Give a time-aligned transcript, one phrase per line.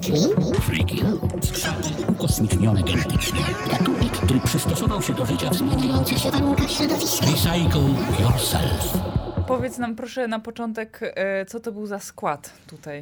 [0.00, 0.60] Freaky?
[0.60, 0.96] Freaky.
[1.42, 3.40] Skrzatki ukosmicznione genetycznie.
[3.70, 7.26] Gatunek, który przystosował się do życia w zmieniających się warunkach środowiska.
[7.26, 7.80] Recycle
[8.20, 8.98] yourself.
[9.46, 12.98] Powiedz nam proszę na początek, e, co to był za skład tutaj?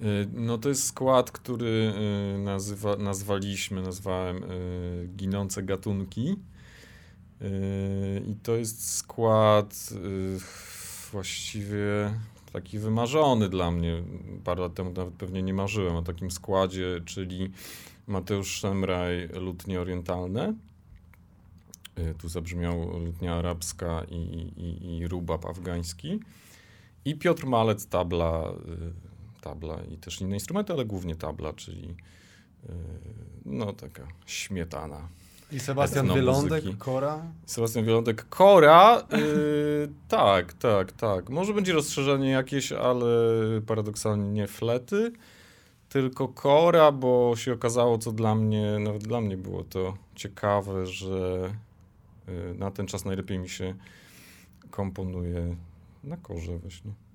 [0.00, 1.92] Y, No to jest skład, który
[2.36, 4.42] y, nazywa, nazwaliśmy, nazwałem
[5.16, 6.36] ginące gatunki.
[8.26, 9.90] I to jest skład
[11.12, 12.10] właściwie
[12.52, 14.02] taki wymarzony dla mnie.
[14.44, 17.50] Parę lat temu nawet pewnie nie marzyłem o takim składzie, czyli
[18.06, 20.54] Mateusz Szemraj, lutnie orientalne.
[21.98, 24.16] Y, Tu zabrzmiał lutnia arabska i,
[24.56, 26.20] i, i rubab afgański.
[27.04, 28.52] I Piotr Malec, tabla,
[29.38, 32.72] y, tabla i też inne instrumenty, ale głównie tabla, czyli y,
[33.44, 35.08] no taka śmietana.
[35.52, 36.74] I Sebastian muzyki.
[36.78, 37.22] Kora.
[37.46, 41.30] Sebastian Wielądek, Kora, y, tak, tak, tak.
[41.30, 43.06] Może będzie rozszerzenie jakieś, ale
[43.66, 45.12] paradoksalnie nie flety,
[45.88, 51.50] tylko Kora, bo się okazało, co dla mnie, nawet dla mnie było to ciekawe, że
[52.28, 53.74] y, na ten czas najlepiej mi się
[54.70, 55.56] komponuje
[56.04, 57.07] na korze właśnie.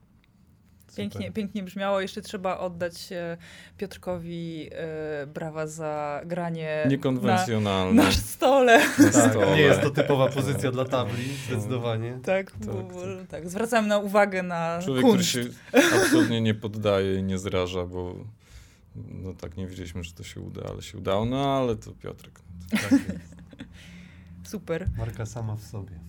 [0.98, 2.01] Pięknie, pięknie brzmiało.
[2.01, 3.38] Jeszcze trzeba oddać e,
[3.78, 8.04] Piotrkowi e, brawa za granie na, Niekonwencjonalne.
[8.04, 8.80] na stole.
[9.00, 9.56] na Tak, stole.
[9.56, 12.19] nie jest to typowa pozycja dla tabli, zdecydowanie.
[12.24, 13.28] Tak, Tak, bo, tak.
[13.30, 13.50] tak.
[13.50, 15.31] zwracałem na uwagę na Człowiek, który kunszt.
[15.31, 15.44] się
[15.95, 18.16] absolutnie nie poddaje i nie zraża, bo
[18.95, 21.25] no tak nie wiedzieliśmy, że to się uda, ale się udało.
[21.25, 22.40] No ale to Piotrek.
[22.72, 23.36] Tak jest.
[24.44, 24.88] Super.
[24.98, 26.00] Marka sama w sobie.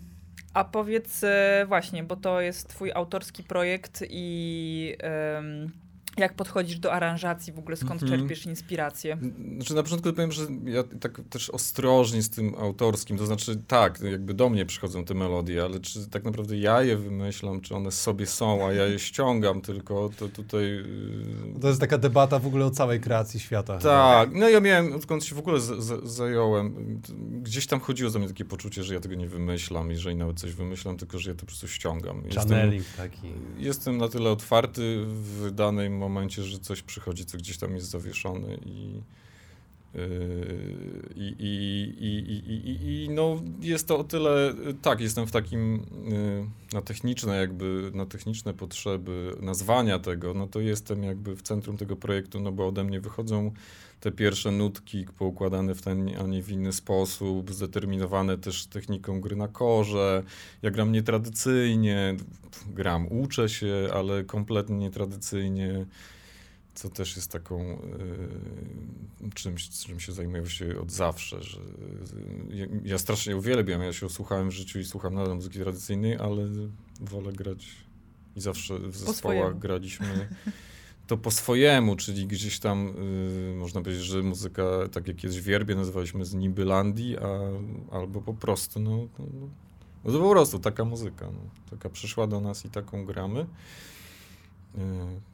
[0.55, 4.97] A powiedz e, właśnie, bo to jest twój autorski projekt i
[6.19, 8.21] jak podchodzisz do aranżacji, w ogóle skąd Mhm.
[8.21, 9.19] czerpiesz inspirację?
[9.57, 14.01] Znaczy na początku powiem, że ja tak też ostrożnie z tym autorskim, to znaczy tak,
[14.01, 17.91] jakby do mnie przychodzą te melodie, ale czy tak naprawdę ja je wymyślam, czy one
[17.91, 20.63] sobie są, a ja je ściągam tylko, to tutaj...
[20.63, 23.79] yy, To jest taka debata w ogóle o całej kreacji świata.
[23.79, 27.01] Tak, no ja miałem, odkąd się w ogóle z, z, zająłem,
[27.43, 30.17] gdzieś tam chodziło za mnie takie poczucie, że ja tego nie wymyślam i że i
[30.17, 32.23] nawet coś wymyślam, tylko że ja to po prostu ściągam.
[32.25, 33.19] Jestem, Channeling taki.
[33.59, 38.55] jestem na tyle otwarty w danym momencie, że coś przychodzi, co gdzieś tam jest zawieszone
[38.55, 39.03] i
[39.95, 45.87] yy, i, i, i, i, i no jest to o tyle, tak, jestem w takim
[46.09, 51.77] yy, na techniczne jakby, na techniczne potrzeby nazwania tego, no to jestem jakby w centrum
[51.77, 53.53] tego projektu, no bo ode mnie wychodzą
[54.05, 59.37] te pierwsze nutki poukładane w ten, a nie w inny sposób, zdeterminowane też techniką gry
[59.37, 60.23] na korze.
[60.63, 62.17] Ja gram nietradycyjnie,
[62.67, 65.87] gram, uczę się, ale kompletnie nietradycyjnie,
[66.75, 67.79] co też jest taką
[69.25, 74.07] y, czymś, czym się zajmuję właściwie od zawsze, że y, ja, strasznie uwielbiam, ja się
[74.07, 76.49] osłuchałem w życiu i słucham nadal muzyki tradycyjnej, ale
[77.01, 77.67] wolę grać
[78.37, 80.29] i zawsze w zespołach graliśmy
[81.07, 82.89] to po swojemu, czyli gdzieś tam
[83.53, 84.63] y, można powiedzieć, że muzyka,
[84.93, 87.39] tak jak kiedyś Wierbie nazywaliśmy z Nibylandii, a,
[87.97, 89.49] albo po prostu, no, no,
[90.05, 93.41] no, to po prostu taka muzyka, no, taka przyszła do nas i taką gramy.
[93.41, 93.47] Y,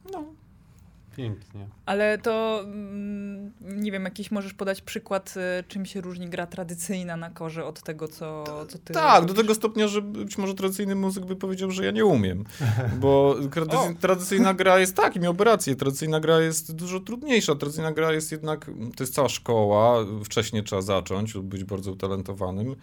[1.17, 1.67] Pięknie.
[1.85, 7.17] Ale to mm, nie wiem, jakiś możesz podać przykład, y, czym się różni gra tradycyjna
[7.17, 9.41] na korze od tego, co, co ty tak, do robisz?
[9.41, 12.43] tego stopnia, że być może tradycyjny muzyk by powiedział, że ja nie umiem.
[12.99, 17.55] Bo tradycy- tradycyjna gra jest tak, i miałby rację, tradycyjna gra jest dużo trudniejsza.
[17.55, 18.65] Tradycyjna gra jest jednak,
[18.95, 22.75] to jest cała szkoła, wcześniej trzeba zacząć lub być bardzo utalentowanym.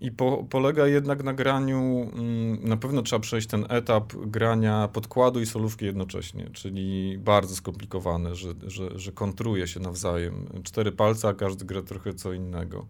[0.00, 5.40] I po, polega jednak na graniu, mm, na pewno trzeba przejść ten etap grania podkładu
[5.40, 10.46] i solówki jednocześnie, czyli bardzo skomplikowane, że, że, że kontruje się nawzajem.
[10.64, 12.86] Cztery palce, a każdy gra trochę co innego.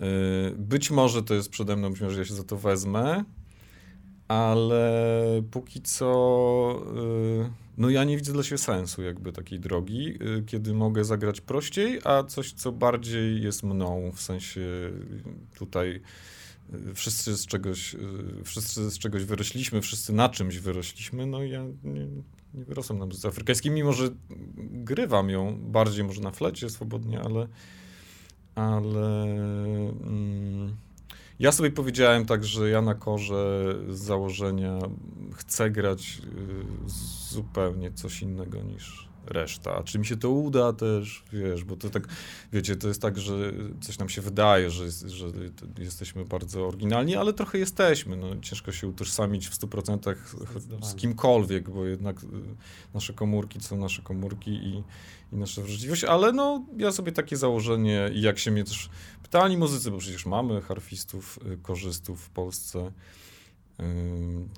[0.00, 0.06] Yy,
[0.56, 3.24] Być może to jest przede mną, być może ja się za to wezmę,
[4.30, 10.42] ale póki co, yy, no ja nie widzę dla siebie sensu jakby takiej drogi, yy,
[10.46, 14.60] kiedy mogę zagrać prościej, a coś, co bardziej jest mną, w sensie
[15.58, 16.00] tutaj
[16.72, 17.96] yy, wszyscy z czegoś,
[18.44, 22.06] wszyscy z czegoś wyrośliśmy, wszyscy na czymś wyrośliśmy, no ja nie,
[22.54, 24.08] nie wyrosłem na muzyce afrykańskiej, mimo że
[24.58, 27.48] grywam ją bardziej może na flecie swobodnie, ale
[28.54, 30.76] ale mm,
[31.40, 34.78] ja sobie powiedziałem tak, że ja na korze z założenia
[35.34, 36.22] chcę grać
[36.86, 36.90] y,
[37.30, 39.76] zupełnie coś innego niż reszta.
[39.76, 42.08] A czy mi się to uda też, wiesz, bo to tak,
[42.52, 45.26] wiecie, to jest tak, że coś nam się wydaje, że, jest, że
[45.78, 48.16] jesteśmy bardzo oryginalni, ale trochę jesteśmy.
[48.16, 50.14] No, ciężko się utożsamić w 100%
[50.82, 52.26] z kimkolwiek, bo jednak y,
[52.94, 54.82] nasze komórki to są nasze komórki i,
[55.32, 58.90] i nasza wrażliwość, ale no, ja sobie takie założenie i jak się mnie też
[59.22, 62.92] pytali muzycy, bo przecież mamy harfistów, y, korzystów w Polsce,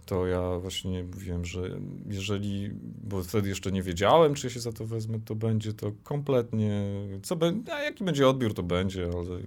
[0.06, 1.60] To ja właśnie wiem, że
[2.08, 2.70] jeżeli,
[3.04, 6.84] bo wtedy jeszcze nie wiedziałem, czy się za to wezmę, to będzie to kompletnie,
[7.22, 9.38] co będzie, a jaki będzie odbiór, to będzie, ale...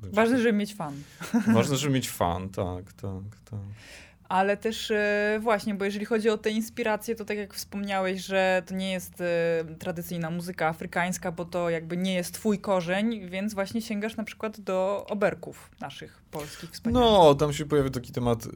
[0.00, 0.94] będzie- Ważne, żeby mieć fan.
[1.54, 3.60] Ważne, żeby mieć fan, tak, tak, tak.
[4.28, 8.62] Ale też e, właśnie, bo jeżeli chodzi o te inspiracje, to tak jak wspomniałeś, że
[8.66, 13.54] to nie jest e, tradycyjna muzyka afrykańska, bo to jakby nie jest twój korzeń, więc
[13.54, 17.08] właśnie sięgasz na przykład do oberków naszych polskich wspaniałych.
[17.08, 18.46] No, tam się pojawia taki temat.
[18.46, 18.48] y,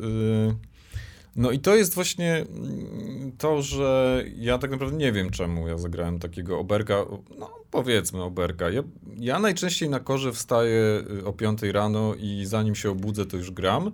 [1.36, 5.78] No i to jest właśnie mm, to, że ja tak naprawdę nie wiem, czemu ja
[5.78, 6.94] zagrałem takiego oberka.
[7.38, 8.70] No, powiedzmy oberka.
[8.70, 8.82] Ja,
[9.18, 13.50] ja najczęściej na korze wstaję y, o 5 rano i zanim się obudzę, to już
[13.50, 13.92] gram.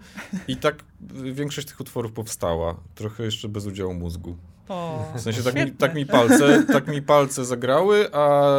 [0.49, 0.85] I tak
[1.33, 2.81] większość tych utworów powstała.
[2.95, 4.37] Trochę jeszcze bez udziału mózgu.
[4.69, 8.51] O, W sensie tak mi, tak mi palce, tak mi palce zagrały, a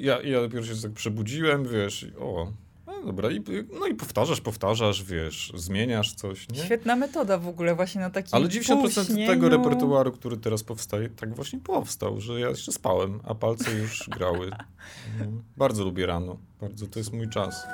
[0.00, 2.52] ja, ja dopiero się tak przebudziłem, wiesz, o,
[3.00, 3.42] no dobra, i,
[3.80, 6.58] no i powtarzasz, powtarzasz, wiesz, zmieniasz coś, nie?
[6.64, 9.26] Świetna metoda w ogóle właśnie na takim Ale 90% półśnieniu.
[9.26, 14.08] tego repertuaru, który teraz powstaje, tak właśnie powstał, że ja jeszcze spałem, a palce już
[14.08, 14.50] grały.
[15.18, 15.24] No,
[15.56, 17.66] bardzo lubię rano, bardzo, to jest mój czas.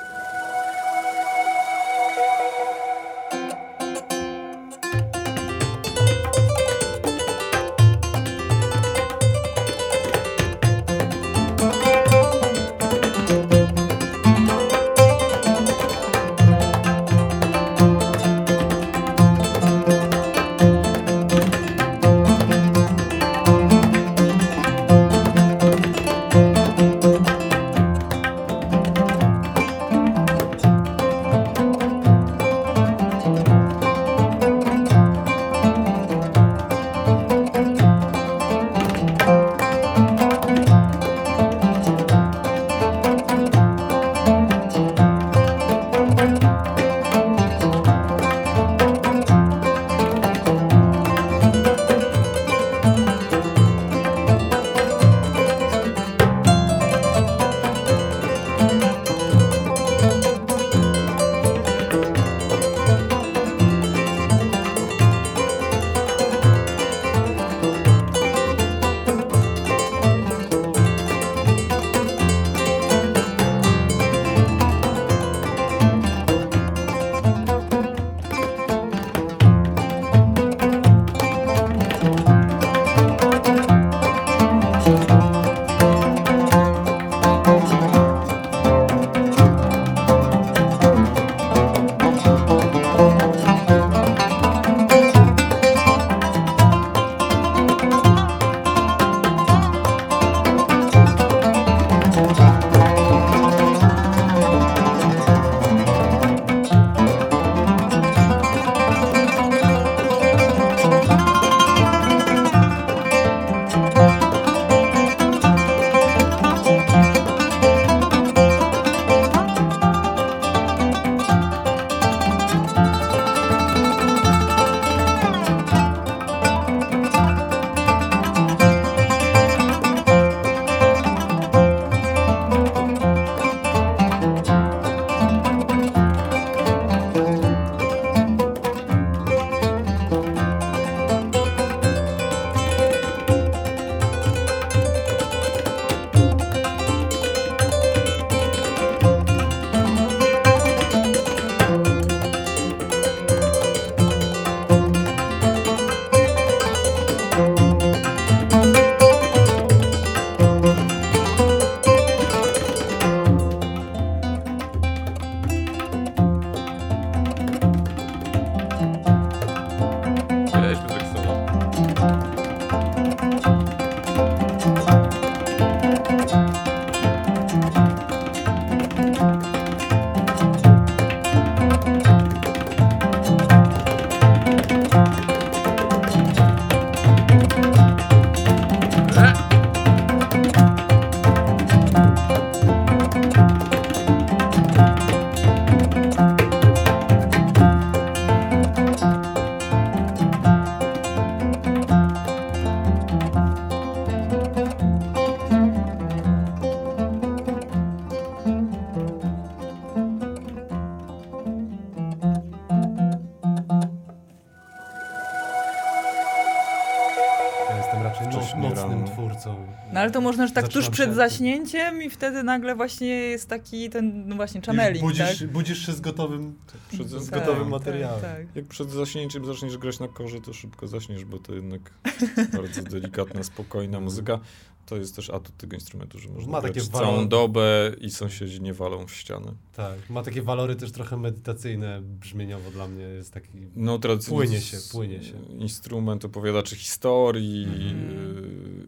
[219.93, 223.49] No ale to można, że tak tuż przed się- zaśnięciem i wtedy nagle właśnie jest
[223.49, 225.49] taki ten, no właśnie, channeling, budzisz, tak?
[225.49, 226.55] budzisz się z gotowym,
[226.93, 228.21] Przed, z Tak, gotowym tak, materiałem.
[228.21, 228.57] tak.
[228.57, 231.81] Jak przed zaśnięciem zaczniesz grać na korze, to szybko zaśniesz, bo to jednak
[232.57, 234.39] bardzo delikatna, spokojna muzyka.
[234.87, 237.29] To jest też atut tego instrumentu, że można Ma grać takie całą walory.
[237.29, 239.53] dobę i sąsiedzi nie walą w ścianę.
[239.77, 243.49] Tak, ma takie walory też trochę medytacyjne, brzmieniowo dla mnie jest taki...
[243.77, 245.35] No, tradycyjny Płynie się, płynie się.
[245.59, 247.67] Instrument opowiadaczy historii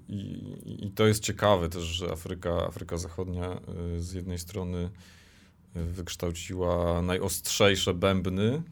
[0.09, 3.61] y, i, i to jest ciekawe też, że Afryka, Afryka Zachodnia
[3.97, 4.91] y, z jednej strony
[5.77, 8.63] y, wykształciła najostrzejsze bębny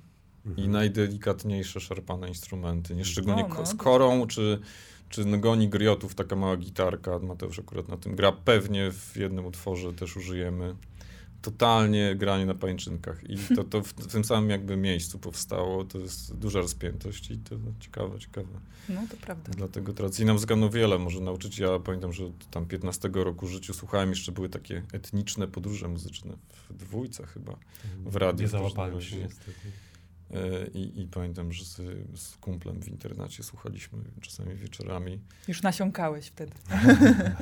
[0.45, 0.71] i Mhm.
[0.71, 2.95] najdelikatniejsze szarpane instrumenty.
[2.95, 4.59] Nie szczególnie O, no, ko- z korą czy,
[5.13, 7.19] czy Ngoni Griotów, taka mała gitarka.
[7.19, 8.33] Mateusz akurat na tym gra.
[8.33, 10.77] Pewnie w jednym utworze też użyjemy.
[11.43, 13.31] Totalnie granie na pańczynkach.
[13.31, 15.85] I to, to w, w tym samym jakby miejscu powstało.
[15.85, 18.61] To jest duża rozpiętość i to ciekawe, ciekawe.
[18.89, 19.53] No to prawda.
[19.57, 21.59] Dlatego tradycyjna muzyka no wiele może nauczyć.
[21.59, 26.37] Ja pamiętam, że tam 15 roku życiu słuchałem, jeszcze były takie etniczne podróże muzyczne
[26.71, 27.57] w dwójce chyba.
[28.05, 29.53] w radiu Nie załapałem się niestety.
[30.33, 35.19] E, I, I pamiętam, że sobie z kumplem w internecie słuchaliśmy czasami wieczorami.
[35.49, 36.53] Już nasiąkałeś wtedy.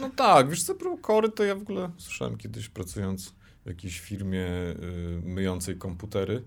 [0.00, 3.34] No tak, wiesz co, kory to ja w ogóle słyszałem kiedyś pracując
[3.64, 6.42] w jakiejś firmie y, myjącej komputery.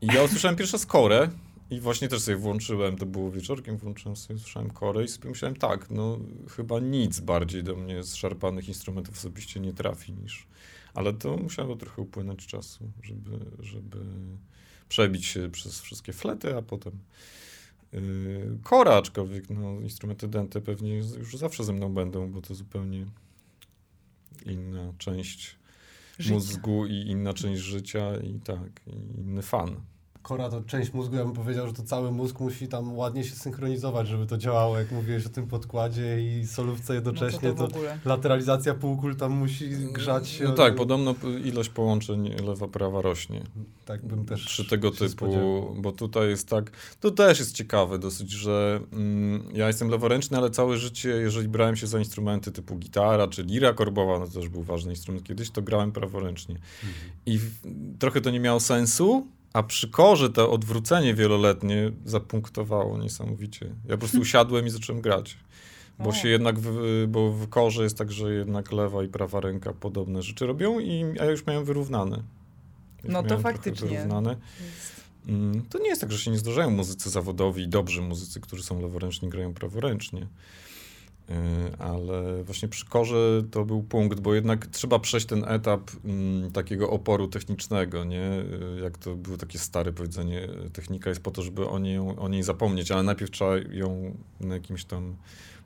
[0.00, 1.28] I ja usłyszałem pierwsze z korę
[1.70, 5.56] i właśnie też sobie włączyłem, to było wieczorkiem, włączyłem sobie, słyszałem korę i sobie myślałem,
[5.56, 6.18] tak, no
[6.48, 10.46] chyba nic bardziej do mnie z szarpanych instrumentów osobiście nie trafi niż...
[10.94, 13.98] Ale to musiało trochę upłynąć czasu, żeby, żeby
[14.90, 16.92] przebić się przez wszystkie flety, a potem
[17.92, 23.06] yy, kora, aczkolwiek no, instrumenty dęte pewnie już zawsze ze mną będą, bo to zupełnie
[24.46, 25.56] inna część
[26.30, 29.80] mózgu i inna część życia i tak, i inny fan.
[30.22, 33.34] Kora to część mózgu, ja bym powiedział, że to cały mózg musi tam ładnie się
[33.34, 37.68] synchronizować, żeby to działało, jak mówiłeś o tym podkładzie i solówce No jednocześnie, to, to
[37.68, 40.44] to, lateralizacja półkul tam musi grzać się.
[40.44, 43.42] No tak, podobno ilość połączeń lewa-prawa rośnie.
[43.84, 45.74] Tak bym też przy tego się typu, spodziewał.
[45.78, 50.50] bo tutaj jest tak, to też jest ciekawe dosyć, że mm, ja jestem leworęczny, ale
[50.50, 54.48] całe życie, jeżeli brałem się za instrumenty typu gitara czy lira korbowa, no to też
[54.48, 56.54] był ważny instrument kiedyś, to grałem praworęcznie.
[56.54, 57.12] Mhm.
[57.26, 57.50] I w,
[57.98, 63.66] trochę to nie miało sensu, a przy korze to odwrócenie wieloletnie zapunktowało niesamowicie.
[63.84, 65.38] Ja po prostu usiadłem i zacząłem grać.
[65.98, 69.72] Bo się jednak, w, bo w korze jest tak, że jednak lewa i prawa ręka
[69.72, 72.22] podobne rzeczy robią, i, a ja już miałem wyrównane.
[73.04, 73.88] Już No to faktycznie.
[73.88, 74.36] Wyrównane.
[75.28, 78.62] Mm, To nie jest tak, że się nie zdarzają muzycy zawodowi i dobrzy muzycy, którzy
[78.62, 80.26] są leworęczni, grają praworęcznie.
[81.30, 81.36] Yy,
[81.78, 86.90] Ale właśnie przy korze to był punkt, bo jednak trzeba przejść ten etap mm, takiego
[86.90, 88.44] oporu technicznego, nie?
[88.76, 92.28] Yy, Jak to było takie stare powiedzenie, technika jest po to, żeby o niej, o
[92.28, 95.16] niej zapomnieć, ale najpierw trzeba ją na jakimś tam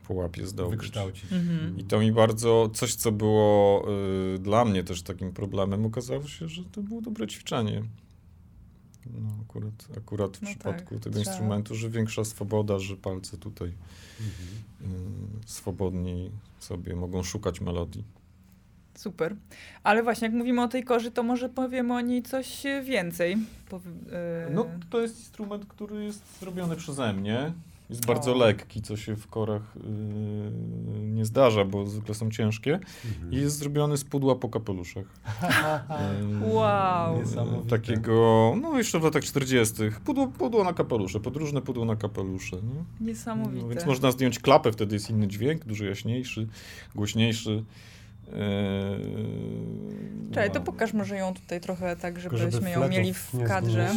[0.07, 0.81] pułapie zdobyć.
[0.81, 1.33] wykształcić.
[1.33, 1.79] Mhm.
[1.79, 3.87] I to mi bardzo, coś co było
[4.35, 7.83] y, dla mnie też takim problemem, okazało się, że to było dobre ćwiczenie.
[9.07, 11.31] No, akurat, akurat w No przypadku tak, tego trzeba.
[11.31, 13.73] instrumentu, że większa swoboda, że palce tutaj
[14.21, 14.95] Mhm.
[15.45, 18.05] y, swobodniej sobie mogą szukać melodii.
[18.95, 19.37] Super.
[19.83, 23.33] Ale właśnie, jak mówimy o tej korzy, to może powiemy o niej coś więcej.
[23.33, 27.53] E, No, to jest instrument, który jest zrobiony przeze mnie.
[27.91, 28.39] Jest bardzo O.
[28.39, 29.81] lekki, co się w korach y,
[31.03, 32.81] nie zdarza, bo zwykle są ciężkie.
[33.05, 33.33] Mhm.
[33.33, 35.05] I jest zrobiony z pudła po kapeluszach.
[36.43, 37.19] Yy, Wow.
[37.19, 37.69] Niesamowite.
[37.69, 39.75] Takiego, no jeszcze w latach 40.
[40.05, 42.57] Pudło, pudło na kapelusze, podróżne pudło na kapelusze.
[42.57, 43.07] Nie?
[43.07, 43.63] Niesamowite.
[43.63, 46.49] No, więc można zdjąć klapę, wtedy jest inny dźwięk, dużo jaśniejszy,
[46.95, 47.65] głośniejszy.
[48.33, 48.39] Eee,
[50.31, 50.65] Czekaj, to no.
[50.65, 53.89] pokaż może ją tutaj trochę tak, żebyśmy żeby ją mieli w kadrze.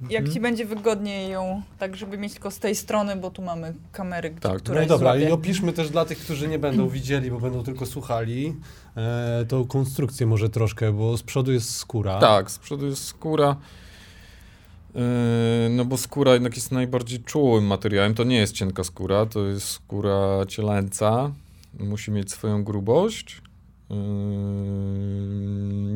[0.00, 0.32] Jak Mhm.
[0.34, 4.34] ci będzie wygodniej ją, tak żeby mieć tylko z tej strony, bo tu mamy kamery,
[4.40, 5.28] Tak, która No dobra, złapie.
[5.28, 8.54] i opiszmy też dla tych, którzy nie będą widzieli, bo będą tylko słuchali,
[8.96, 12.18] e, tą konstrukcję może troszkę, bo z przodu jest skóra.
[12.20, 13.56] Tak, z przodu jest skóra.
[14.94, 15.00] Yy,
[15.70, 18.14] No bo skóra jednak jest najbardziej czułym materiałem.
[18.14, 21.32] To nie jest cienka skóra, to jest skóra cielęca.
[21.78, 23.42] Musi mieć swoją grubość.
[23.90, 23.96] Yy,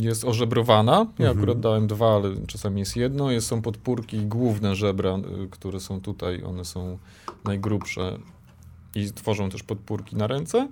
[0.03, 0.93] Jest ożebrowana.
[1.19, 1.39] Ja Mhm.
[1.39, 3.31] akurat dałem dwa, ale czasami jest jedno.
[3.31, 6.43] Jest, są podpórki, główne żebra, yy, które są tutaj.
[6.45, 6.99] One są
[7.45, 8.19] najgrubsze
[8.95, 10.69] i tworzą też podpórki na ręce.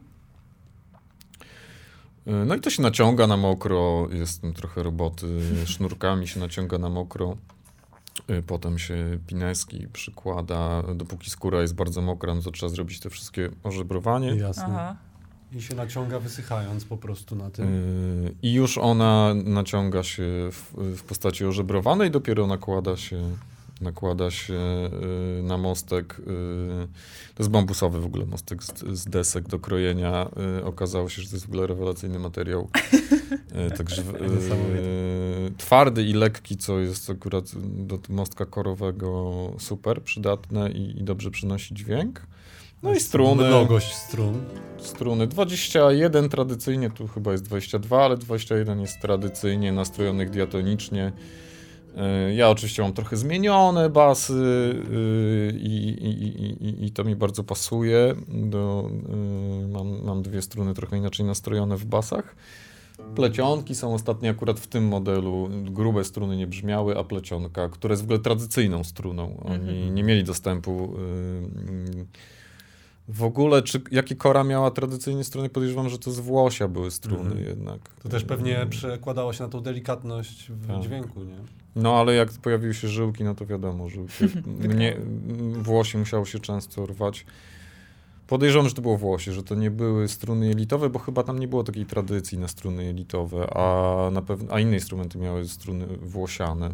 [2.27, 5.27] Yy, No i to się naciąga na mokro, jest tam trochę roboty,
[5.67, 7.37] sznurkami się naciąga na mokro.
[8.29, 13.11] Yy, Potem się pineski przykłada, dopóki skóra jest bardzo mokra, no to trzeba zrobić te
[13.11, 14.29] wszystkie ożebrowanie.
[14.29, 14.65] Jasne.
[14.67, 14.97] Aha.
[15.53, 17.75] I się naciąga wysychając po prostu na tym.
[18.25, 23.37] Yy, I już ona naciąga się w, w postaci ożebrowanej, dopiero nakłada się
[23.81, 24.55] nakłada się
[25.39, 26.25] y, na mostek, y,
[27.35, 30.29] to jest bambusowy w ogóle mostek z, z desek do krojenia.
[30.61, 32.69] Y, okazało się, że to jest w ogóle rewelacyjny materiał.
[33.67, 37.45] Y, także y, twardy i lekki, co jest akurat
[37.87, 42.27] do mostka korowego super przydatne i, i dobrze przynosi dźwięk.
[42.83, 43.49] No i struny.
[43.49, 44.41] Mnogość strun.
[44.79, 51.13] Struny 21 tradycyjnie, tu chyba jest 22, ale 21 jest tradycyjnie nastrojonych diatonicznie.
[52.29, 57.45] Y, Ja oczywiście mam trochę zmienione basy y, i, i, i, i to mi bardzo
[57.45, 58.15] pasuje.
[58.29, 58.91] Do,
[59.65, 62.37] y, mam, mam dwie struny trochę inaczej nastrojone w basach.
[63.15, 65.49] Plecionki są ostatnio akurat w tym modelu.
[65.65, 69.41] Grube struny nie brzmiały, a plecionka, która jest w ogóle tradycyjną struną.
[69.45, 69.95] Oni Mhm.
[69.95, 70.95] nie mieli dostępu.
[70.99, 72.07] y, y,
[73.13, 75.49] w ogóle, czy jakie Kora miała tradycyjnie struny?
[75.49, 77.45] Podejrzewam, że to z Włosia były struny Mhm.
[77.45, 77.81] jednak.
[78.03, 78.69] To też pewnie Mm.
[78.71, 80.81] przekładało się na tą delikatność w Tak.
[80.81, 81.37] dźwięku, nie?
[81.77, 84.25] No ale jak pojawiły się żyłki, no to wiadomo, żyłki.
[84.69, 84.97] Mnie,
[85.63, 87.27] Włosi musiało się często rwać.
[88.27, 91.49] Podejrzewam, że to było Włosi, że to nie były struny jelitowe, bo chyba tam nie
[91.49, 96.71] było takiej tradycji na struny jelitowe, a na a inne instrumenty miały struny włosiane.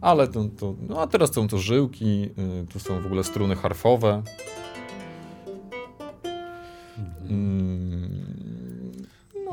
[0.00, 2.28] Ale to, to no a teraz są to żyłki,
[2.62, 4.22] y, tu są w ogóle struny harfowe.
[7.30, 8.22] Mm,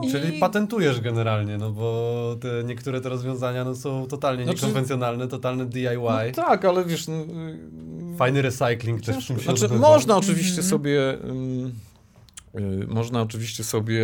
[0.04, 5.28] I- Czyli patentujesz generalnie, no bo te niektóre te rozwiązania no, są totalnie Znaczy- niekonwencjonalne,
[5.28, 5.88] totalne DIY.
[6.38, 9.88] no tak, ale wiesz, no, y, Fajny recycling też w się Znaczy, odbywa.
[9.90, 10.68] można oczywiście Mhm.
[10.70, 11.14] sobie.
[12.56, 14.02] y, można oczywiście sobie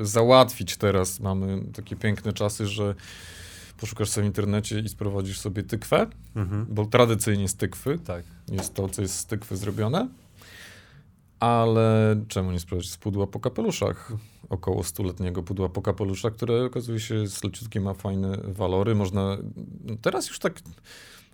[0.00, 1.20] y, załatwić teraz.
[1.20, 2.94] Mamy takie piękne czasy, że
[3.80, 6.66] poszukasz sobie w internecie i sprowadzisz sobie tykwę, Mhm.
[6.70, 8.24] bo tradycyjnie z tykwy Tak.
[8.52, 10.08] jest to, co jest z tykwy zrobione.
[11.42, 14.12] Ale czemu nie sprawdzić z pudła po kapeluszach?
[14.50, 18.94] Około stuletniego pudła po kapeluszach, które okazuje się jest leciutkie, ma fajne walory.
[18.94, 19.38] Można.
[20.02, 20.60] Teraz już tak.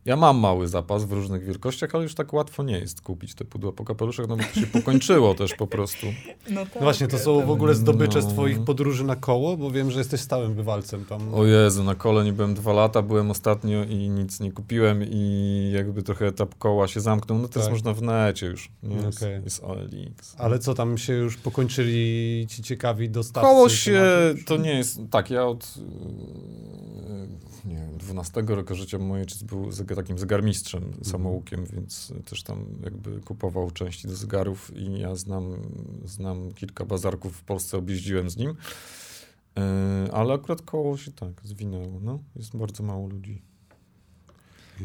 [0.04, 3.44] Ja mam mały zapas w różnych wielkościach, ale już tak łatwo nie jest kupić te
[3.44, 6.06] pudła po kapeluszach, no bo to się pokończyło też po prostu.
[6.50, 8.30] No, tak, właśnie, to są w ogóle zdobycze z No.
[8.32, 11.34] twoich podróży na koło, bo wiem, że jesteś stałym bywalcem tam.
[11.34, 15.70] O Jezu, na kole nie byłem dwa lata, byłem ostatnio i nic nie kupiłem i
[15.74, 17.38] jakby trochę etap koła się zamknął.
[17.38, 17.72] No to jest Tak.
[17.72, 18.70] można w necie już.
[18.82, 18.96] Nie?
[18.96, 19.40] Jest, Okej.
[19.44, 20.34] jest OLX.
[20.38, 23.48] Ale co tam się już pokończyli ci ciekawi dostawcy?
[23.50, 24.02] Koło się,
[24.46, 29.72] to nie jest, tak, ja od yy, nie wiem, 12 roku życia mój ojciec był
[29.96, 35.56] takim zegarmistrzem, samoukiem, więc też tam jakby kupował części do zegarów i ja znam,
[36.04, 38.48] znam kilka bazarków w Polsce, objeździłem z nim.
[38.48, 43.42] Yy, ale akurat koło się tak zwinęło, no, jest bardzo mało ludzi.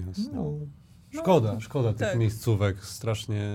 [0.08, 0.34] Jasne.
[0.34, 0.54] No,
[1.13, 2.20] Szkoda, szkoda tych tak.
[2.20, 2.86] miejscówek.
[2.86, 3.50] Strasznie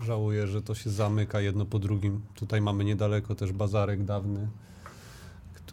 [0.00, 2.22] żałuję, że to się zamyka jedno po drugim.
[2.34, 4.48] Tutaj mamy niedaleko też bazarek dawny,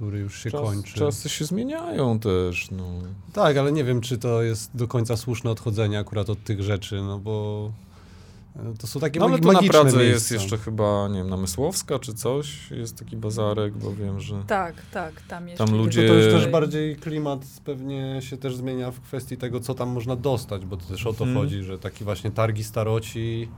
[0.01, 0.93] który już się czas, kończy.
[0.99, 2.85] czasy się zmieniają też, no.
[3.33, 7.01] Tak, ale nie wiem, czy to jest do końca słuszne odchodzenie akurat od tych rzeczy,
[7.01, 7.71] no bo
[8.55, 10.13] e, to są takie No ale magi- to na magiczne Pradze miejsca.
[10.13, 14.43] jest jeszcze chyba, nie wiem, Namysłowska czy coś, jest taki bazarek, bo wiem, że...
[14.47, 15.57] Tak, tak, tam jeszcze.
[15.57, 19.59] Tam Tylko ludzie- to już też bardziej klimat pewnie się też zmienia w kwestii tego,
[19.59, 21.37] co tam można dostać, bo to też o to Mhm.
[21.45, 23.49] chodzi, że taki właśnie targi staroci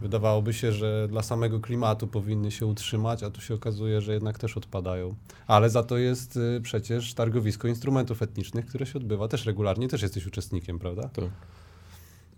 [0.00, 4.38] wydawałoby się, że dla samego klimatu powinny się utrzymać, a tu się okazuje, że jednak
[4.38, 5.14] też odpadają.
[5.46, 10.02] Ale za to jest y, przecież targowisko instrumentów etnicznych, które się odbywa też regularnie, też
[10.02, 11.02] jesteś uczestnikiem, prawda?
[11.08, 11.24] Tak.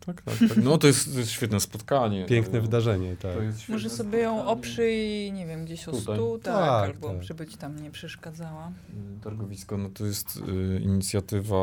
[0.07, 0.57] Tak, tak, tak.
[0.65, 2.27] No to jest, to jest świetne spotkanie.
[2.27, 3.33] Piękne No, wydarzenie, tak.
[3.69, 6.17] Może sobie ją oprzyj, nie wiem, gdzieś o Tutaj.
[6.17, 7.23] stół, tak, Tak, albo tak.
[7.23, 8.73] żeby ci tam nie przeszkadzała.
[9.25, 11.57] Targowisko, no to jest y, inicjatywa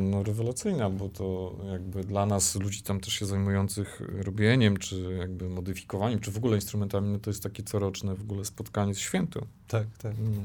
[0.00, 5.48] no, rewelacyjna, bo to jakby dla nas, ludzi tam też się zajmujących robieniem, czy jakby
[5.48, 9.40] modyfikowaniem, czy w ogóle instrumentami, no to jest takie coroczne w ogóle spotkanie, z święto.
[9.68, 10.12] tak, tak.
[10.18, 10.42] Mm.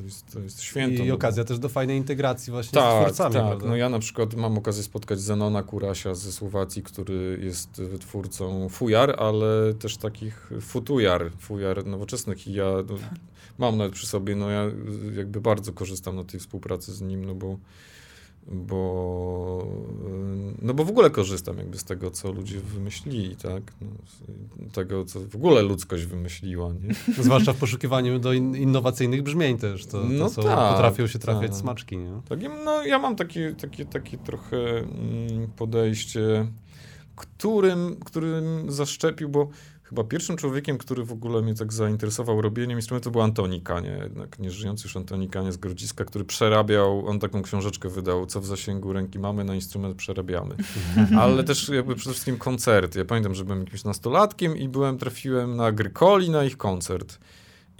[0.00, 0.96] To jest, to jest święto.
[1.02, 3.46] I no bo- okazja też do fajnej integracji właśnie z Tak, twórcami, tak.
[3.46, 3.66] prawda?
[3.66, 9.14] No ja na przykład mam okazję spotkać Zenona Kurasia ze Słowacji, który jest wytwórcą fujar,
[9.18, 12.94] ale też takich futujar, fujar nowoczesnych i ja no,
[13.58, 14.64] mam nawet przy sobie, no ja
[15.16, 17.56] jakby bardzo korzystam na tej współpracy z nim, no bo
[18.46, 19.66] bo,
[20.62, 23.62] no bo w ogóle korzystam jakby z tego, co ludzie wymyślili, tak?
[23.80, 23.86] No,
[24.72, 26.94] tego, co w ogóle ludzkość wymyśliła, nie?
[27.24, 29.86] Zwłaszcza w poszukiwaniu do in, innowacyjnych brzmień też.
[29.86, 31.60] To, to No są, tak, potrafią się trafiać tak.
[31.60, 32.20] smaczki, nie?
[32.28, 36.46] Tak, ja- no ja mam takie, takie, takie trochę mm, podejście,
[37.16, 39.48] którym, którym zaszczepił, bo
[39.90, 44.38] chyba pierwszym człowiekiem, który w ogóle mnie tak zainteresował robieniem instrumentu był Antoni Kanie, jednak
[44.38, 48.92] nieżyjący już Antoni Kanie z Grodziska, który przerabiał, on taką książeczkę wydał, co w zasięgu
[48.92, 50.54] ręki mamy, na instrument przerabiamy.
[51.20, 52.98] Ale też jakby przede wszystkim koncerty.
[52.98, 57.18] Ja pamiętam, że byłem jakimś nastolatkiem i byłem, trafiłem na Agrykoli na ich koncert.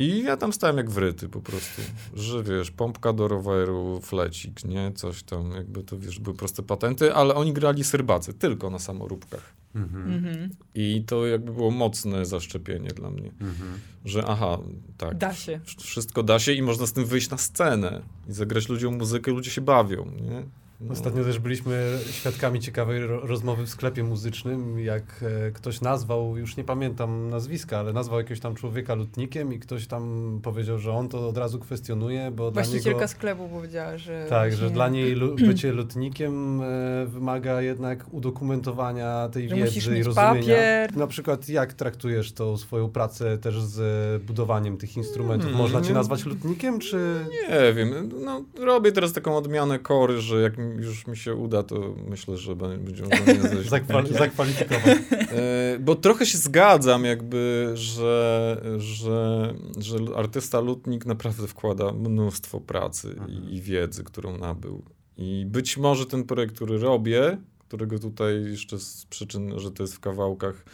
[0.00, 1.82] I ja tam stałem jak wryty po prostu,
[2.14, 7.14] że wiesz, pompka do roweru, flecik, nie, coś tam, jakby to wiesz, były proste patenty,
[7.14, 9.54] ale oni grali syrbacy tylko na samoróbkach.
[9.74, 10.12] Mhm.
[10.12, 10.50] Mhm.
[10.74, 13.78] I to jakby było mocne zaszczepienie dla mnie, Mhm.
[14.04, 14.58] że aha,
[14.98, 15.18] tak.
[15.18, 15.60] Da się.
[15.66, 19.30] wsz- Wszystko da się i można z tym wyjść na scenę i zagrać ludziom muzykę,
[19.30, 20.42] ludzie się bawią, nie?
[20.82, 20.92] No.
[20.92, 26.56] Ostatnio też byliśmy świadkami ciekawej ro rozmowy w sklepie muzycznym, jak e, ktoś nazwał, już
[26.56, 31.08] nie pamiętam nazwiska, ale nazwał jakiegoś tam człowieka lutnikiem i ktoś tam powiedział, że on
[31.08, 33.08] to od razu kwestionuje, bo dla Właścicielka niego...
[33.08, 34.26] sklepu powiedziała, że.
[34.28, 40.02] Tak, że dla niej lu- bycie lutnikiem e, wymaga jednak udokumentowania tej Że wiedzy i
[40.02, 40.34] rozumienia.
[40.40, 40.96] papier.
[40.96, 45.46] Na przykład jak traktujesz tą swoją pracę też z budowaniem tych instrumentów?
[45.50, 47.24] Hmm, Można cię nazwać lutnikiem, czy...
[47.50, 51.62] Nie wiem, no robię teraz taką odmianę kory, że jak mi- już mi się uda,
[51.62, 54.18] to myślę, że bę- będzie można mnie nazwać Zakwal- lutnikiem.
[54.18, 54.98] zakwalifikować?
[55.32, 63.16] E, Bo trochę się zgadzam, jakby, że, że, że artysta lutnik naprawdę wkłada mnóstwo pracy
[63.28, 64.82] i, i wiedzy, którą nabył.
[65.16, 69.94] I być może ten projekt, który robię, którego tutaj jeszcze z przyczyn, że to jest
[69.94, 70.64] w kawałkach,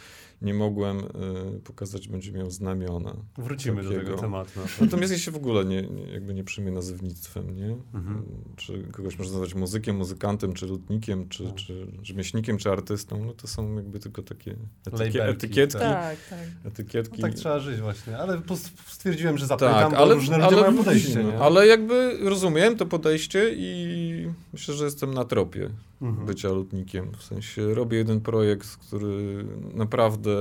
[0.41, 3.15] nie mogłem y, pokazać, będzie miał znamiona.
[3.37, 4.05] Wrócimy do takiego.
[4.05, 4.59] tego tematu.
[4.81, 7.77] Natomiast ja się w ogóle nie, nie, jakby nie przyjmuję nazewnictwem, nie?
[7.93, 8.23] Mhm.
[8.55, 11.55] Czy kogoś można nazwać muzykiem, muzykantem, czy lutnikiem, czy, Tak.
[11.55, 15.79] czy rzemieślnikiem, czy artystą, no to są jakby tylko takie etykie, Labelki, etykietki.
[15.79, 16.39] Tak, tak.
[16.65, 17.21] Etykietki.
[17.21, 18.41] No tak trzeba żyć właśnie, ale
[18.87, 21.39] stwierdziłem, że zapytam, Tak, bo ale, różne ludzie ale, mają podejście, nie?
[21.39, 25.69] ale jakby rozumiem to podejście i myślę, że jestem na tropie
[26.01, 26.25] Mhm.
[26.27, 27.11] bycia lutnikiem.
[27.17, 30.31] W sensie robię jeden projekt, który naprawdę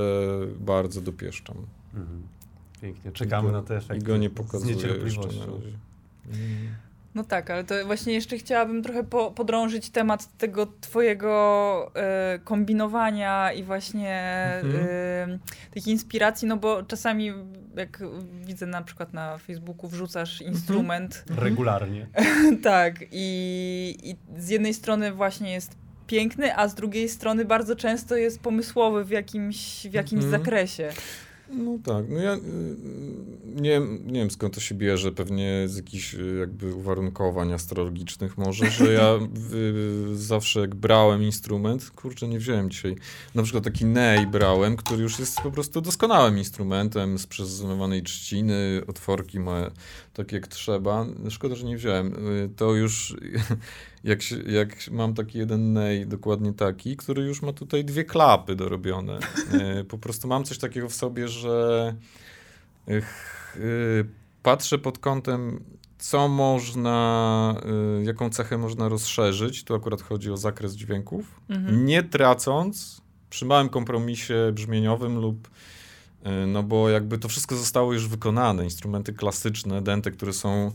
[0.60, 1.56] bardzo dopieszczam.
[1.94, 2.22] Mhm.
[2.82, 3.96] Pięknie, czekamy go- na te efekty.
[3.96, 5.40] I go nie z pokazuję jeszcze na niecierpliwością.
[5.40, 5.76] razie.
[7.14, 13.52] No tak, ale to właśnie jeszcze chciałabym trochę po, podrążyć temat tego twojego e, kombinowania
[13.52, 14.20] i właśnie
[14.64, 14.86] Mhm.
[14.88, 15.38] e,
[15.70, 17.32] tych inspiracji, no bo czasami
[17.76, 18.02] jak
[18.44, 22.06] widzę na przykład na Facebooku wrzucasz instrument, Regularnie.
[22.62, 28.16] tak, i, i z jednej strony właśnie jest piękny, a z drugiej strony bardzo często
[28.16, 30.42] jest pomysłowy w jakimś, w jakimś Mhm.
[30.42, 30.90] zakresie.
[31.50, 32.40] No tak, no ja y,
[33.44, 38.38] nie, wiem- nie wiem skąd to się bierze, pewnie z jakichś y, jakby uwarunkowań astrologicznych
[38.38, 39.14] może, że ja
[39.54, 42.96] y, zawsze jak brałem instrument, kurczę nie wziąłem dzisiaj,
[43.35, 48.80] na przykład taki nej brałem, który już jest po prostu doskonałym instrumentem z przezonowanej trzciny,
[48.87, 49.70] otworki ma
[50.16, 53.16] tak jak trzeba, szkoda, że nie wziąłem, Y, to już
[54.05, 58.57] jak, się, jak mam taki jeden nej, dokładnie taki, który już ma tutaj dwie klapy
[58.57, 59.18] dorobione.
[59.52, 61.94] E, Po prostu mam coś takiego w sobie, że
[62.88, 63.00] e,
[64.42, 65.64] patrzę pod kątem,
[65.98, 67.55] co można,
[68.02, 69.64] jaką cechę można rozszerzyć.
[69.64, 71.87] Tu akurat chodzi o zakres dźwięków, Mhm.
[71.87, 73.00] nie tracąc
[73.31, 75.48] przy małym kompromisie brzmieniowym lub
[76.46, 78.64] no bo jakby to wszystko zostało już wykonane.
[78.64, 80.72] Instrumenty klasyczne, denty, które są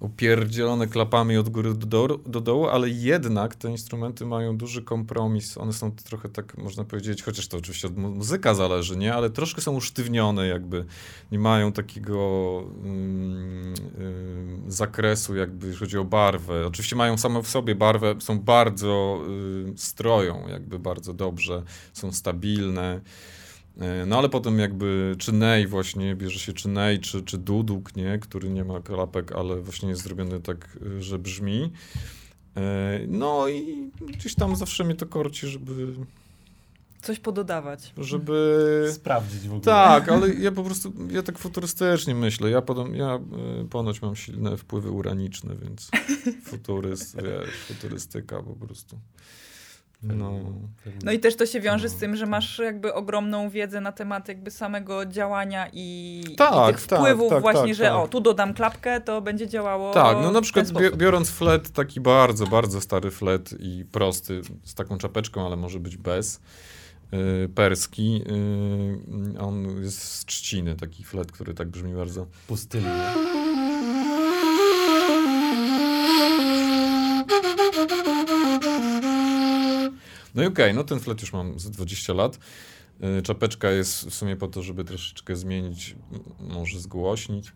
[0.00, 5.58] upierdzielone klapami od góry do, do, do dołu, ale jednak te instrumenty mają duży kompromis.
[5.58, 9.14] One są trochę tak, można powiedzieć, chociaż to oczywiście od mu- muzyka zależy, nie?
[9.14, 10.84] Ale troszkę są usztywnione jakby.
[11.32, 16.66] Nie mają takiego mm, ym, zakresu jakby, jeśli chodzi o barwę.
[16.66, 19.20] Oczywiście mają same w sobie barwę, są bardzo,
[19.68, 23.00] y, stroją jakby bardzo dobrze, są stabilne.
[23.78, 27.96] E, No ale potem jakby czy nej właśnie, bierze się czy nej, czy, czy duduk,
[27.96, 31.72] nie, który nie ma klapek, ale właśnie jest zrobiony tak, y, że brzmi.
[32.56, 35.86] E, No i gdzieś tam zawsze mnie to korci, żeby,
[37.02, 37.92] Coś pododawać.
[37.98, 38.88] żeby...
[38.94, 39.60] Sprawdzić w ogóle.
[39.60, 42.50] Tak, ale ja po prostu, ja tak futurystycznie myślę.
[42.50, 43.18] Ja, potem, ja
[43.70, 45.90] ponoć mam silne wpływy uraniczne, więc
[46.50, 48.98] futuryst, wiesz, futurystyka po prostu.
[50.02, 50.32] No.
[51.04, 52.00] No i też to się wiąże z No.
[52.00, 56.86] tym, że masz jakby ogromną wiedzę na temat jakby samego działania i, Tak, i tych
[56.86, 57.94] tak, wpływów tak, właśnie, tak, że tak.
[57.94, 62.46] o, tu dodam klapkę, to będzie działało Tak, no na przykład biorąc flet taki bardzo,
[62.46, 66.40] bardzo stary flet i prosty, z taką czapeczką, ale może być bez,
[67.12, 68.12] yy, perski,
[69.32, 72.26] yy, on jest z trzciny, taki flet, który tak brzmi bardzo.
[72.46, 73.39] Pustynnie.
[80.34, 82.38] No i okej, no ten flet już mam z 20 lat.
[83.00, 85.96] Yy, czapeczka jest w sumie po to, żeby troszeczkę zmienić,
[86.40, 87.52] może zgłośnić.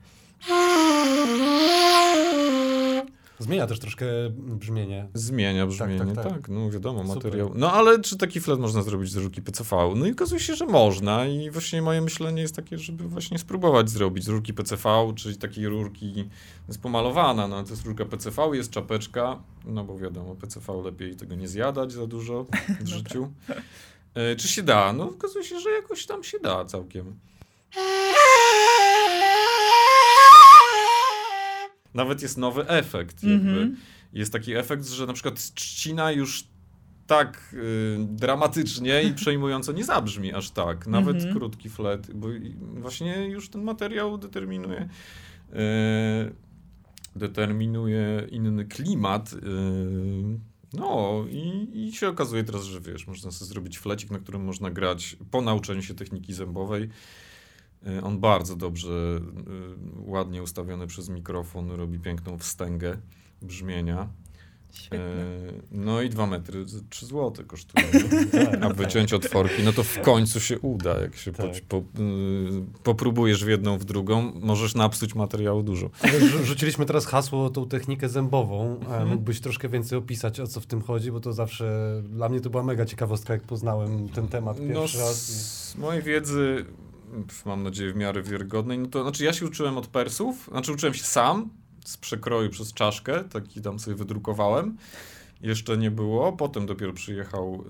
[3.38, 5.08] Zmienia też troszkę brzmienie.
[5.14, 6.48] Zmienia brzmienie, tak, tak, tak.
[6.48, 7.16] no wiadomo, Super.
[7.16, 7.52] materiał.
[7.54, 9.92] No ale czy taki flet można zrobić z rurki PCV?
[9.96, 13.90] No i okazuje się, że można i właśnie moje myślenie jest takie, żeby właśnie spróbować
[13.90, 16.28] zrobić z rurki PCV, czyli takiej rurki
[16.68, 21.34] jest pomalowana, no to jest rurka PCV, jest czapeczka, no bo wiadomo, PCV lepiej tego
[21.34, 22.46] nie zjadać za dużo
[22.84, 23.32] w życiu.
[24.14, 24.92] E, czy się da?
[24.92, 27.18] No okazuje się, że jakoś tam się da całkiem.
[31.94, 33.22] nawet jest nowy efekt.
[33.24, 33.48] Jakby.
[33.50, 33.76] Mhm.
[34.12, 36.44] Jest taki efekt, że na przykład trzcina już
[37.06, 40.86] tak y, dramatycznie i przejmująco nie zabrzmi aż tak.
[40.86, 41.34] Nawet Mhm.
[41.34, 42.28] krótki flet, bo
[42.74, 44.88] właśnie już ten materiał determinuje
[45.52, 45.56] y,
[47.16, 49.32] determinuje inny klimat.
[49.32, 49.36] y,
[50.72, 54.70] no i, i się okazuje teraz, że wiesz, można sobie zrobić flecik, na którym można
[54.70, 56.88] grać po nauczeniu się techniki zębowej.
[57.86, 62.96] Y, On bardzo dobrze, y, ładnie ustawiony przez mikrofon, robi piękną wstęgę
[63.42, 64.08] brzmienia.
[64.72, 64.98] Świetnie.
[64.98, 67.86] E, No i dwa metry, z- 3 złote kosztuje.
[68.44, 71.46] Tak, A wyciąć otworki, no to w końcu się uda, jak się Tak.
[71.68, 71.82] po, y,
[72.82, 75.90] popróbujesz w jedną, w drugą, możesz napsuć materiału dużo.
[76.44, 78.76] Rzuciliśmy teraz hasło, tą technikę zębową.
[78.80, 79.08] E, Mhm.
[79.08, 82.50] Mógłbyś troszkę więcej opisać, o co w tym chodzi, bo to zawsze, dla mnie to
[82.50, 85.16] była mega ciekawostka, jak poznałem ten temat No, pierwszy raz.
[85.70, 86.64] z mojej wiedzy,
[87.46, 90.94] mam nadzieję w miarę wiarygodnej, no to znaczy ja się uczyłem od Persów, znaczy uczyłem
[90.94, 91.50] się sam,
[91.84, 94.76] z przekroju przez czaszkę, taki tam sobie wydrukowałem.
[95.40, 97.64] Jeszcze nie było, potem dopiero przyjechał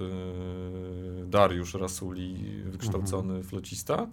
[1.18, 4.06] yy, Dariusz Rasuli, wykształcony flecista.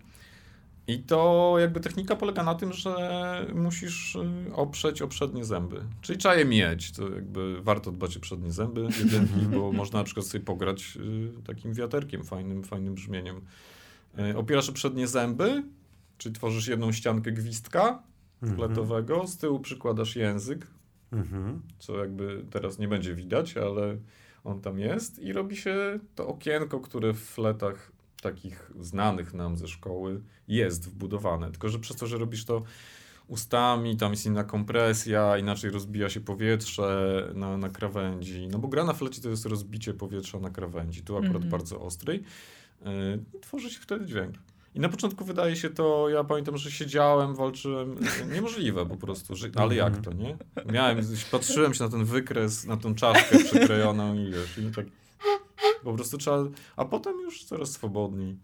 [0.87, 5.83] I to jakby technika polega na tym, że musisz y, oprzeć o przednie zęby.
[6.01, 6.91] Czyli trzeba je mieć.
[6.91, 11.43] To jakby warto dbać o przednie zęby jedynki, bo można na przykład sobie pograć y,
[11.43, 13.41] takim wiaterkiem, fajnym, fajnym brzmieniem.
[14.19, 15.63] Y, Opierasz o przednie zęby,
[16.17, 18.03] czyli tworzysz jedną ściankę gwizdka
[18.41, 18.57] Mhm.
[18.59, 20.67] fletowego, z tyłu przykładasz język,
[21.11, 21.61] Mhm.
[21.79, 23.97] co jakby teraz nie będzie widać, ale
[24.43, 29.67] on tam jest i robi się to okienko, które w fletach takich znanych nam ze
[29.67, 31.51] szkoły jest wbudowane.
[31.51, 32.63] Tylko, że przez to, że robisz to
[33.27, 38.47] ustami, tam jest inna kompresja, inaczej rozbija się powietrze na, na krawędzi.
[38.47, 41.49] No bo gra na flecie to jest rozbicie powietrza na krawędzi, tu akurat Mhm.
[41.51, 42.23] bardzo ostrej.
[42.85, 44.35] Yy, tworzy się wtedy dźwięk.
[44.75, 47.95] I na początku wydaje się to, ja pamiętam, że siedziałem, walczyłem,
[48.33, 50.37] niemożliwe po prostu, że, ale jak to, nie?
[50.65, 50.97] Miałem,
[51.31, 54.85] patrzyłem się na ten wykres, na tą czaszkę przyklejoną i wiesz, i tak
[55.83, 56.37] po prostu trzeba,
[56.75, 58.37] a potem już coraz swobodniej.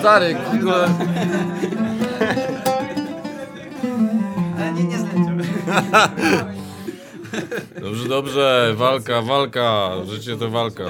[0.00, 0.88] Stary, kurde.
[4.58, 5.36] Ale nie, nie zleciał.
[7.80, 10.84] Dobrze, dobrze, walka, walka, życie to walka.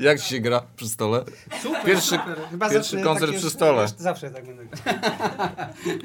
[0.00, 1.24] Jak ci się gra przy stole?
[1.86, 2.18] Pierwszy,
[2.50, 3.86] Chyba pierwszy zacznę koncert tak przy stole.
[3.98, 4.64] Zawsze tak będę.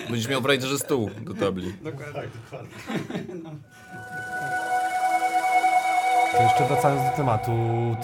[0.09, 1.73] Będziesz miał prawie stół do tabli.
[1.83, 2.21] Dokładnie.
[6.53, 7.51] Jeszcze wracając do tematu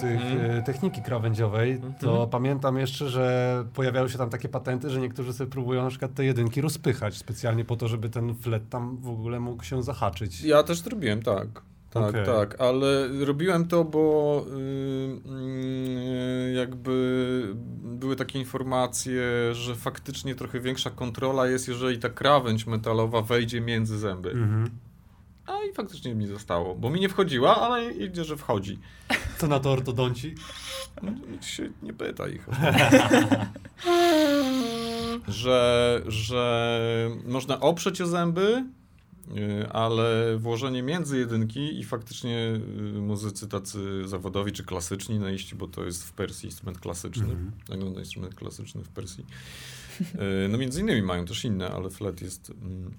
[0.00, 0.50] tych, Mhm.
[0.50, 5.50] e, techniki krawędziowej, to pamiętam jeszcze, że pojawiały się tam takie patenty, że niektórzy sobie
[5.50, 9.40] próbują na przykład te jedynki rozpychać specjalnie po to, żeby ten flet tam w ogóle
[9.40, 10.40] mógł się zahaczyć.
[10.44, 11.46] Ja też to robiłem, tak.
[11.90, 12.26] Tak, Okej.
[12.26, 15.30] tak, ale robiłem to, bo y,
[16.50, 19.22] y, jakby były takie informacje,
[19.52, 24.30] że faktycznie trochę większa kontrola jest, jeżeli ta krawędź metalowa wejdzie między zęby.
[24.30, 24.70] Mhm.
[25.50, 28.78] A i faktycznie mi zostało, bo mi nie wchodziła, ale idzie, że wchodzi.
[29.38, 30.34] Co na to ortodonci?
[31.30, 32.48] Nikt się nie pyta ich.
[32.48, 32.58] o to.
[35.32, 36.70] że, że
[37.26, 38.64] można oprzeć o zęby,
[39.36, 42.52] y, ale włożenie między jedynki i faktycznie
[42.96, 47.22] y, muzycy tacy zawodowi czy klasyczni, no iści, bo to jest w Persji instrument klasyczny,
[47.24, 47.52] Mhm.
[47.68, 49.26] wygląda instrument klasyczny w Persji.
[50.00, 52.94] Y, No między innymi mają też inne, ale flet jest mm,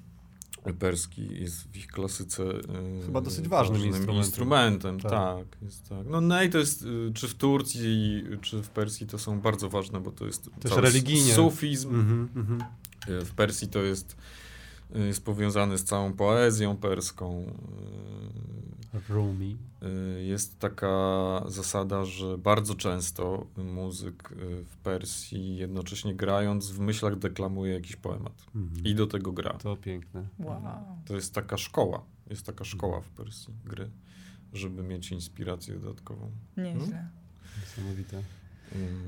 [0.80, 2.62] perski, jest w ich klasyce y,
[3.06, 4.16] Chyba dosyć ważnym instrumentem.
[4.18, 5.00] instrumentem.
[5.00, 5.12] Tak.
[5.12, 5.62] Tak.
[5.62, 6.08] jest tak.
[6.10, 10.00] No nej to jest, y, czy w Turcji, czy w Persji to są bardzo ważne,
[10.00, 11.34] bo to jest Też religijnie.
[11.34, 11.90] sufizm.
[11.96, 12.62] Mhm, mhm.
[13.22, 14.16] Y, W Persji to jest,
[14.96, 17.46] jest powiązane z całą poezją perską.
[19.10, 19.58] Rumi.
[19.84, 19.88] Y,
[20.18, 27.20] y, Jest taka zasada, że bardzo często muzyk y, w Persji jednocześnie grając w myślach
[27.20, 28.46] deklamuje jakiś poemat.
[28.56, 28.86] Mhm.
[28.86, 29.54] I do tego gra.
[29.54, 30.28] To piękne.
[30.40, 30.62] Wow.
[31.06, 32.06] To jest taka szkoła.
[32.30, 33.90] Jest taka szkoła w Persji gry,
[34.54, 36.32] żeby mieć inspirację dodatkową.
[36.58, 37.10] Nieźle.
[37.60, 38.24] Niesamowite.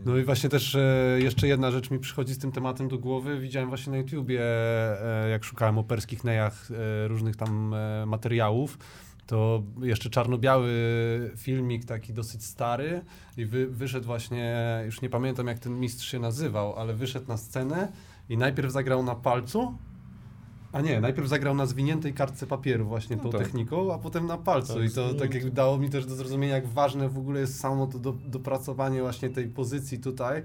[0.06, 3.40] No i właśnie też e, jeszcze jedna rzecz mi przychodzi z tym tematem do głowy.
[3.40, 8.78] Widziałem właśnie na YouTubie, e, jak szukałem o perskich nejach e, różnych tam materiałów,
[9.26, 10.72] to jeszcze czarno-biały
[11.38, 13.02] filmik taki dosyć stary
[13.38, 17.38] i wy, wyszedł właśnie, już nie pamiętam jak ten mistrz się nazywał, ale wyszedł na
[17.38, 17.92] scenę
[18.30, 19.78] i najpierw zagrał na palcu,
[20.74, 23.42] a nie, najpierw zagrał na zwiniętej kartce papieru właśnie tą tak.
[23.42, 26.56] techniką, a potem na palcu Tak, i to tak jakby dało mi też do zrozumienia,
[26.56, 30.44] jak ważne w ogóle jest samo to do, dopracowanie właśnie tej pozycji tutaj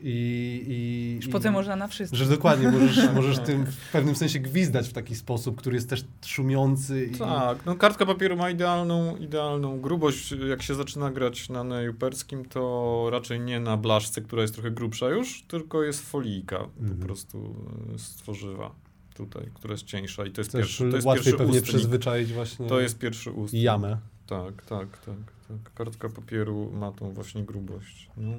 [0.00, 0.64] i...
[0.68, 2.16] i Już i, potem można na wszystko.
[2.16, 6.04] Że dokładnie, możesz, możesz tym w pewnym sensie gwizdać w taki sposób, który jest też
[6.26, 7.18] szumiący i...
[7.18, 10.34] Tak, no kartka papieru ma idealną, idealną grubość.
[10.48, 14.70] Jak się zaczyna grać na neju perskim, to raczej nie na blaszce, która jest trochę
[14.70, 16.98] grubsza już, tylko jest folijka Mhm.
[16.98, 17.54] po prostu
[17.94, 18.83] y, z tworzywa
[19.14, 21.76] tutaj, która jest cieńsza i to jest Też pierwszy, to jest łatwiej pierwszy pewnie ustnik.
[21.76, 23.62] przyzwyczaić właśnie To jest pierwszy ustnik.
[23.62, 23.98] jamę.
[24.26, 25.16] Tak, tak, tak,
[25.48, 25.72] tak.
[25.74, 28.10] Kartka papieru ma tą właśnie grubość.
[28.16, 28.32] No.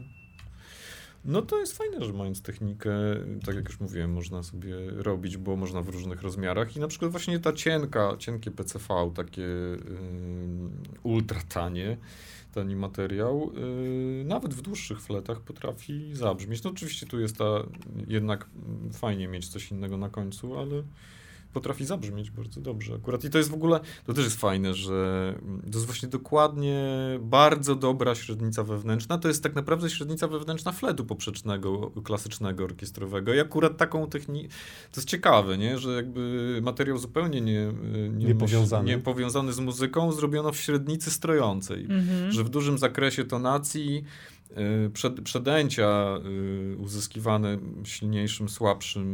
[1.25, 2.91] no to jest fajne, że mając technikę,
[3.45, 7.11] tak jak już mówiłem, można sobie robić, bo można w różnych rozmiarach i na przykład
[7.11, 9.79] właśnie ta cienka, cienkie PCV, takie yy,
[11.03, 11.97] ultra tanie,
[12.55, 16.63] tani materiał, yy, nawet w dłuższych fletach potrafi zabrzmieć.
[16.63, 17.63] No oczywiście tu jest ta,
[18.07, 18.49] jednak
[18.93, 20.83] fajnie mieć coś innego na końcu, ale
[21.55, 23.23] potrafi zabrzmieć bardzo dobrze akurat.
[23.23, 25.33] I to jest w ogóle, to też jest fajne, że
[25.71, 26.85] to jest właśnie dokładnie
[27.21, 29.17] bardzo dobra średnica wewnętrzna.
[29.17, 33.33] To jest tak naprawdę średnica wewnętrzna fletu poprzecznego, klasycznego, orkiestrowego.
[33.33, 34.49] I akurat taką technikę,
[34.91, 35.77] to jest ciekawe, nie?
[35.77, 37.73] że jakby materiał zupełnie nie,
[38.13, 38.89] nie, Niepowiązany.
[38.89, 41.83] nie powiązany z muzyką zrobiono w średnicy strojącej.
[41.83, 42.31] Mhm.
[42.31, 44.03] Że w dużym zakresie tonacji
[44.93, 46.17] przed, przedęcia
[46.73, 49.13] y, uzyskiwane silniejszym, słabszym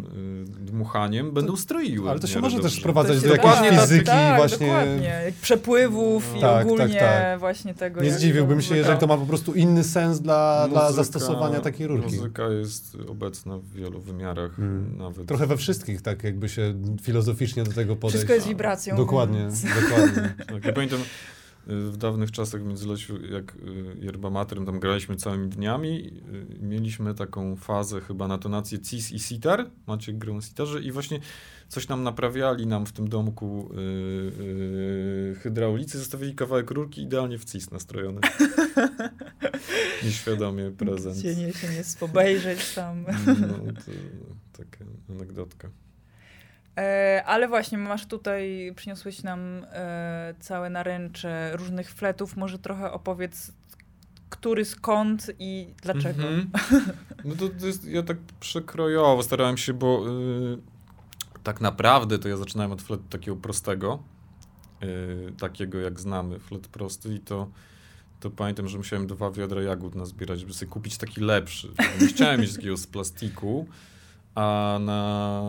[0.59, 2.09] y, dmuchaniem będą stroiły.
[2.09, 4.67] Ale to się może też sprowadzać do jakiejś dokładnie tak- fizyki tak, właśnie.
[4.67, 5.21] Dokładnie.
[5.25, 7.39] Jak Przepływów i Tak, ogólnie tak, tak.
[7.39, 8.01] właśnie tego.
[8.01, 11.59] Nie zdziwiłbym się, muzyka- jeżeli to ma po prostu inny sens dla, dla Muzyka- zastosowania
[11.59, 12.15] takiej rurki.
[12.15, 14.97] Muzyka jest obecna w wielu wymiarach, Mm.
[14.97, 15.25] nawet.
[15.27, 18.15] Trochę we wszystkich, tak jakby się filozoficznie do tego podejść.
[18.15, 18.95] Wszystko jest wibracją.
[18.97, 20.34] Dokładnie, więc- dokładnie.
[20.47, 21.03] Tak, ja pamiętam y,
[21.68, 23.57] w dawnych czasach w Międzyleciu, jak y,
[23.99, 26.22] yerba materem tam graliśmy całymi dniami,
[26.59, 30.91] y, mieliśmy taką fazę chyba na tonację cis i sitar, Maciek grał na sitarze i
[30.91, 31.20] właśnie
[31.68, 33.78] coś nam naprawiali nam w tym domku y,
[34.41, 38.22] y, hydraulicy, zostawili kawałek rurki idealnie w cis nastrojony.
[40.03, 41.18] Nieświadomie prezent.
[41.18, 43.05] Gdzie nie się nie obejrzeć tam.
[43.28, 43.91] No, to
[44.64, 45.70] taka anegdotka.
[46.78, 52.38] E, ale właśnie, masz tutaj, przyniosłeś nam e, całe naręcze różnych fletów.
[52.38, 53.51] Może trochę opowiedz,
[54.30, 56.24] który skąd i dlaczego.
[56.24, 56.51] Mhm.
[57.26, 60.57] No to, to jest, ja tak przekrojowo starałem się, bo y,
[61.43, 64.03] tak naprawdę to ja zaczynałem od fletu takiego prostego,
[64.84, 67.49] y, takiego jak znamy, flet prosty i to,
[68.19, 71.67] to pamiętam, że musiałem dwa wiadra jagód nazbierać, żeby sobie kupić taki lepszy.
[72.01, 73.67] Nie chciałem mieć takiego z plastiku,
[74.36, 75.41] a na,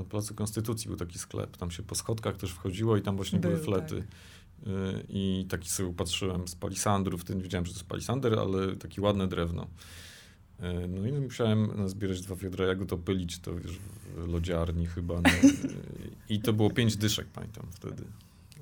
[0.00, 1.56] na Placu Konstytucji był taki sklep.
[1.56, 3.96] Tam się po schodkach też wchodziło i tam właśnie były Był, flety.
[3.96, 4.68] tak.
[4.68, 9.02] Y, I taki sobie upatrzyłem z palisandru, wtedy wiedziałem, że to jest palisander, ale takie
[9.02, 9.62] ładne drewno.
[10.60, 13.78] Y, No i musiałem nazbierać dwa wiadra jagód, opylić to wiesz,
[14.16, 15.14] w lodziarni chyba.
[15.14, 15.30] No.
[16.28, 18.04] I to było pięć dyszek, pamiętam wtedy.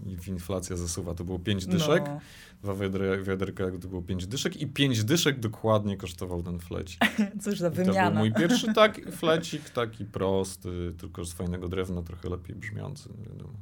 [0.07, 2.05] I inflacja zasuwa, to było pięć dyszek.
[2.07, 2.21] No.
[2.63, 7.01] Dwa wiadra, wiaderka to było pięć dyszek i pięć dyszek dokładnie kosztował ten flecik.
[7.43, 8.19] Cóż za I to był wymiana.
[8.19, 13.59] mój pierwszy tak, flecik, taki prosty, tylko z fajnego drewna, trochę lepiej brzmiący, no wiadomo.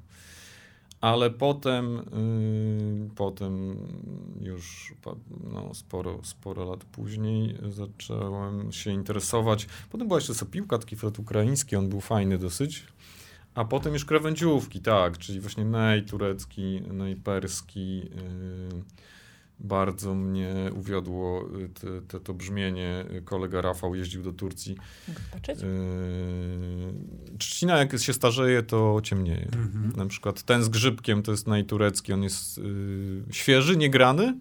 [1.01, 3.77] Ale potem, yy, potem
[4.41, 4.95] już
[5.53, 9.67] no, sporo, sporo lat później zacząłem się interesować.
[9.91, 12.85] Potem była jeszcze sopiłka, taki flet ukraiński, on był fajny dosyć.
[13.57, 17.99] A potem już krawędziówki, tak, czyli właśnie nej turecki, nej perski.
[17.99, 18.83] Yy,
[19.61, 23.05] bardzo mnie uwiodło y, te, te, to brzmienie.
[23.25, 24.77] Kolega Rafał jeździł do Turcji.
[25.33, 25.63] Patrzeć?
[25.63, 25.69] Yy,
[27.39, 29.49] trzcina jak się starzeje, to ciemnieje.
[29.57, 29.93] Mhm.
[29.97, 34.35] Na przykład ten z grzybkiem to jest najturecki, on jest yy, świeży, niegrany,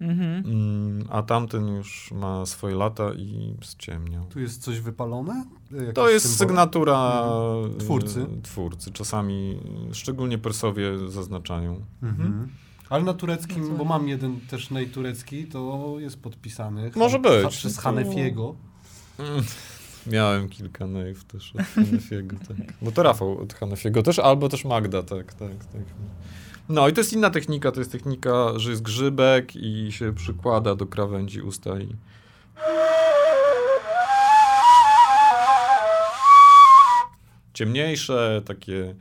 [0.00, 0.44] Mhm.
[0.46, 4.24] mm, a tamten już ma swoje lata i zciemniał.
[4.24, 5.44] Tu jest coś wypalone?
[5.70, 6.38] Jakiś To jest symbol?
[6.48, 7.72] sygnatura Mhm.
[7.72, 8.26] yy, Twórcy.
[8.42, 8.90] twórcy.
[8.92, 9.58] Czasami,
[9.92, 11.84] szczególnie Persowie zaznaczają.
[12.02, 12.48] Mhm.
[12.90, 16.90] Ale na tureckim, No bo mam jeden też najturecki, to jest podpisany.
[16.96, 17.56] Może Ha- być.
[17.56, 18.54] Przez Hanefiego.
[19.18, 19.44] Mm.
[20.06, 22.56] Miałem kilka naiv też od Hanefiego, tak.
[22.82, 25.82] Bo to Rafał od Hanefiego też, albo też Magda, tak, tak, tak.
[26.68, 30.74] No i to jest inna technika, to jest technika, że jest grzybek i się przykłada
[30.74, 31.96] do krawędzi usta i...
[37.54, 38.94] Ciemniejsze, takie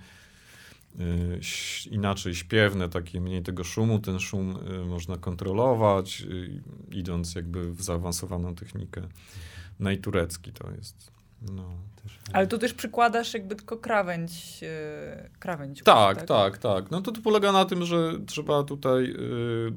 [1.00, 1.40] y,
[1.92, 4.00] inaczej śpiewne, takie mniej tego szumu.
[4.00, 6.62] Ten szum y, można kontrolować, y,
[6.92, 9.02] idąc jakby w zaawansowaną technikę.
[9.80, 11.17] Najturecki to jest.
[11.42, 11.64] No.
[12.34, 15.84] Ale tu też przykładasz jakby tylko krawędź, e, krawędź.
[15.84, 16.92] Tak, tak, tak.
[16.92, 19.16] No to, to polega na tym, że trzeba tutaj y,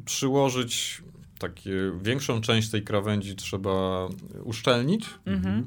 [0.04, 1.02] przyłożyć
[1.38, 4.08] takie większą część tej krawędzi trzeba
[4.44, 5.66] uszczelnić, Mhm.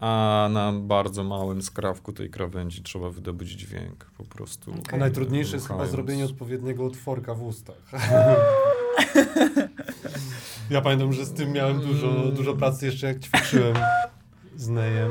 [0.00, 4.74] a na bardzo małym skrawku tej krawędzi trzeba wydobyć dźwięk po prostu.
[4.92, 7.90] A najtrudniejsze jest chyba zrobienie odpowiedniego otworka w ustach.
[10.70, 13.74] ja pamiętam, że z tym miałem dużo, dużo pracy jeszcze jak ćwiczyłem
[14.56, 15.10] z Nejem.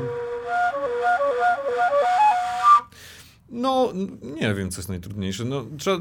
[3.52, 5.44] No, nie wiem, co jest najtrudniejsze.
[5.44, 6.00] No, trzeba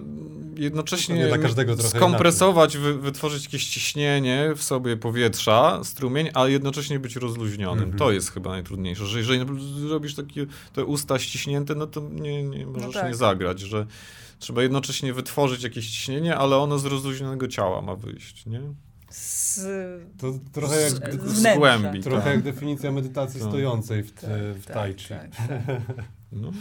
[0.57, 1.31] jednocześnie
[1.77, 7.83] skompresować, wy, wytworzyć jakieś ciśnienie w sobie powietrza, strumień, a jednocześnie być rozluźnionym.
[7.83, 7.97] Mhm.
[7.97, 9.45] To jest chyba najtrudniejsze, że jeżeli
[9.87, 13.07] zrobisz takie te usta ściśnięte, no to nie, nie możesz tak.
[13.07, 13.85] nie zagrać, że
[14.39, 18.61] trzeba jednocześnie wytworzyć jakieś ciśnienie, ale ono z rozluźnionego ciała ma wyjść, nie?
[19.15, 19.59] Z,
[20.17, 21.99] To trochę jak, Z- z głębi.
[22.03, 22.33] trochę tak.
[22.33, 23.49] jak definicja medytacji Tak.
[23.49, 25.07] stojącej w, tak, w tak, tai chi.
[25.09, 25.81] tak, tak.
[26.31, 26.51] No.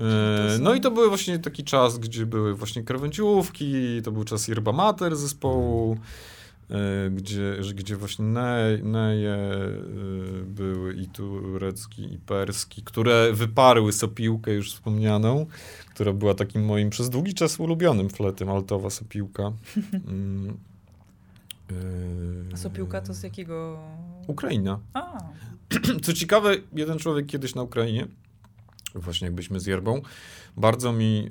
[0.00, 4.48] E, No i to był właśnie taki czas, gdzie były właśnie krawędziówki, to był czas
[4.48, 5.96] yerba mater zespołu,
[6.70, 9.68] e, gdzie, gdzie właśnie ne, neje e,
[10.44, 15.46] były i turecki, i perski, które wyparły sopiłkę już wspomnianą,
[16.02, 19.52] która była takim moim przez długi czas ulubionym fletem, altowa sopiłka.
[21.72, 22.48] Mm.
[22.54, 23.78] A sopiłka to z jakiego...
[24.26, 24.78] Ukraina.
[24.94, 25.18] A,
[26.04, 28.06] Co ciekawe, jeden człowiek kiedyś na Ukrainie,
[28.94, 30.00] właśnie jak byliśmy z Yerbą,
[30.56, 31.30] bardzo mi yy,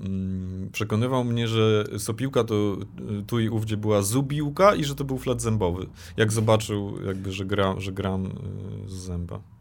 [0.00, 2.76] mm, przekonywał mnie, że sopiłka to
[3.20, 5.86] y, tu i ówdzie była zubiłka i że to był flet zębowy.
[6.16, 8.30] Jak zobaczył, jakby, że, gra, że gram y,
[8.88, 9.55] z zęba.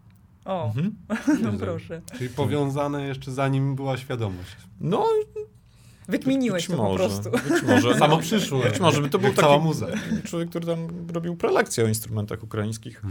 [0.46, 0.96] O, Mhm.
[1.44, 2.02] no proszę.
[2.18, 4.56] Czyli powiązane jeszcze zanim była świadomość.
[4.82, 5.06] No,
[6.08, 7.32] Wykminiłeś być to po może, prostu.
[7.32, 7.96] Być może.
[8.00, 8.60] Samo przyszło.
[8.60, 9.88] Być może by to był taki muza.
[10.24, 13.02] człowiek, który tam robił prelekcje o instrumentach ukraińskich.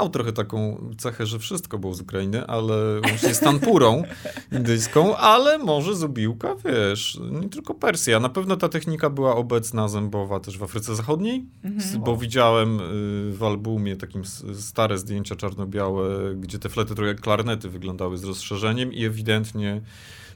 [0.00, 4.02] Miał trochę taką cechę, że wszystko było z Ukrainy, ale właśnie z tanpurą
[4.52, 8.20] indyjską, ale może zubiłka, wiesz, nie tylko Persja.
[8.20, 12.02] Na pewno ta technika była obecna zębowa też w Afryce Zachodniej, Mhm.
[12.04, 14.22] bo widziałem y, w albumie takim
[14.54, 19.80] stare zdjęcia czarno-białe, gdzie te flety trochę jak klarnety wyglądały z rozszerzeniem i ewidentnie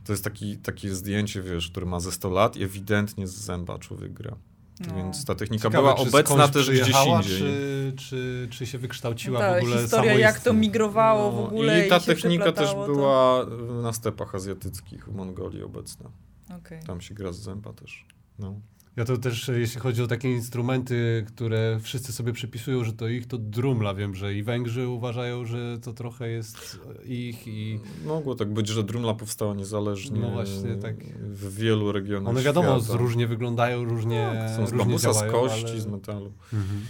[0.04, 3.78] to jest taki, takie zdjęcie, wiesz, które ma ze 100 lat i ewidentnie z zęba
[3.78, 4.36] człowiek gra.
[4.80, 4.94] No.
[4.94, 7.38] Więc ta technika Ciekawe, była obecna też gdzieś indziej.
[7.38, 11.46] Czy, czy, czy się wykształciła Ta w ogóle historia, jak to migrowało w No.
[11.46, 13.46] ogóle I ta się technika też to- była
[13.82, 16.10] na stepach azjatyckich w Mongolii obecna.
[16.58, 16.82] Okej.
[16.82, 18.06] Tam się gra z zęba też.
[18.38, 18.60] No.
[18.96, 23.26] Ja to też, jeśli chodzi o takie instrumenty, które wszyscy sobie przypisują, że to ich,
[23.26, 27.80] to drumla wiem, że i Węgrzy uważają, że to trochę jest ich i...
[28.06, 30.96] Mogło tak być, że drumla powstała niezależnie No właśnie, tak.
[31.20, 32.98] w wielu regionach One wiadomo, świata.
[32.98, 35.80] różnie wyglądają, różnie, No, Są z różnie bambusa, z kości, ale...
[35.80, 36.32] z metalu.
[36.52, 36.80] Mhm.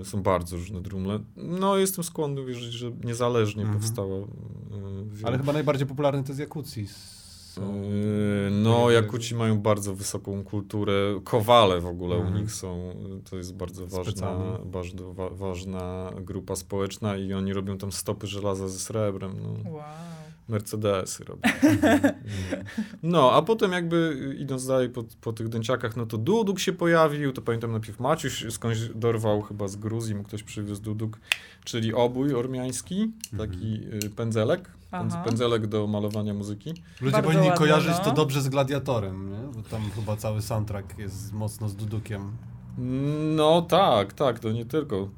[0.00, 1.18] Y, Są bardzo różne drumle.
[1.36, 3.80] No, jestem skłonny wierzyć, że niezależnie Mhm.
[3.80, 4.16] powstała.
[4.18, 4.26] y,
[5.12, 6.88] wiele- Ale chyba najbardziej popularny to jest Jakucji.
[7.54, 7.82] Są...
[7.82, 10.92] Yy, No, Jakuci mają bardzo wysoką kulturę.
[11.24, 12.40] Kowale w ogóle u Mhm.
[12.40, 12.94] nich są.
[13.30, 18.68] To jest bardzo ważna, bardzo wa ważna grupa społeczna i oni robią tam stopy żelaza
[18.68, 19.36] ze srebrem.
[19.42, 19.70] No.
[19.70, 19.82] Wow.
[20.48, 21.42] Mercedesy robią.
[23.02, 27.32] No, a potem jakby idąc dalej po, po tych dęciakach, no to Duduk się pojawił,
[27.32, 31.18] to pamiętam najpierw Maciuś skądś dorwał chyba z Gruzji, mu ktoś przywiózł Duduk,
[31.64, 35.24] czyli obój ormiański, taki y, pędzelek, pędz, Aha.
[35.24, 36.70] pędzelek do malowania muzyki.
[37.00, 38.04] Ludzie Bardzo powinni ładne, kojarzyć no.
[38.04, 39.52] to dobrze z Gladiatorem, nie?
[39.54, 42.36] bo tam chyba cały soundtrack jest mocno z Dudukiem.
[43.36, 45.08] No tak, tak, to nie tylko.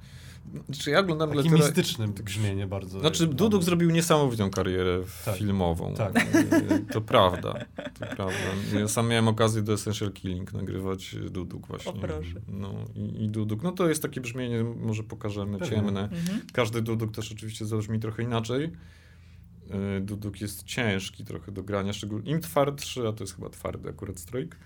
[0.80, 3.01] Czy ja oglądam Taki Gladiatora- mistyczne brzmienie bardzo.
[3.01, 5.36] Znaczy, Mam- Duduk zrobił niesamowitą karierę Tak.
[5.36, 5.94] filmową.
[5.94, 6.12] Tak.
[6.92, 7.53] To prawda.
[7.99, 8.34] To prawda.
[8.80, 11.92] Ja sam miałem okazję do Essential Killing nagrywać Duduk właśnie.
[11.92, 12.40] O, proszę.
[12.49, 13.62] No i, i Duduk.
[13.62, 15.76] No to jest takie brzmienie, może pokażemy, Pewnie.
[15.76, 16.03] ciemne.
[16.03, 16.40] Mhm.
[16.53, 18.64] Każdy Duduk też oczywiście zabrzmi trochę inaczej.
[19.97, 23.88] Y, Duduk jest ciężki trochę do grania, szczególnie im twardszy, a to jest chyba twardy
[23.88, 24.57] akurat strojk.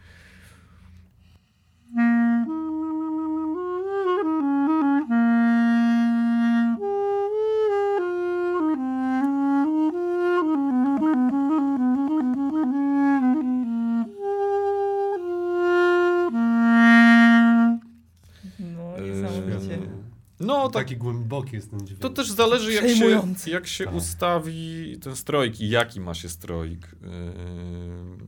[20.51, 22.01] No tak, Taki głęboki jest ten dźwięk.
[22.01, 23.95] To też zależy, jak się, jak się Tak.
[23.95, 26.97] ustawi ten stroik i jaki ma się stroik.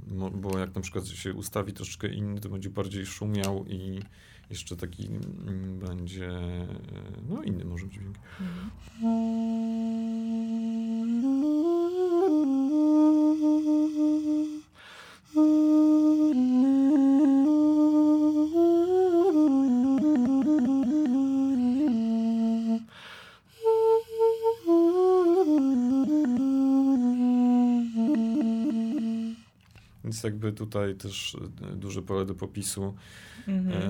[0.09, 4.01] Yy, mo- bo jak na przykład się ustawi troszeczkę inny, to będzie bardziej szumiał i
[4.51, 6.25] jeszcze taki mm, będzie.
[6.25, 8.19] yy, No, inny może być dźwięk.
[30.23, 31.37] Więc jakby tutaj też
[31.73, 32.95] e, duże pole do popisu.
[33.49, 33.83] Mhm.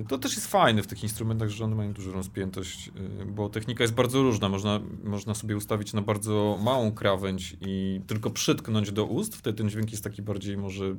[0.00, 2.88] E, To też jest fajne w tych instrumentach, że one mają dużą rozpiętość,
[3.22, 4.48] e, bo technika jest bardzo różna.
[4.48, 9.70] Można, można sobie ustawić na bardzo małą krawędź i tylko przytknąć do ust, wtedy ten
[9.70, 10.94] dźwięk jest taki bardziej, może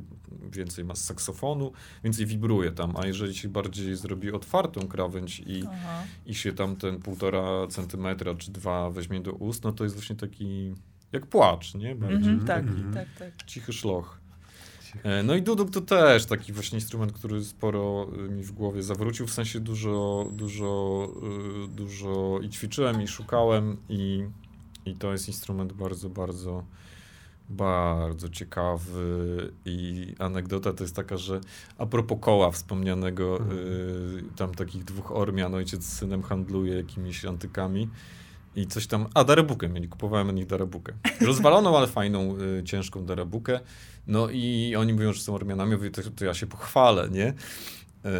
[0.51, 1.71] więcej ma z saksofonu,
[2.03, 6.03] więcej wibruje tam, a jeżeli się bardziej zrobi otwartą krawędź i, Aha.
[6.25, 10.15] i się tam ten półtora centymetra czy dwa weźmie do ust, no to jest właśnie
[10.15, 10.73] taki
[11.11, 11.95] jak płacz, nie?
[11.95, 12.93] Bardziej Mhm, tak, taki Mhm.
[12.93, 13.45] tak, tak.
[13.45, 14.19] cichy szloch.
[15.03, 18.83] E, No i duduk to też taki właśnie instrument, który sporo y, mi w głowie
[18.83, 21.07] zawrócił, w sensie dużo, dużo,
[21.65, 24.25] y, dużo i ćwiczyłem i szukałem i,
[24.85, 26.63] i to jest instrument bardzo, bardzo,
[27.49, 29.51] bardzo ciekawy.
[29.65, 31.41] I anegdota to jest taka, że
[31.77, 33.57] a propos koła wspomnianego, Mhm.
[33.59, 37.89] y, tam takich dwóch Ormian, ojciec z synem handluje jakimiś antykami
[38.57, 40.93] i coś tam, a darabukę mieli, kupowałem od nich darabukę.
[41.21, 43.59] Rozwaloną, ale fajną, y, ciężką darabukę.
[44.07, 47.33] No i oni mówią, że są Ormianami, mówię, to, to ja się pochwalę, nie?
[48.03, 48.11] Yy,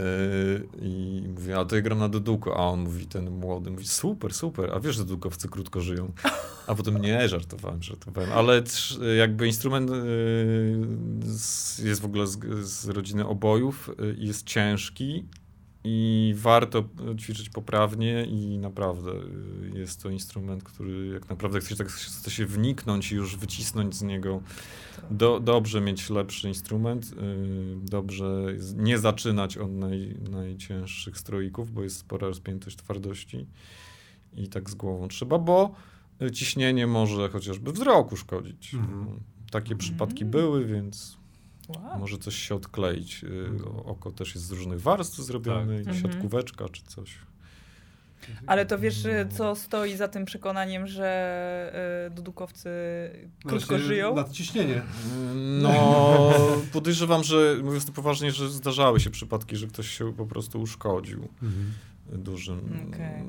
[0.81, 4.33] I mówię, a to ja gram na Duduku, a on mówi, ten młody, mówi, super,
[4.33, 6.11] super, a wiesz, że Dudukowcy krótko żyją.
[6.67, 8.63] A potem nie, żartowałem, żartowałem, ale
[9.17, 9.91] jakby instrument
[11.23, 15.25] z- jest w ogóle z, z rodziny obojów i jest ciężki
[15.89, 16.83] i warto
[17.19, 22.31] ćwiczyć poprawnie i naprawdę yy, jest to instrument, który jak naprawdę chce się, tak, chce
[22.31, 24.41] się wniknąć i już wycisnąć z niego
[25.11, 27.17] do, dobrze mieć lepszy instrument, yy,
[27.83, 33.47] dobrze nie zaczynać od naj, najcięższych stroików, bo jest spora rozpiętość twardości
[34.33, 35.75] i tak z głową trzeba, bo
[36.21, 38.73] y, ciśnienie może chociażby wzroku szkodzić.
[38.73, 39.19] Mhm.
[39.51, 39.77] Takie Mhm.
[39.77, 41.17] przypadki były, więc
[41.67, 41.99] Wow.
[41.99, 43.23] może coś się odkleić.
[43.23, 43.49] Y,
[43.85, 45.93] Oko też jest z różnych warstw zrobione, Tak.
[45.93, 46.01] Mhm.
[46.01, 47.15] siatkóweczka czy coś.
[48.47, 52.69] Ale to wiesz, y, co stoi za tym przekonaniem, że y, dudukowcy
[53.45, 54.15] krótko Właśnie żyją?
[54.15, 54.81] Nadciśnienie.
[55.61, 56.31] No,
[56.73, 61.27] podejrzewam, że mówiąc to poważnie, że zdarzały się przypadki, że ktoś się po prostu uszkodził
[62.13, 62.59] dużym.
[62.93, 63.23] Okej.
[63.23, 63.27] Yy,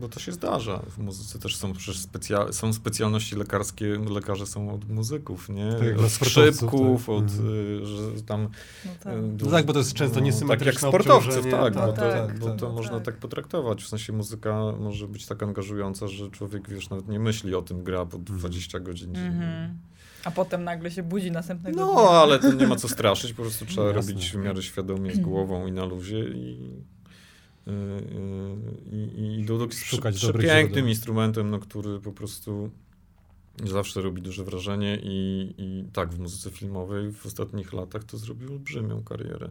[0.00, 0.82] bo to się zdarza.
[0.88, 5.72] W muzyce też są przecież specja- są specjalności lekarskie, lekarze są od muzyków, nie?
[5.72, 7.14] Tak od skrzypków, tak.
[7.14, 7.48] od, Mhm.
[7.82, 8.48] y, że tam...
[8.84, 9.14] No tak.
[9.14, 11.50] y, No tak, bo to jest często Tak jak niesymetryczne sportowców, obciążenie.
[11.50, 12.74] tak, No bo to, tak, bo to tak.
[12.74, 13.04] można Tak.
[13.04, 13.82] tak potraktować.
[13.84, 17.84] W sensie muzyka może być tak angażująca, że człowiek, wiesz, nawet nie myśli o tym,
[17.84, 19.16] gra po 20 godzin.
[19.16, 19.78] Mhm.
[20.24, 22.10] A potem nagle się budzi następnego No, dnia.
[22.10, 24.12] ale to nie ma co straszyć, po prostu trzeba Jasne.
[24.12, 26.70] robić w miarę świadomie, z głową i na luzie i...
[28.92, 32.70] I, i Duduk jest Szukać przepięknym instrumentem, no, który po prostu
[33.64, 38.52] zawsze robi duże wrażenie i, i tak w muzyce filmowej w ostatnich latach to zrobił
[38.52, 39.50] olbrzymią karierę.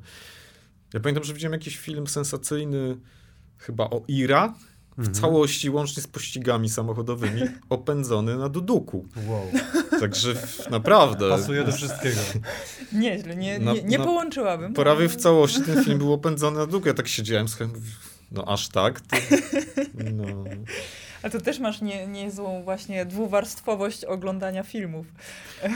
[0.93, 2.97] Ja pamiętam, że widziałem jakiś film sensacyjny
[3.57, 4.53] chyba o Ira,
[4.91, 5.15] w Mhm.
[5.15, 9.05] całości łącznie z pościgami samochodowymi, opędzony na Duduku.
[9.27, 9.51] Wow.
[10.01, 10.33] Także
[10.69, 11.29] naprawdę.
[11.29, 12.19] Pasuje do wszystkiego.
[12.93, 14.73] Nieźle, nie, nie, nie na- połączyłabym.
[14.73, 16.87] Prawie ale- w całości ten film był opędzony na Duduku.
[16.87, 17.89] Ja tak siedziałem, mówię,
[18.31, 19.01] no aż tak?
[19.01, 19.17] To,
[20.13, 20.43] no.
[21.23, 25.05] A to też masz nie, niezłą właśnie dwuwarstwowość oglądania filmów.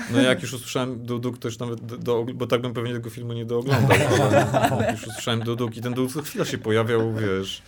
[0.09, 3.09] no jak już usłyszałem Duduk, to już nawet, do, do, bo tak bym pewnie tego
[3.09, 3.97] filmu nie dooglądał,
[4.71, 7.61] ale jak już usłyszałem Duduk i ten Duduk co chwila się pojawiał, wiesz...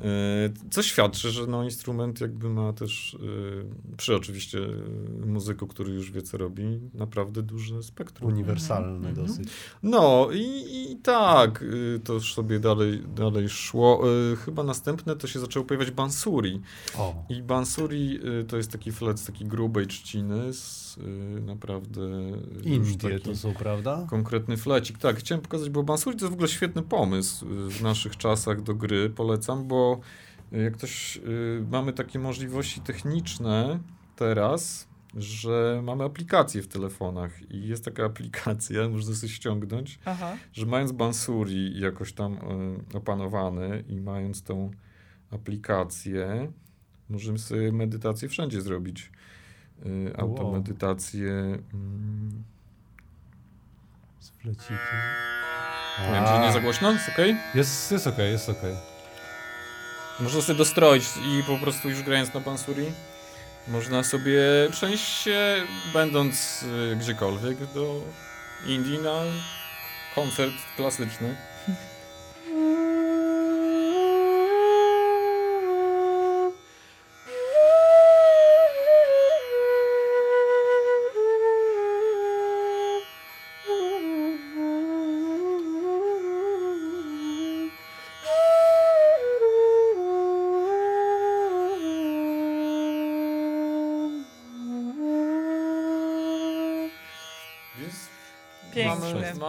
[0.00, 3.64] Yy, Co świadczy, że no, instrument jakby ma też, yy,
[3.96, 8.32] przy oczywiście yy, muzyku, który już wie co robi, naprawdę duże spektrum.
[8.32, 9.26] Uniwersalny Mhm.
[9.26, 9.48] dosyć.
[9.82, 14.02] No i, i tak, y, to już sobie dalej, dalej szło.
[14.32, 16.60] Y, Chyba następne to się zaczęło pojawiać bansuri.
[16.98, 17.24] O.
[17.28, 22.00] I bansuri y, to jest taki flet z takiej grubej trzciny, z y, naprawdę
[22.62, 24.06] Indie to są, prawda?
[24.10, 24.98] konkretny flecik.
[24.98, 28.62] Tak, chciałem pokazać, bo bansuri to jest w ogóle świetny pomysł y, w naszych czasach
[28.62, 29.89] do gry, polecam, bo
[30.52, 33.78] y, jak ktoś, y, mamy takie możliwości techniczne
[34.16, 40.36] teraz, że mamy aplikacje w telefonach i jest taka aplikacja, można sobie ściągnąć, Aha.
[40.52, 42.34] że mając Bansuri jakoś tam
[42.94, 44.70] y, opanowany i mając tą
[45.30, 46.52] aplikację,
[47.08, 49.10] możemy sobie medytację wszędzie zrobić.
[49.86, 50.30] Y, Wow.
[50.30, 51.32] automedytację.
[51.74, 52.42] Mm,
[54.20, 54.76] Z flecikiem.
[56.06, 56.92] nie wiem, czy nie za głośno?
[56.92, 57.36] Jest okej?
[57.54, 58.74] Jest, jest okej, jest okej.
[60.20, 62.86] Można sobie dostroić i po prostu już grając na Bansuri
[63.68, 64.40] można sobie
[64.70, 65.62] przenieść się,
[65.92, 66.62] będąc
[66.92, 68.00] y, gdziekolwiek, do
[68.66, 69.22] Indii na
[70.14, 71.36] koncert klasyczny.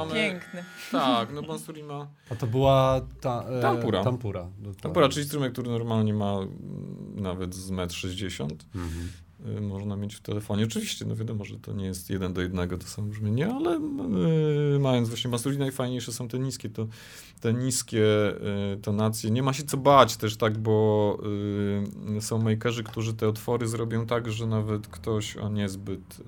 [0.05, 0.63] Mamy, piękny.
[0.91, 4.03] Tak, no Bansuri ma A to była ta, e, Tampura.
[4.03, 4.47] Tampura.
[4.81, 6.37] Tampura, czyli instrument, który normalnie ma
[7.15, 8.49] nawet z 1,60 m.
[8.75, 9.11] Mhm.
[9.57, 10.63] Y, można mieć w telefonie.
[10.63, 13.77] Oczywiście, no wiadomo, że to nie jest jeden do jednego to samo brzmienie, ale
[14.75, 16.87] y, mając właśnie Bansuri, najfajniejsze są te niskie, to,
[17.41, 18.03] te niskie
[18.73, 19.31] y, tonacje.
[19.31, 21.17] Nie ma się co bać też tak, bo
[22.17, 26.19] y, są makerzy, którzy te otwory zrobią tak, że nawet ktoś o niezbyt...
[26.19, 26.23] Y,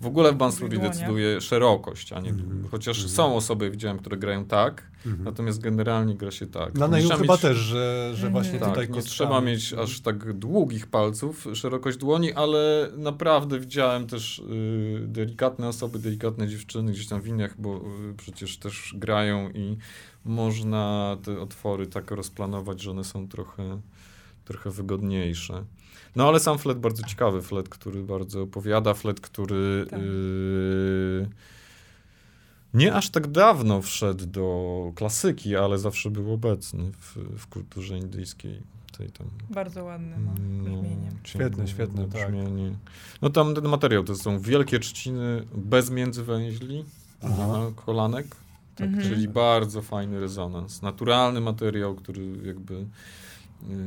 [0.00, 2.68] w ogóle w Bansuri decyduje szerokość, a nie Mhm.
[2.70, 3.14] chociaż Mhm.
[3.14, 5.24] są osoby, widziałem, które grają tak, Mhm.
[5.24, 6.74] natomiast generalnie gra się tak.
[6.74, 8.32] Na Nie Neju trzeba chyba mieć- też, że, że Mhm.
[8.32, 9.10] właśnie tak, tutaj nie kostkami.
[9.14, 15.98] trzeba mieć aż tak długich palców, szerokość dłoni, ale naprawdę widziałem też y, delikatne osoby,
[15.98, 19.76] delikatne dziewczyny gdzieś tam w Indiach, bo y, przecież też grają i
[20.24, 23.80] można te otwory tak rozplanować, że one są trochę,
[24.44, 25.64] trochę wygodniejsze.
[26.16, 30.00] No ale sam flet bardzo ciekawy, flet, który bardzo opowiada, flet, który Tak.
[30.00, 31.28] y,
[32.74, 38.60] nie aż tak dawno wszedł do klasyki, ale zawsze był obecny w, w kulturze indyjskiej.
[38.98, 41.10] Tej tam Bardzo ładne ma no, brzmienie.
[41.24, 42.26] Świetne, świetne, tak.
[42.26, 42.74] brzmienie.
[43.22, 46.84] No tam ten materiał to są wielkie trzciny bez międzywęźli,
[47.22, 47.70] Aha.
[47.86, 48.26] kolanek,
[48.76, 49.08] tak, Mhm.
[49.08, 50.82] czyli bardzo fajny rezonans.
[50.82, 52.86] Naturalny materiał, który jakby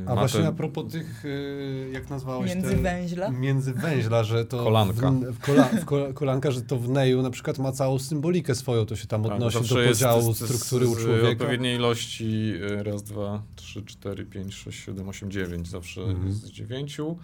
[0.06, 3.26] A ma właśnie te- a propos tych, y, jak nazwałeś Międzywęźla?
[3.26, 3.32] te...
[3.32, 4.64] Międzywęźla, że to...
[4.64, 5.10] Kolanka.
[5.10, 8.54] W, w, kola, w kola, kolanka, że to w Neju na przykład ma całą symbolikę
[8.54, 11.28] swoją, to się tam tak, odnosi do zawsze jest podziału z- z- struktury u człowieka.
[11.28, 15.68] odpowiedniej ilości y, raz, dwa, trzy, cztery, pięć, sześć, siedem, osiem, dziewięć.
[15.68, 16.26] Zawsze Mhm.
[16.28, 17.16] jest z dziewięciu.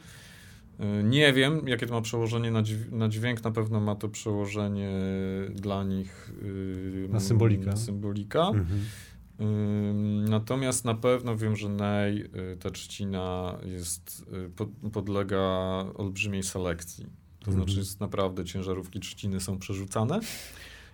[0.80, 3.44] Y, Nie wiem, jakie to ma przełożenie na, dźw- na dźwięk.
[3.44, 4.90] Na pewno ma to przełożenie
[5.54, 7.66] dla nich y, Na symbolikę.
[7.66, 8.48] Na symbolika.
[8.48, 8.80] Mhm.
[10.28, 15.38] Natomiast na pewno wiem, że Nej, y, ta trzcina jest, y, pod, podlega
[15.94, 17.06] olbrzymiej selekcji.
[17.40, 17.64] To Mhm.
[17.64, 20.20] znaczy jest naprawdę ciężarówki trzciny są przerzucane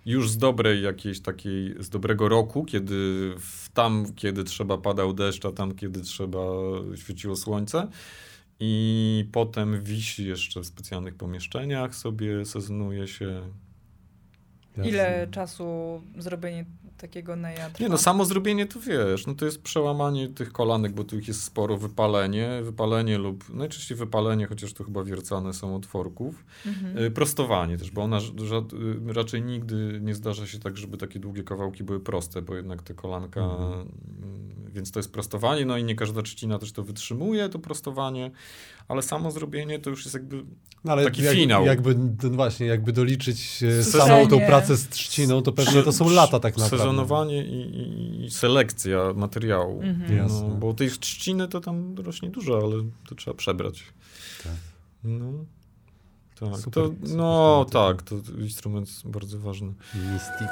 [0.05, 2.95] już z dobrej jakiejś takiej, z dobrego roku, kiedy
[3.39, 6.39] w, tam, kiedy trzeba padał deszcz, a tam, kiedy trzeba
[6.95, 7.87] świeciło słońce.
[8.59, 13.41] I potem wisi jeszcze w specjalnych pomieszczeniach, sobie sezonuje się.
[14.83, 15.65] Ile czasu
[16.17, 16.65] zrobienie
[17.01, 17.83] takiego neja trwa?
[17.83, 21.27] Nie no, samo zrobienie to wiesz, no to jest przełamanie tych kolanek, bo tu ich
[21.27, 26.45] jest sporo, wypalenie, wypalenie lub najczęściej wypalenie, chociaż to chyba wiercane są otworków.
[26.65, 26.97] Mhm.
[26.97, 31.43] Y, Prostowanie też, bo ona y, raczej nigdy nie zdarza się tak, żeby takie długie
[31.43, 33.79] kawałki były proste, bo jednak te kolanka, Mhm.
[34.67, 38.31] y, więc to jest prostowanie, no i nie każda trzcina też to wytrzymuje, to prostowanie,
[38.91, 40.43] ale samo zrobienie to już jest jakby
[40.83, 41.65] No, ale Taki jak, finał.
[41.65, 44.03] Jakby, no właśnie, jakby doliczyć Sezonie.
[44.03, 46.77] samą tą pracę z trzciną, to pewnie to są lata tak naprawdę.
[46.77, 49.81] Sezonowanie i, i, i selekcja materiału.
[49.81, 50.17] Mhm.
[50.17, 50.47] Jasne.
[50.49, 52.75] No, bo tej trzciny to tam rośnie dużo, ale
[53.09, 53.83] to trzeba przebrać.
[54.43, 54.53] Tak.
[55.03, 55.31] No.
[56.39, 59.73] Tak, Super, to, super no tak, to instrument bardzo ważny.
[59.95, 60.47] Mystic.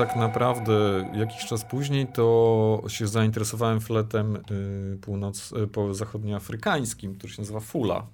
[0.00, 0.72] Tak naprawdę
[1.14, 5.52] jakiś czas później to się zainteresowałem fletem y, północ,
[5.90, 8.06] y, zachodnioafrykańskim, który się nazywa Fula.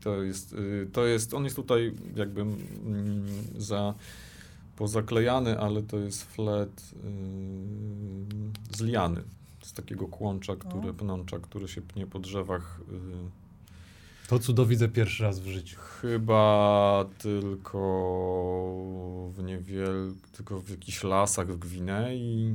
[0.00, 2.56] To jest, y, to jest, on jest tutaj jakby mm,
[3.56, 3.94] za
[4.76, 9.22] pozaklejany, ale to jest flet y, z liany,
[9.62, 12.80] z takiego kłącza, które, pnącza, które się pnie po drzewach
[14.28, 15.76] To cudo widzę pierwszy raz w życiu.
[15.80, 17.78] Chyba tylko
[19.32, 22.54] w niewiel, tylko w jakichś lasach w Gwinei.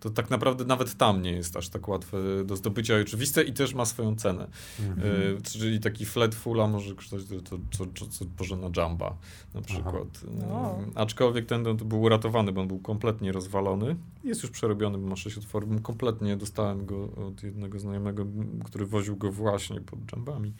[0.00, 3.52] To tak naprawdę nawet tam nie jest aż tak łatwe do zdobycia i oczywiste i
[3.52, 4.48] też ma swoją cenę.
[4.80, 5.06] Mhm.
[5.36, 9.16] Y, czyli taki flat fulla może kosztować to, to, to, to, co Bożena Jamba
[9.54, 10.24] na przykład.
[10.50, 10.80] O.
[10.80, 13.96] Y, aczkolwiek ten to był uratowany, bo on był kompletnie rozwalony.
[14.24, 15.82] Jest już przerobiony, bo ma sześć otworów.
[15.82, 18.26] Kompletnie dostałem go od jednego znajomego,
[18.64, 20.52] który woził go właśnie pod Jambami.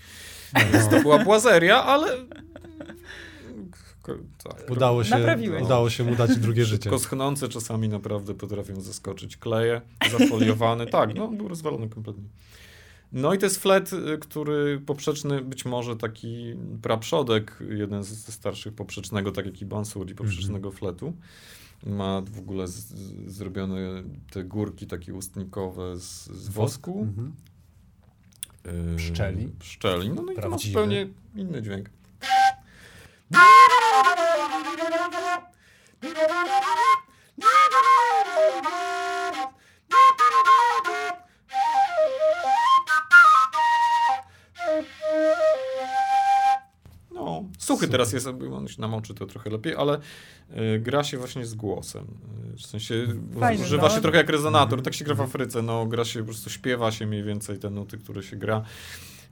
[0.73, 2.09] Więc to była błazeria, ale...
[4.45, 4.71] Tak.
[4.71, 5.63] Udało się, Naprawiłeś.
[5.63, 6.99] udało się mu dać drugie życie.
[6.99, 9.37] Schnące czasami naprawdę potrafią zaskoczyć.
[9.37, 9.81] Kleje,
[10.19, 12.25] zafoliowane, tak, no był rozwalony kompletnie.
[13.13, 18.33] No i to jest flet, y, który poprzeczny, być może taki praprzodek, jeden z- ze
[18.33, 21.13] starszych poprzecznego, tak jak i Bansuri, poprzecznego fletu.
[21.87, 27.01] Ma w ogóle z, z, zrobione te górki takie ustnikowe z, z wosku.
[27.03, 27.33] Mhm.
[28.95, 29.49] y, Pszczeli.
[29.59, 31.91] Pszczeli, no, no i to ma zupełnie inny dźwięk.
[47.11, 47.91] No, suchy Super.
[47.91, 49.99] teraz jest, on się namoczy to trochę lepiej, ale
[50.75, 52.07] y, gra się właśnie z głosem.
[52.55, 52.95] Y, w sensie
[53.41, 53.95] Fajne, używa no.
[53.95, 54.83] się trochę jak rezonator, Mhm.
[54.85, 57.71] tak się gra w Afryce, no gra się, po prostu śpiewa się mniej więcej te
[57.71, 58.63] nuty, które się gra.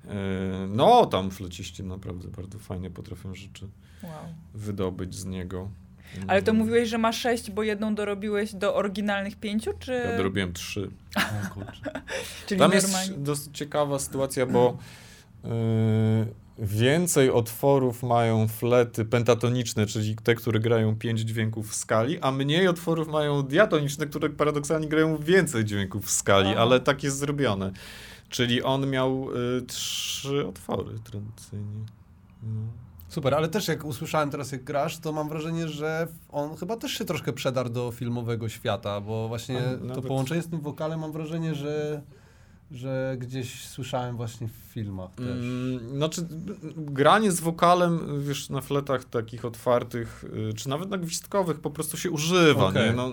[0.05, 0.09] Y,
[0.69, 3.69] no, tam fleciści naprawdę bardzo fajnie potrafią rzeczy
[4.03, 4.13] Wow.
[4.55, 5.69] wydobyć z niego.
[6.27, 9.93] Ale to mówiłeś, że ma sześć, bo jedną dorobiłeś do oryginalnych pięciu, czy...
[9.93, 10.91] Ja dorobiłem trzy.
[11.57, 11.61] O.
[12.47, 14.79] Czyli Tam jest dosyć ciekawa sytuacja, bo
[15.45, 15.51] yy,
[16.59, 22.69] więcej otworów mają flety pentatoniczne, czyli te, które grają pięć dźwięków w skali, a mniej
[22.69, 26.61] otworów mają diatoniczne, które paradoksalnie grają więcej dźwięków w skali, Aha.
[26.61, 27.73] ale tak jest zrobione.
[28.29, 29.29] Czyli on miał
[29.59, 31.85] y, trzy otwory tradycyjnie.
[32.43, 32.86] No.
[33.09, 36.93] Super, ale też jak usłyszałem teraz jak grasz, to mam wrażenie, że on chyba też
[36.93, 39.63] się troszkę przedarł do filmowego świata, bo właśnie
[39.95, 42.03] to połączenie z tym wokalem mam wrażenie, że,
[42.71, 45.27] że gdzieś słyszałem właśnie w filmach też.
[45.27, 46.27] Mm, Znaczy,
[46.77, 51.97] granie z wokalem, wiesz, na fletach takich otwartych, y, czy nawet na gwizdkowych po prostu
[51.97, 52.97] się używa, Okej, nie?
[52.97, 53.09] No,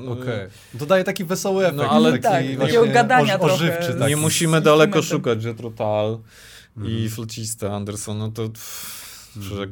[0.75, 0.77] y.
[0.79, 1.77] To daje taki wesoły efekt.
[1.77, 4.09] No, ale taki tak, takiego gadania oż- ożywczy taki.
[4.09, 6.19] Nie musimy daleko szukać, że Trotal
[6.77, 6.95] Mhm.
[6.97, 9.02] i flecista Anderson, no to pff,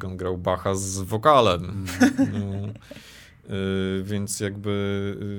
[0.06, 1.64] on grał Bacha z wokalem.
[1.64, 2.32] Mhm.
[2.34, 2.68] No.
[3.56, 4.70] Y, więc, jakby,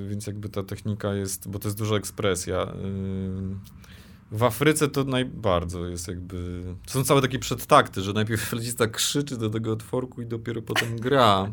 [0.07, 2.63] y, więc jakby ta technika jest, bo to jest duża ekspresja.
[2.63, 3.83] Y,
[4.33, 6.63] w Afryce to najbardzo jest jakby.
[6.87, 10.97] To są całe takie przedtakty, że najpierw flecista krzyczy do tego otworku i dopiero potem
[10.97, 11.53] gra.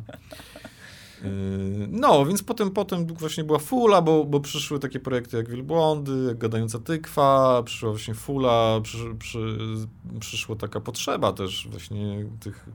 [1.24, 6.26] Yy, No, więc potem, potem właśnie była fula, bo, bo przyszły takie projekty jak Wielbłądy,
[6.28, 9.58] jak Gadająca Tykwa, przyszła właśnie fula, przy, przy,
[10.20, 12.70] przyszła taka potrzeba też właśnie tych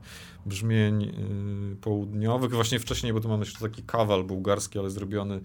[0.45, 2.51] brzmień yy, południowych.
[2.51, 5.41] Właśnie wcześniej, bo tu mamy jeszcze taki kawal bułgarski, ale zrobiony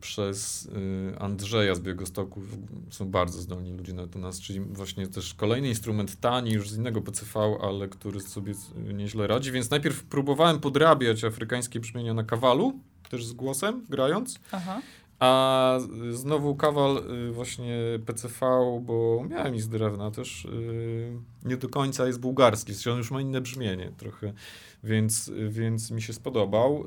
[0.00, 0.64] przez
[1.08, 2.42] yy, Andrzeja z Białegostoku.
[2.90, 6.76] Są bardzo zdolni ludzie na to nas, czyli właśnie też kolejny instrument tani, już z
[6.76, 8.54] innego PCV, ale który sobie
[8.94, 12.78] nieźle radzi, więc najpierw próbowałem podrabiać afrykańskie brzmienia na kawalu,
[13.10, 14.80] też z głosem, grając, Aha.
[15.18, 15.78] a
[16.10, 18.46] znowu kawal y, właśnie PCV,
[18.82, 21.12] bo miałem i z drewna też, y,
[21.44, 24.32] nie do końca jest bułgarski, on już ma inne brzmienie trochę,
[24.84, 26.84] więc, więc mi się spodobał.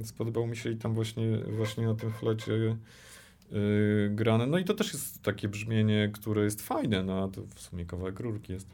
[0.00, 4.46] y, Spodobał mi się i tam właśnie, właśnie na tym flecie y, grane.
[4.46, 7.84] No i to też jest takie brzmienie, które jest fajne, no a to w sumie
[7.84, 8.68] kawałek rurki jest.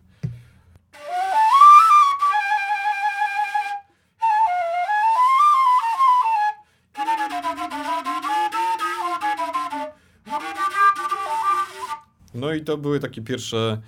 [12.34, 13.80] No i to były takie pierwsze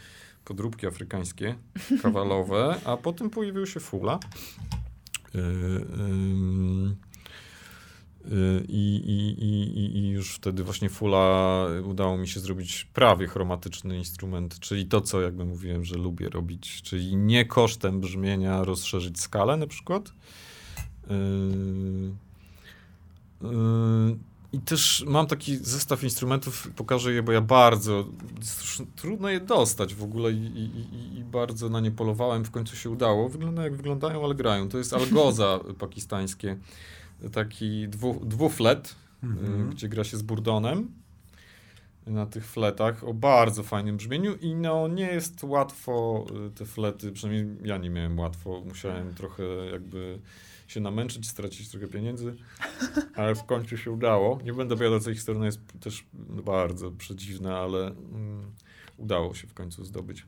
[0.44, 1.54] podróbki afrykańskie,
[2.02, 4.18] kawalowe, a potem pojawił się fula.
[5.34, 6.96] Ym,
[8.24, 13.96] yy, I, i, i, i- już wtedy właśnie fula udało mi się zrobić prawie chromatyczny
[13.98, 19.56] instrument, czyli to, co jakby mówiłem, że lubię robić, czyli nie kosztem brzmienia rozszerzyć skalę
[19.56, 20.12] na przykład.
[24.54, 28.04] I też mam taki zestaw instrumentów, pokażę je, bo ja bardzo,
[28.96, 32.90] trudno je dostać w ogóle i, i, i- bardzo na nie polowałem, w końcu się
[32.90, 33.28] udało.
[33.28, 34.68] Wyglądają jak wyglądają, ale grają.
[34.68, 36.56] To jest algoza pakistańskie.
[37.32, 39.68] taki dwu, dwuflet, Mhm.
[39.70, 40.88] y, gdzie gra się z burdonem
[42.06, 47.12] na tych fletach o bardzo fajnym brzmieniu i no nie jest łatwo y, te flety,
[47.12, 49.42] przynajmniej ja nie miałem łatwo, musiałem trochę
[49.72, 50.18] jakby
[50.66, 52.36] się namęczyć, stracić trochę pieniędzy,
[53.16, 54.38] ale w końcu się udało.
[54.44, 56.04] Nie będę opowiadał tej historii, ona jest też
[56.44, 58.52] bardzo przedziwna, ale mm,
[58.96, 60.26] udało się w końcu zdobyć.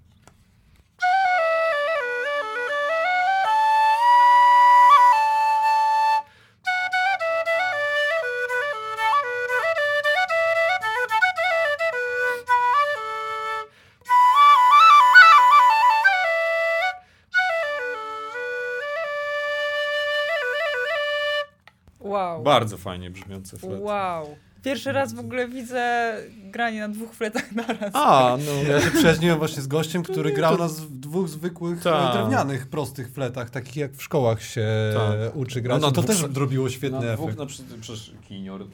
[22.35, 22.43] Wow.
[22.43, 23.83] Bardzo fajnie brzmiące flety.
[23.83, 24.27] Wow.
[24.63, 26.15] Pierwszy raz w ogóle widzę
[26.45, 27.91] granie na dwóch fletach naraz.
[27.93, 28.73] A, no.
[28.73, 32.67] Ja się przyjaźniłem właśnie z gościem, który Nie, grał to- na dwóch zwykłych e, drewnianych,
[32.67, 35.37] prostych fletach, takich jak w szkołach się Tak.
[35.37, 35.81] uczy grać.
[35.81, 37.49] No, No, to dwóch też sa- robiło świetny na dwóch, efekt.
[37.49, 38.65] przykład, przecież Kinior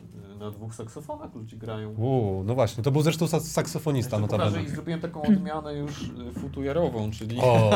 [0.42, 1.90] na dwóch saksofonach ludzie grają.
[1.94, 4.68] Uuu, no właśnie, to był zresztą sa- saksofonista Jeszcze pokażę notabene.
[4.68, 7.70] i zrobiłem taką odmianę już y, futujarową, czyli O,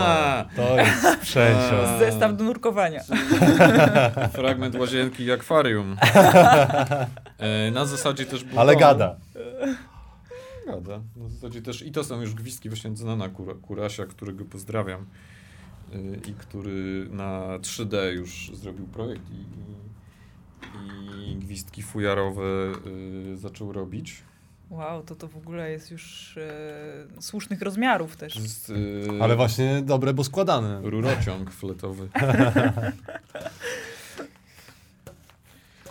[0.57, 1.99] to jest przeciąg.
[1.99, 3.01] Zestaw do nurkowania.
[4.33, 5.97] fragment łazienki i akwarium.
[7.39, 8.61] E, Na zasadzie też było.
[8.61, 9.17] Ale gada.
[10.67, 11.01] Gada.
[11.17, 15.07] Na zasadzie też i to są już gwizdki właśnie Znana Kura, Kurasia, którego pozdrawiam
[15.95, 19.35] y, i który na 3D już zrobił projekt i,
[21.27, 22.73] i, gwizdki fujarowe
[23.33, 24.23] y, zaczął robić.
[24.71, 28.37] Wow, to to w ogóle jest już e, słusznych rozmiarów też.
[28.37, 30.81] Jest y, Ale właśnie dobre, bo składane.
[30.83, 32.09] rurociąg fletowy.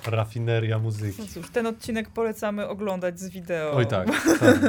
[0.05, 1.21] Rafineria muzyki.
[1.21, 3.71] No cóż, ten odcinek polecamy oglądać z wideo.
[3.73, 4.07] Oj tak,
[4.39, 4.59] tak.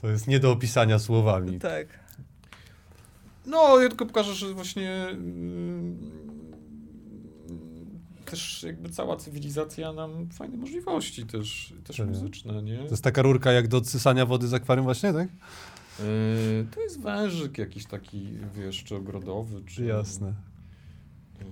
[0.00, 1.58] To jest nie do opisania słowami.
[1.58, 1.86] Tak.
[3.46, 6.27] No, ja tylko pokażę, że właśnie mm,
[8.30, 12.06] też jakby cała cywilizacja nam fajne możliwości też, też Tak.
[12.08, 12.78] muzyczne, nie?
[12.78, 15.28] To jest taka rurka jak do odsysania wody z akwarium właśnie, tak?
[15.98, 19.84] Yy, to jest wężyk jakiś taki, wiesz, czy ogrodowy, czy...
[19.84, 20.34] Jasne.
[21.40, 21.44] Yy,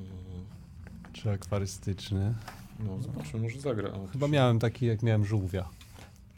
[1.12, 2.34] Czy akwarystyczny.
[2.80, 3.88] no, zobaczmy, może zagra.
[3.92, 5.68] O, Chyba się miałem taki, jak miałem żółwia.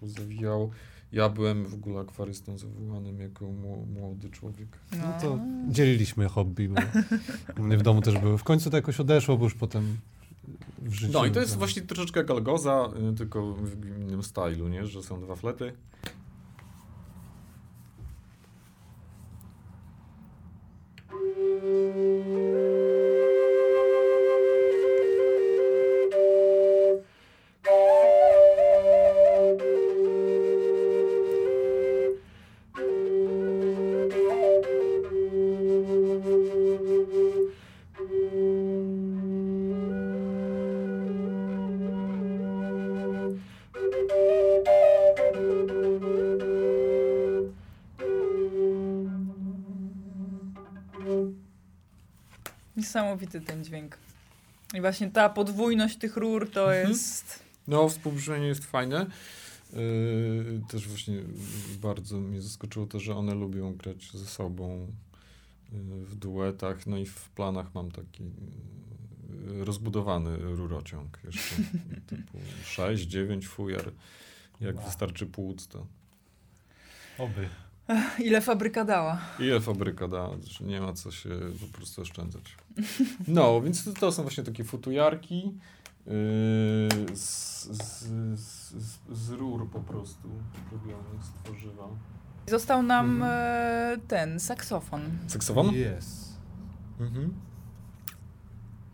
[0.03, 0.71] Zawijał.
[1.13, 4.69] Ja byłem w ogóle akwarystą zawołanym jako mło- młody człowiek.
[4.93, 6.81] No to dzieliliśmy hobby, bo
[7.59, 8.39] u mnie w domu też były.
[8.39, 9.97] W końcu to jakoś odeszło, bo już potem
[10.79, 11.13] w życiu...
[11.13, 14.87] No i to jest właśnie troszeczkę jak algoza, y, tylko w innym stylu, nie?
[14.87, 15.73] Że są dwa flety.
[52.89, 53.99] Niesamowity ten dźwięk.
[54.75, 56.89] I właśnie ta podwójność tych rur to Mhm.
[56.89, 57.43] jest...
[57.67, 59.07] No, współbrzmienie jest fajne.
[59.73, 61.15] Yy, też właśnie
[61.81, 64.93] bardzo mnie zaskoczyło to, że one lubią grać ze sobą
[65.73, 66.87] yy, w duetach.
[66.87, 71.57] No i w planach mam taki yy, rozbudowany rurociąg jeszcze.
[72.07, 73.91] typu 6, 9 fujar.
[74.61, 74.85] Jak Wow.
[74.85, 75.87] wystarczy płuc, to
[77.19, 77.49] Oby.
[78.19, 79.19] Ile fabryka dała.
[79.39, 81.31] ile fabryka da, że nie ma co się
[81.61, 82.57] po prostu oszczędzać.
[83.29, 85.45] No, więc to, to są właśnie takie futujarki
[86.07, 88.09] yy, z, z,
[88.41, 88.75] z,
[89.11, 90.29] z, rur po prostu
[90.73, 91.89] robionych z tworzywa.
[92.47, 93.33] Został nam Mhm.
[93.33, 95.75] e, ten saksofon, Saksofon?
[95.75, 96.39] Jest.
[97.01, 97.35] Mhm.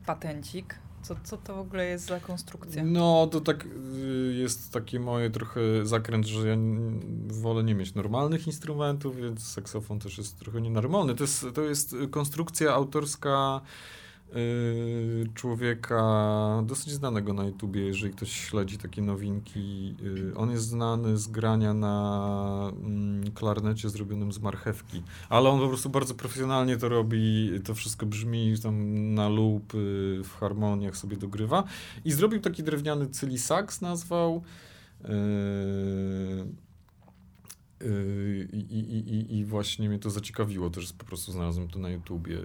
[0.07, 0.79] patencik.
[1.05, 2.85] Co, co to w ogóle jest za konstrukcja?
[2.85, 6.57] No, to tak y, jest takie moje trochę zakręt, że ja
[7.27, 11.15] wolę nie mieć normalnych instrumentów, więc saksofon też jest trochę nienormalny.
[11.15, 13.61] To jest, to jest konstrukcja autorska
[15.35, 19.95] człowieka dosyć znanego na YouTubie, jeżeli ktoś śledzi takie nowinki.
[20.03, 25.69] Y, on jest znany z grania na mm, klarnecie zrobionym z marchewki, ale on po
[25.69, 31.17] prostu bardzo profesjonalnie to robi, to wszystko brzmi tam na loop, y, w harmoniach sobie
[31.17, 31.65] dogrywa.
[32.05, 34.43] I zrobił taki drewniany cyli sax, nazwał.
[37.85, 42.35] Yy, I, i, i, właśnie mnie to zaciekawiło, też po prostu znalazłem to na YouTubie.
[42.35, 42.45] Yy,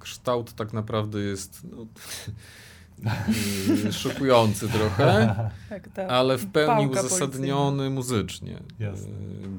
[0.00, 1.86] Kształt tak naprawdę jest no,
[3.84, 5.34] yy, szokujący trochę,
[5.68, 8.58] Tak, ta ale w pełni pałka uzasadniony muzycznie.
[8.78, 9.12] Jasne.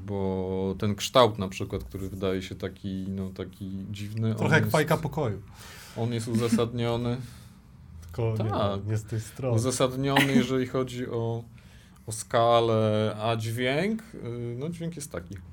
[0.05, 4.63] Bo ten kształt na przykład, który wydaje się taki, no, taki dziwny, on Trochę jak
[4.63, 5.41] jest, fajka pokoju.
[5.97, 7.17] on jest uzasadniony.
[8.11, 8.85] Ko, nie, Tak.
[8.87, 9.55] nie z tej strony.
[9.55, 11.43] Uzasadniony, jeżeli chodzi o,
[12.09, 15.35] o skalę, a dźwięk, y, no dźwięk jest taki.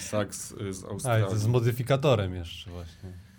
[0.00, 1.26] Sax y, z A, Australii.
[1.28, 3.29] to z modyfikatorem jeszcze właśnie.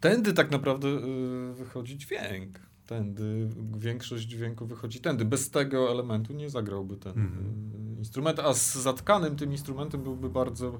[0.00, 2.58] Tędy tak naprawdę y, wychodzi dźwięk.
[2.86, 3.48] Tędy
[3.78, 5.24] większość dźwięku wychodzi tędy.
[5.24, 7.72] Bez tego elementu nie zagrałby ten Mhm.
[7.96, 10.78] y, instrument, a z zatkanym tym instrumentem byłby bardzo,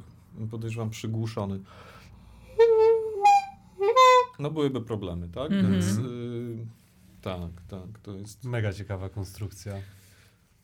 [0.51, 1.60] podejrzewam, przygłuszony.
[4.39, 5.52] No byłyby problemy, tak?
[5.52, 5.72] Mhm.
[5.72, 6.66] Więc y,
[7.22, 9.72] tak, tak, to jest Mega ciekawa konstrukcja.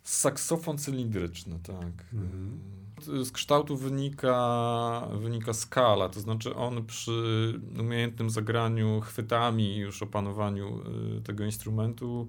[0.02, 2.04] saksofon cylindryczny, tak.
[2.12, 2.58] Mhm.
[3.02, 10.80] Z kształtu wynika, wynika skala, to znaczy on przy umiejętnym zagraniu chwytami i już opanowaniu
[11.18, 12.28] y, tego instrumentu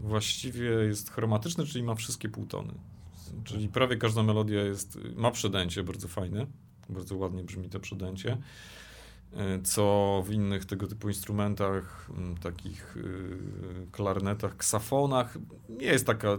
[0.00, 2.74] właściwie jest chromatyczny, czyli ma wszystkie półtony.
[3.44, 6.46] Czyli prawie każda melodia jest, ma przedęcie bardzo fajne,
[6.88, 8.38] bardzo ładnie brzmi to przedęcie,
[9.64, 15.38] co w innych tego typu instrumentach, mm, takich y, klarnetach, ksafonach,
[15.80, 16.38] jest taka,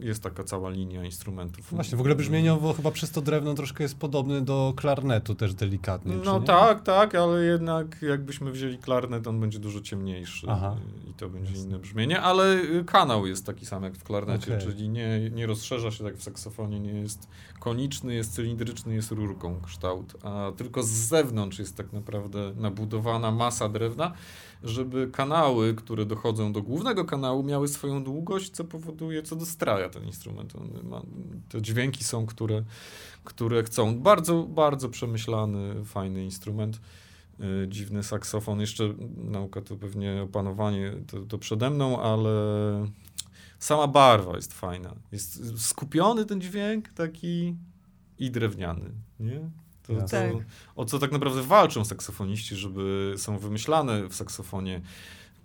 [0.00, 1.70] jest taka cała linia instrumentów.
[1.70, 6.16] Właśnie, w ogóle brzmieniowo chyba przez to drewno troszkę jest podobny do klarnetu też delikatnie.
[6.24, 10.76] No tak, tak, ale jednak jakbyśmy wzięli klarnet, on będzie dużo ciemniejszy Aha.
[11.06, 11.68] y, i to będzie Jasne.
[11.68, 14.66] inne brzmienie, ale y, kanał jest taki sam jak w klarnecie, Okej.
[14.66, 17.28] czyli nie, nie rozszerza się tak w saksofonie, nie jest
[17.60, 22.21] koniczny, jest cylindryczny, jest rurką kształt, a tylko z zewnątrz jest tak naprawdę
[22.56, 24.12] nabudowana masa drewna,
[24.62, 30.04] żeby kanały, które dochodzą do głównego kanału, miały swoją długość, co powoduje, co dostraja ten
[30.04, 30.52] instrument.
[30.84, 31.02] Ma,
[31.48, 32.62] te dźwięki są, które,
[33.24, 33.98] które chcą.
[33.98, 36.80] Bardzo, bardzo przemyślany, fajny instrument.
[37.38, 38.60] Yy, dziwny saksofon.
[38.60, 42.30] Jeszcze nauka to pewnie opanowanie to, to przede mną, ale
[43.58, 44.94] sama barwa jest fajna.
[45.12, 47.56] Jest skupiony ten dźwięk taki
[48.18, 48.90] i drewniany,
[49.20, 49.50] nie?
[49.86, 50.30] To, to, Tak.
[50.76, 54.80] o co tak naprawdę walczą saksofoniści, żeby są wymyślane w saksofonie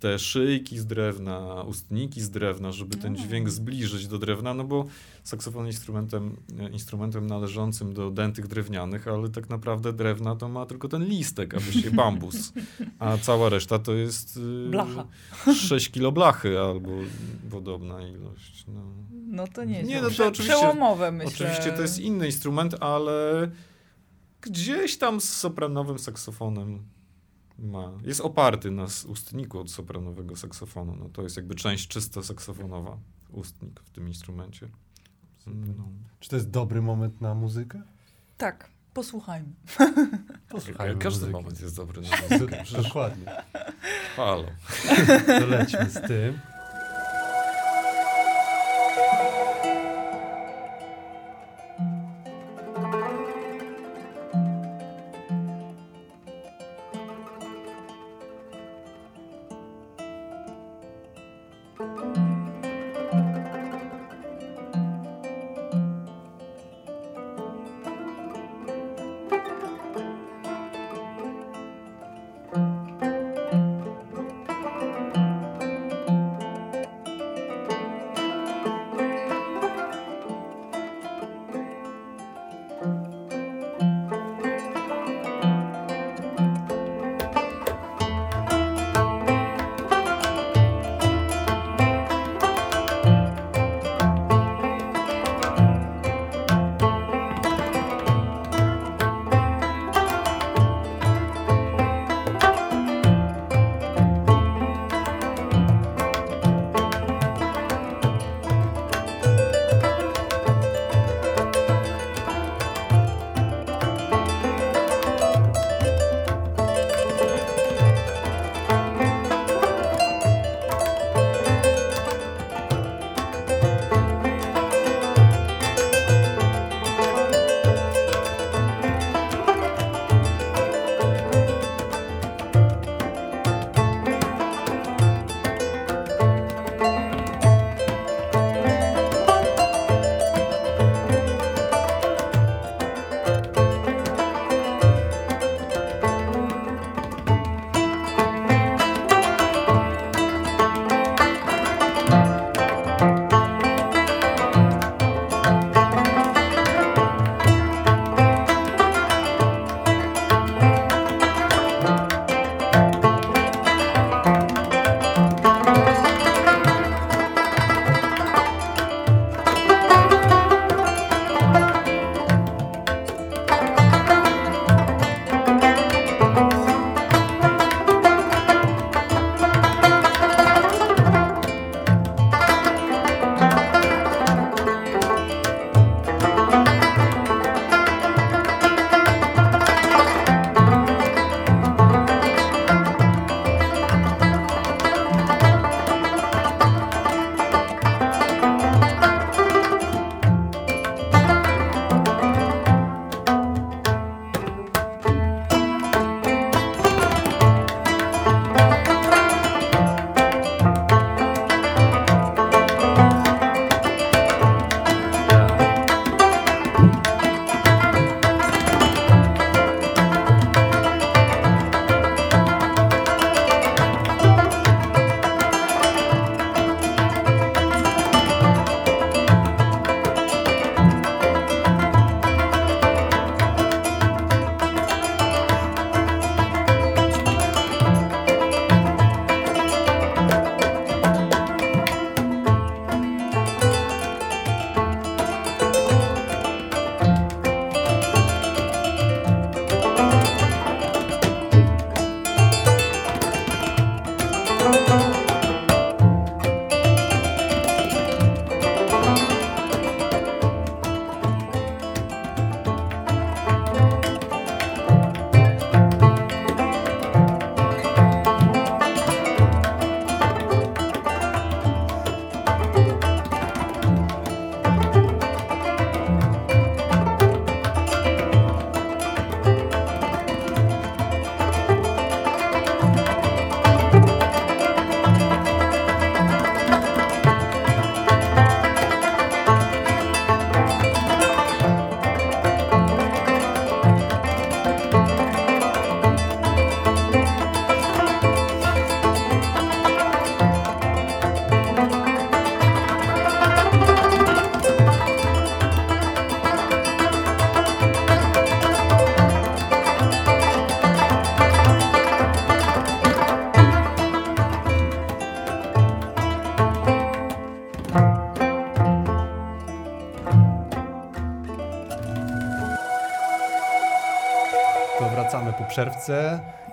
[0.00, 3.26] te szyjki z drewna, ustniki z drewna, żeby ten Mm.
[3.28, 4.86] dźwięk zbliżyć do drewna, no bo
[5.24, 6.36] saksofon instrumentem,
[6.72, 11.60] instrumentem należącym do dętych drewnianych, ale tak naprawdę drewna to ma tylko ten listek, a
[11.60, 12.52] właściwie bambus,
[12.98, 15.06] a cała reszta to jest y, Blacha.
[15.68, 16.90] 6 kilo blachy albo
[17.50, 18.64] podobna ilość.
[18.68, 18.80] No.
[19.26, 21.28] No to nie Nie, jest no to oczywiście- przełomowe, myślę.
[21.48, 23.50] Oczywiście to jest inny instrument, ale
[24.40, 26.82] gdzieś tam z sopranowym saksofonem
[27.58, 27.92] ma.
[28.04, 30.96] Jest oparty na ustniku od sopranowego saksofonu.
[30.96, 32.98] No to jest jakby część czysto saksofonowa,
[33.32, 34.68] ustnik w tym instrumencie.
[35.46, 35.88] No.
[36.20, 37.82] Czy to jest dobry moment na muzykę?
[38.36, 39.48] Tak, posłuchajmy.
[40.48, 41.32] Posłuchajmy Każdy muzyki.
[41.32, 42.64] moment jest dobry na muzykę.
[42.82, 43.26] Dokładnie.
[44.16, 44.44] halo.
[45.40, 46.38] To lećmy z tym.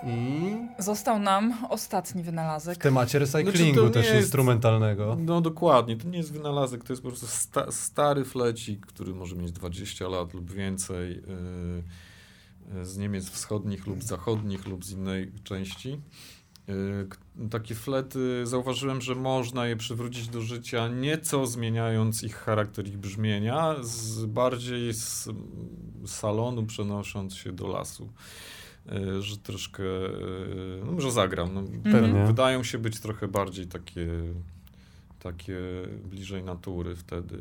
[0.04, 0.42] I
[0.80, 2.78] Został nam ostatni w wynalazek.
[2.78, 5.18] temacie recyklingu Znaczy, to nie też jest- instrumentalnego.
[5.20, 9.36] No dokładnie, to nie jest wynalazek, to jest po prostu sta stary flecik, który może
[9.36, 11.84] mieć 20 lat lub więcej, yy,
[12.78, 16.02] yy, z Niemiec wschodnich lub zachodnich lub z innej części.
[16.68, 17.08] Yy,
[17.50, 23.76] takie flety, zauważyłem, że można je przywrócić do życia, nieco zmieniając ich charakter, ich brzmienia,
[23.82, 25.30] z bardziej z
[26.06, 28.10] salonu przenosząc się do lasu.
[28.92, 32.26] Yy, że troszkę, yy, no może zagram, no, Pewnie.
[32.26, 34.08] wydają się być trochę bardziej takie,
[35.20, 35.58] takie
[36.10, 37.38] bliżej natury wtedy.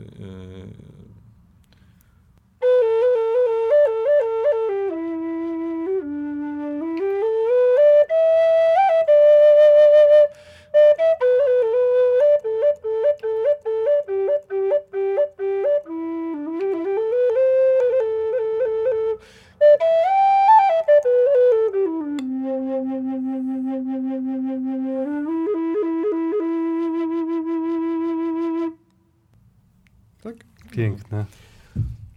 [30.76, 31.26] Piękne.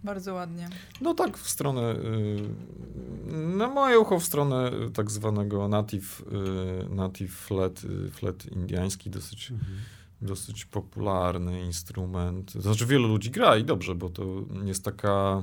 [0.04, 0.68] Bardzo ładnie.
[1.00, 6.22] No tak, w stronę, y, na moje ucho w stronę tak zwanego native,
[6.90, 9.52] y, native flat, y, flat indiański, dosyć,
[10.22, 12.52] dosyć popularny instrument.
[12.52, 14.24] Znaczy wielu ludzi gra i dobrze, bo to
[14.64, 15.42] jest taka,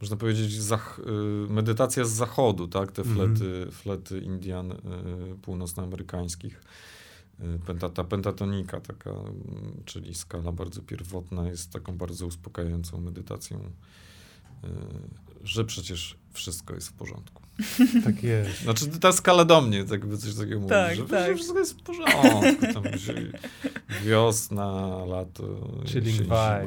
[0.00, 1.00] można powiedzieć, zach,
[1.48, 2.92] medytacja z zachodu, tak?
[2.92, 3.16] Te Mhm.
[3.36, 4.74] flety, flety Indian
[5.42, 6.60] północnoamerykańskich.
[7.40, 13.58] Y, Penta, ta pentatonika taka, mm, czyli skala bardzo pierwotna, jest taką bardzo uspokajającą medytacją,
[14.64, 14.68] y,
[15.44, 17.42] że przecież wszystko jest w porządku.
[18.04, 18.62] Tak jest.
[18.62, 21.08] Znaczy ta skala do mnie tak jakby coś takiego mówi, Tak, że tak.
[21.08, 22.28] przecież wszystko jest w porządku.
[22.74, 22.84] Tam
[24.04, 25.44] wiosna, lato,
[25.86, 26.60] Chilling zima.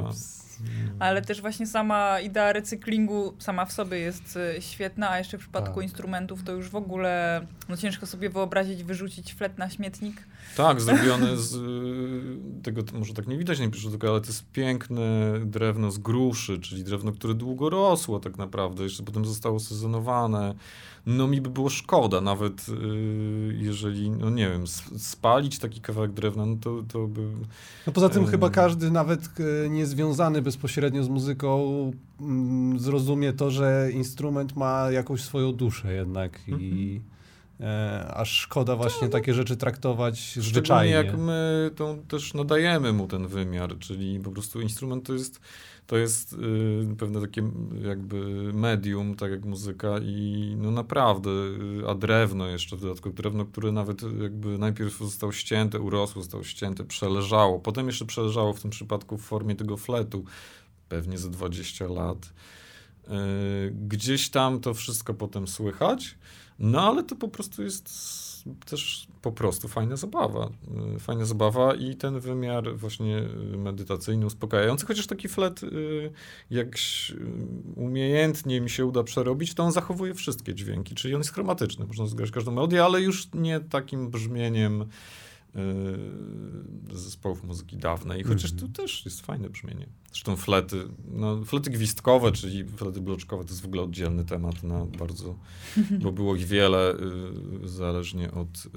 [0.62, 0.96] Vibes.
[0.98, 5.40] Ale też właśnie sama idea recyklingu sama w sobie jest y, świetna, a jeszcze w
[5.40, 5.82] przypadku Tak.
[5.84, 10.26] instrumentów to już w ogóle no ciężko sobie wyobrazić, wyrzucić flet na śmietnik.
[10.56, 15.32] Tak, zrobione z y, tego, może tak nie widać najbliżej tego, ale to jest piękne
[15.44, 20.54] drewno z gruszy, czyli drewno, które długo rosło tak naprawdę, jeszcze potem zostało sezonowane.
[21.16, 22.72] No mi by było szkoda, nawet y,
[23.58, 24.66] jeżeli, no nie wiem,
[24.98, 27.20] spalić taki kawałek drewna, no to, to by...
[27.86, 28.28] No poza tym Ym.
[28.28, 29.28] chyba każdy, nawet
[29.64, 36.40] e, niezwiązany bezpośrednio z muzyką, mm, zrozumie to, że instrument ma jakąś swoją duszę jednak
[36.48, 37.00] i
[37.60, 40.92] e, aż szkoda właśnie takie rzeczy traktować zwyczajnie.
[40.92, 45.40] jak my to też nadajemy mu ten wymiar, czyli po prostu instrument to jest,
[45.90, 47.42] to jest y, pewne takie
[47.82, 48.16] jakby
[48.52, 53.72] medium, tak jak muzyka i no naprawdę, y, a drewno jeszcze w dodatku, drewno, które
[53.72, 59.18] nawet jakby najpierw zostało ścięte, urosło, zostało ścięte, przeleżało, potem jeszcze przeleżało w tym przypadku
[59.18, 60.24] w formie tego fletu,
[60.88, 62.32] pewnie za 20 lat.
[63.08, 63.10] Y,
[63.88, 66.18] Gdzieś tam to wszystko potem słychać,
[66.58, 67.88] no ale to po prostu jest
[68.66, 70.50] też po prostu fajna zabawa.
[70.96, 73.22] Y, Fajna zabawa i ten wymiar właśnie
[73.56, 76.12] medytacyjny, uspokajający, chociaż taki flet, y,
[76.50, 77.16] jak y,
[77.76, 82.06] umiejętnie mi się uda przerobić, to on zachowuje wszystkie dźwięki, czyli on jest chromatyczny, można
[82.06, 84.84] zgrać każdą melodię, ale już nie takim brzmieniem
[86.92, 89.86] zespołów muzyki dawnej, chociaż tu też jest fajne brzmienie.
[90.12, 94.86] Zresztą flety, no, flety gwizdkowe, czyli flety bloczkowe, to jest w ogóle oddzielny temat na
[94.86, 95.38] bardzo,
[96.00, 96.94] bo było ich wiele,
[97.64, 98.70] y, zależnie od y,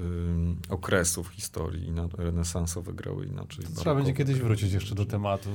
[0.69, 1.91] okresów historii.
[1.91, 3.65] Na, renesansowe grały inaczej.
[3.75, 5.49] Trzeba będzie kiedyś wrócić jeszcze do tematu,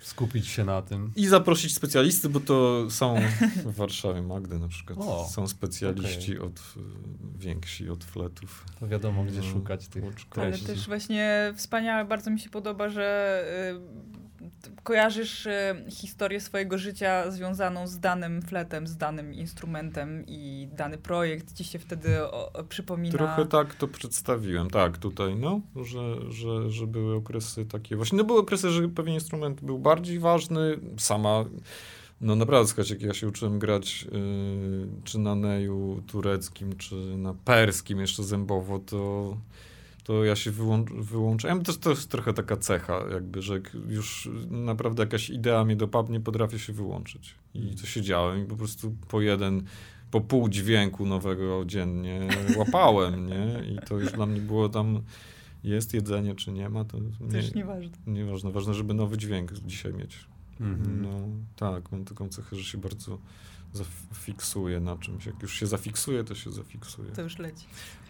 [0.00, 1.12] skupić się na tym.
[1.16, 3.16] I zaprosić specjalisty, bo to są
[3.64, 4.98] w Warszawie Magdy na przykład.
[5.02, 6.80] O, są specjaliści od y,
[7.38, 8.64] więksi od fletów.
[8.80, 10.46] To wiadomo, gdzie No, szukać tych łuczkowe.
[10.46, 13.44] Ale też właśnie wspaniałe, bardzo mi się podoba, że
[13.74, 14.27] y, t-
[14.82, 21.54] kojarzysz y, historię swojego życia związaną z danym fletem, z danym instrumentem i dany projekt?
[21.54, 23.18] Ci się wtedy o, o, przypomina.
[23.18, 28.24] Trochę tak to przedstawiłem, tak, tutaj, no, że, że, że były okresy takie, właśnie, no
[28.24, 31.44] były okresy, że pewien instrument był bardziej ważny, sama,
[32.20, 37.34] no naprawdę, słuchajcie, jak ja się uczyłem grać yy, czy na neju tureckim, czy na
[37.34, 39.36] perskim jeszcze zębowo, to
[40.08, 41.62] to ja się wyłącz, wyłączałem.
[41.62, 46.58] To, to jest trochę taka cecha, jakby, że już naprawdę jakaś idea mnie dopadnie, potrafię
[46.58, 47.34] się wyłączyć.
[47.54, 49.62] I to siedziałem i po prostu po jeden,
[50.10, 53.62] po pół dźwięku nowego dziennie łapałem, nie?
[53.72, 55.02] I to już dla mnie było tam,
[55.64, 57.96] jest jedzenie czy nie ma, to nie, nieważne.
[58.06, 58.52] nieważne.
[58.52, 60.18] Ważne, żeby nowy dźwięk dzisiaj mieć.
[60.60, 61.02] Mhm.
[61.02, 61.10] No
[61.56, 63.18] tak, mam taką cechę, że się bardzo
[63.72, 65.26] zafiksuję na czymś.
[65.26, 67.10] Jak już się zafiksuje, to się zafiksuje.
[67.10, 67.66] To już leci.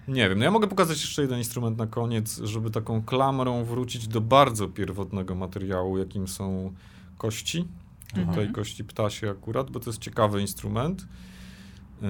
[0.08, 4.08] Nie wiem, no ja mogę pokazać jeszcze jeden instrument na koniec, żeby taką klamrą wrócić
[4.08, 6.72] do bardzo pierwotnego materiału, jakim są
[7.18, 7.64] kości.
[8.08, 8.52] Tutaj Mhm.
[8.52, 11.06] kości ptasie akurat, bo to jest ciekawy instrument.
[12.02, 12.08] Yy,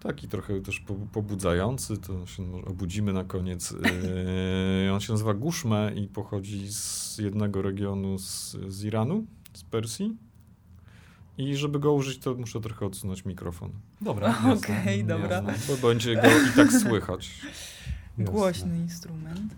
[0.00, 3.70] taki trochę też po, pobudzający, to się obudzimy na koniec.
[4.84, 10.16] Yy, on się nazywa Guszme i pochodzi z jednego regionu z, z Iranu, z Persji.
[11.40, 15.36] I żeby go użyć, to muszę trochę odsunąć mikrofon, Dobra, Okej, dobra.
[15.42, 15.76] jasne.
[15.76, 17.30] bo będzie go i tak słychać.
[18.18, 18.24] Jasne.
[18.32, 19.54] Głośny instrument.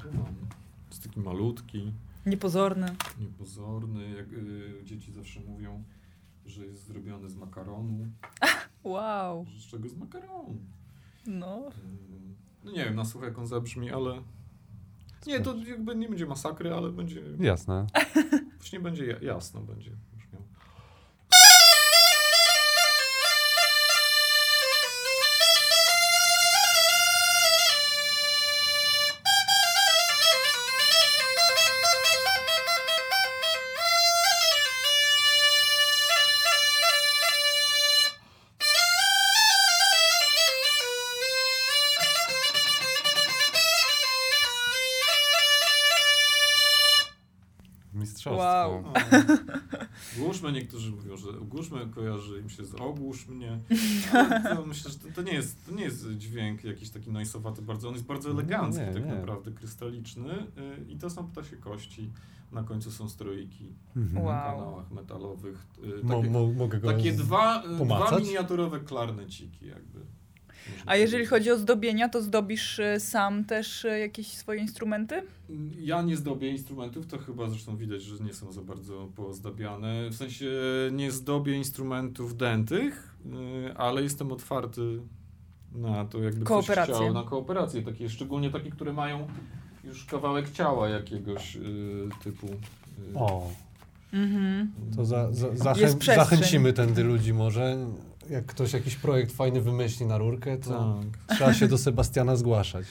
[0.00, 0.34] Tu mam.
[0.90, 1.92] Jest taki malutki,
[2.26, 2.86] Niepozorny.
[3.20, 5.82] niepozorny, jak y, dzieci zawsze mówią,
[6.46, 8.06] że jest zrobiony z makaronu.
[8.84, 9.46] Wow.
[9.48, 10.56] Że Z czego z makaronu?
[11.26, 11.68] No.
[11.68, 11.72] Y,
[12.64, 14.22] No nie wiem, na słuch jak on zabrzmi, ale...
[15.26, 17.22] Nie, to jakby nie będzie masakry, ale będzie...
[17.40, 17.86] Jasne.
[18.62, 19.90] Właśnie będzie ja- jasno będzie
[50.42, 53.58] Ogłuszmy, niektórzy mówią, że ogłuszmy kojarzy im się z ogłusz mnie.
[54.12, 57.62] Ale to myślę, że to, to, nie jest, to nie jest dźwięk jakiś taki noisowaty
[57.62, 59.14] bardzo, on jest bardzo Nie, elegancki nie, tak nie.
[59.14, 60.44] naprawdę, krystaliczny y,
[60.88, 62.10] i to są ptasie kości.
[62.52, 64.24] Na końcu są stroiki Mhm.
[64.24, 64.34] Wow.
[64.34, 65.66] na kanałach metalowych.
[66.00, 69.98] y, Mo, Takie, mo, mogę go takie z- dwa, y, dwa miniaturowe klarneciki jakby.
[70.86, 75.22] A jeżeli chodzi o zdobienia, to zdobisz y, sam też y, jakieś swoje instrumenty?
[75.80, 80.10] Ja nie zdobię instrumentów, to chyba zresztą widać, że nie są za bardzo pozdabiane.
[80.10, 80.46] W sensie
[80.92, 83.16] nie zdobię instrumentów dętych,
[83.64, 85.00] yy, ale jestem otwarty
[85.74, 86.94] na to, jakby Kooperację.
[86.94, 89.26] ktoś chciał, na kooperacje takie, szczególnie takie, które mają
[89.84, 92.46] już kawałek ciała jakiegoś yy, typu.
[92.46, 93.14] yy.
[93.18, 93.50] O,
[94.12, 94.72] Mhm.
[94.96, 97.86] to za, za, zachę, zachęcimy tędy ludzi może.
[98.30, 101.36] Jak ktoś jakiś projekt fajny wymyśli na rurkę, to Tak.
[101.36, 102.86] trzeba się do Sebastiana zgłaszać.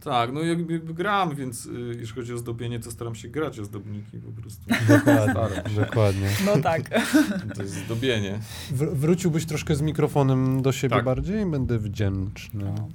[0.00, 3.58] Tak, no jakby, jakby gram, więc yy, jeśli chodzi o zdobienie, to staram się grać
[3.60, 4.62] ozdobniki po prostu.
[4.88, 6.28] Dokładnie, dokładnie.
[6.46, 6.82] No tak.
[7.54, 8.38] To jest zdobienie.
[8.72, 11.04] Wr- wróciłbyś troszkę z mikrofonem do siebie Tak.
[11.04, 11.46] bardziej?
[11.46, 12.64] Będę wdzięczny.
[12.64, 12.88] No.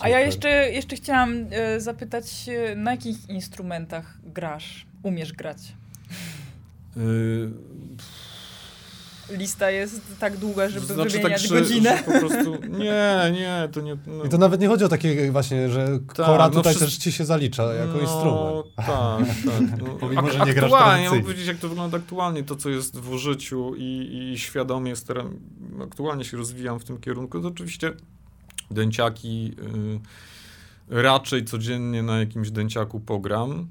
[0.00, 4.86] A ja jeszcze, jeszcze chciałam e, zapytać, e, na jakich instrumentach grasz?
[5.02, 5.72] Umiesz grać?
[6.96, 7.50] Yy,
[9.30, 11.96] Lista jest tak długa, żeby znaczy wymieniać że- godzinę.
[11.96, 13.96] że po prostu, nie, nie, to nie...
[14.06, 16.84] No, I to nawet nie chodzi o takie właśnie, że Tak, kora no tutaj wszyscy-
[16.84, 18.66] też ci się zalicza jako no, instrument.
[18.76, 18.86] Tak,
[19.70, 19.80] tak.
[19.80, 22.96] No, Pomimo, że nie grasz aktualnie, mogę powiedzieć, jak to wygląda aktualnie, to co jest
[22.98, 25.38] w użyciu i, i świadomie staram,
[25.82, 27.92] aktualnie się rozwijam w tym kierunku, to oczywiście
[28.70, 29.54] dęciaki
[30.90, 33.68] y, raczej codziennie na jakimś dęciaku pogram.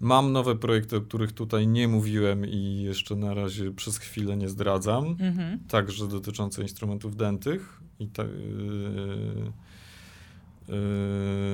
[0.00, 4.48] Mam nowe projekty, o których tutaj nie mówiłem i jeszcze na razie przez chwilę nie
[4.48, 5.58] zdradzam Mhm.
[5.68, 8.32] także dotyczące instrumentów dętych i ta, yy,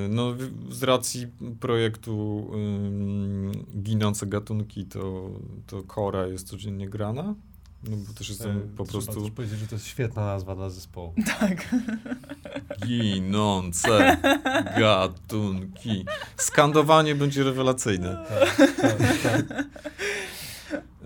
[0.08, 0.34] no,
[0.70, 1.26] z racji
[1.60, 2.46] projektu
[3.74, 5.30] yy, Ginące Gatunki to,
[5.66, 7.34] to Kora jest codziennie grana,
[7.90, 10.54] no bo też jestem E, po Trzeba prostu też powiedzieć, że to jest świetna nazwa
[10.56, 11.14] dla zespołu.
[11.40, 11.74] Tak.
[12.86, 14.16] Ginące
[14.78, 16.04] Gatunki.
[16.36, 18.26] Skandowanie będzie rewelacyjne.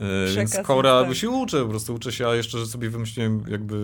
[0.01, 1.20] E, Więc Przekaz Kora, jest bo tak.
[1.20, 3.78] się uczę, po prostu uczę się, a jeszcze że sobie wymyśliłem jakby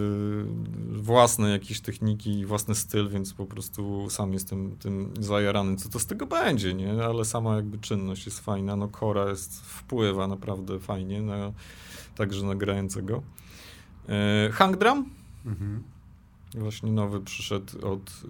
[0.92, 6.06] własne jakieś techniki, własny styl, więc po prostu sam jestem tym zajarany, co to z
[6.06, 7.04] tego będzie, nie?
[7.04, 11.52] Ale sama jakby czynność jest fajna, no Kora jest, wpływa naprawdę fajnie, na,
[12.16, 13.22] także na grającego.
[14.08, 15.10] E, Hang Drum?
[15.46, 15.82] Mhm.
[16.54, 18.22] Właśnie nowy przyszedł od,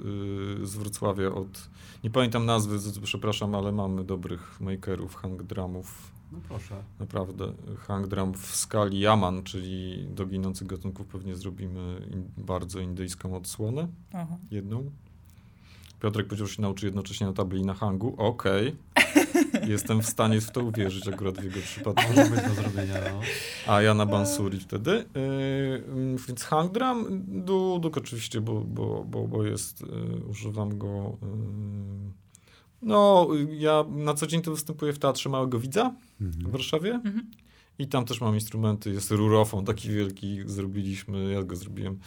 [0.63, 1.69] y, z Wrocławia, od,
[2.05, 6.83] nie pamiętam nazwy, z- przepraszam, ale mamy dobrych makerów hang drumów, No proszę.
[7.01, 7.53] naprawdę.
[7.79, 13.89] Hang drum w skali Yaman, czyli do ginących gatunków pewnie zrobimy in, bardzo indyjską odsłonę,
[14.13, 14.37] Aha.
[14.51, 14.91] jedną.
[16.01, 18.77] Piotrek powiedział, że się nauczy jednocześnie na tabli i na hangu, okej.
[19.67, 22.03] Jestem w stanie w to uwierzyć akurat w jego przypadku.
[22.17, 23.21] Może być do zrobienia, no.
[23.73, 24.91] A ja na Bansuri wtedy.
[24.91, 31.17] Yy, więc hang drum, duduk oczywiście, bo, bo, bo, bo jest, yy, używam go.
[31.23, 31.29] Yy.
[32.83, 33.29] No,
[33.59, 36.51] ja na co dzień to występuję w Teatrze Małego Widza w Mhm.
[36.53, 37.31] Warszawie Mhm.
[37.79, 38.91] i tam też mam instrumenty.
[38.91, 41.99] Jest rurofon taki wielki, zrobiliśmy, ja go zrobiłem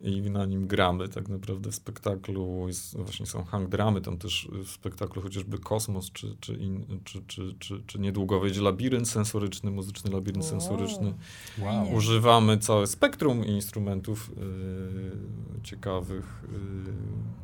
[0.00, 2.64] i na nim gramy tak naprawdę w spektaklu.
[2.68, 7.22] Jest, właśnie są hang dramy, tam też w spektaklu chociażby Kosmos, czy, czy, in, czy,
[7.26, 10.50] czy, czy, czy niedługo wejdzie labirynt sensoryczny, muzyczny labirynt Wow.
[10.50, 11.14] sensoryczny.
[11.58, 11.92] Wow.
[11.94, 16.44] Używamy całe spektrum instrumentów yy, ciekawych.
[16.52, 16.58] Yy.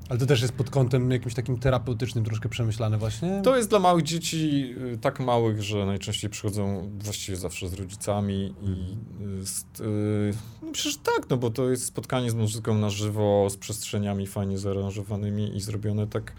[0.08, 3.40] Ale to też jest pod kątem jakimś takim terapeutycznym troszkę przemyślane właśnie?
[3.44, 8.54] To jest dla małych dzieci y, tak małych, że najczęściej przychodzą właściwie zawsze z rodzicami
[8.62, 8.96] i
[9.38, 13.56] jest, y, no przecież tak, no bo to jest spotkanie z muzyką na żywo, z
[13.56, 16.32] przestrzeniami fajnie zaaranżowanymi i zrobione tak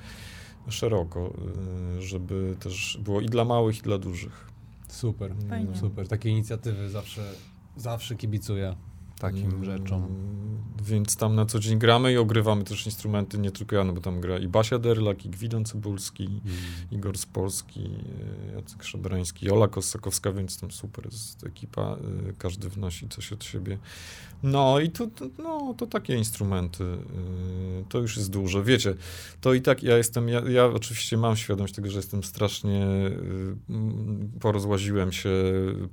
[0.70, 1.34] szeroko,
[1.98, 4.48] y, żeby też było i dla małych, i dla dużych.
[4.88, 5.76] Super, Fajnie.
[5.78, 6.08] super.
[6.08, 7.22] Takie inicjatywy zawsze,
[7.78, 8.76] zawsze kibicuję
[9.26, 10.08] takim Mm, rzeczom.
[10.84, 14.02] Więc tam na co dzień gramy i ogrywamy też instrumenty, nie tylko ja, no bo
[14.02, 16.42] tam gra i Basia Derlak, i Gwidon Cybulski,
[16.92, 21.98] Igor z Polski, y, Jacek Szabrański, Ola Kosakowska, więc tam super jest ekipa,
[22.30, 23.78] y, każdy wnosi coś od siebie.
[24.44, 26.98] No i to, to, no, to takie instrumenty, y,
[27.90, 28.64] to już jest dużo.
[28.64, 28.96] Wiecie,
[29.42, 32.86] to i tak ja jestem, ja, ja oczywiście mam świadomość tego, że jestem strasznie,
[33.70, 35.30] mm, porozłaziłem się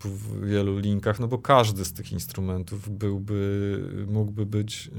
[0.05, 3.22] w wielu linkach, no bo każdy z tych instrumentów byłby,
[4.07, 4.91] mógłby być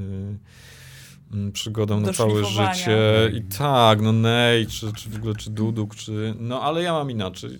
[1.31, 3.31] y, mm, przygodą na całe życie.
[3.33, 6.33] I tak, no Nej, czy, czy w ogóle, czy Duduk, czy...
[6.39, 7.59] No, ale ja mam inaczej.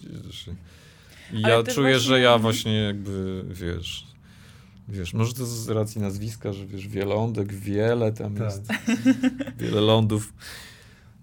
[1.33, 4.13] I ja czuję, właśnie- że ja właśnie jakby, wiesz...
[4.87, 8.45] Wiesz, może to z racji nazwiska, że wiesz, wielądek, wiele tam Tak.
[8.45, 8.67] jest,
[9.59, 10.33] wiele lądów.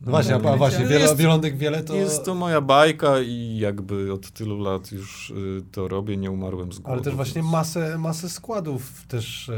[0.07, 1.17] No właśnie, a, a właśnie, wiele, jest,
[1.57, 1.95] wiele to...
[1.95, 6.73] jest to moja bajka i jakby od tylu lat już y, to robię, nie umarłem
[6.73, 6.93] z głodu.
[6.93, 9.53] Ale też właśnie więc- masę, masę składów też e,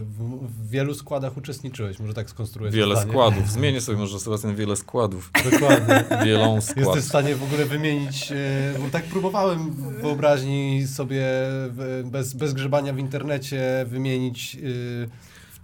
[0.00, 3.50] w, w wielu składach uczestniczyłeś, może tak skonstruuję to Wiele składów.
[3.50, 5.30] Zmienię sobie może Sebastian wiele składów.
[5.52, 6.04] Dokładnie.
[6.24, 6.98] Wielą Jesteś skład.
[6.98, 8.34] w stanie w ogóle wymienić, e,
[8.78, 11.22] bo tak próbowałem w wyobraźni sobie
[11.70, 15.06] w- bez, bez grzebania w internecie wymienić w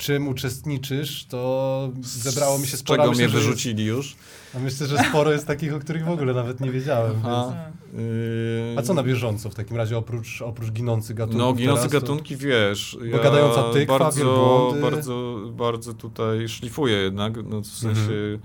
[0.02, 2.96] czym uczestniczysz, to zebrało mi się sporo.
[3.02, 4.16] czego myślę, mnie jest- wyrzucili już.
[4.54, 7.12] A myślę, że sporo jest takich, o których w ogóle nawet nie wiedziałem.
[7.12, 7.54] Więc...
[7.94, 11.40] Yy, A co na bieżąco w takim razie oprócz, oprócz ginących gatunków?
[11.40, 17.32] No, ginące teraz, to- gatunki, wiesz, Bo gadająca tykwa, bardzo, bardzo, bardzo tutaj szlifuję jednak,
[17.44, 18.38] no, w sensie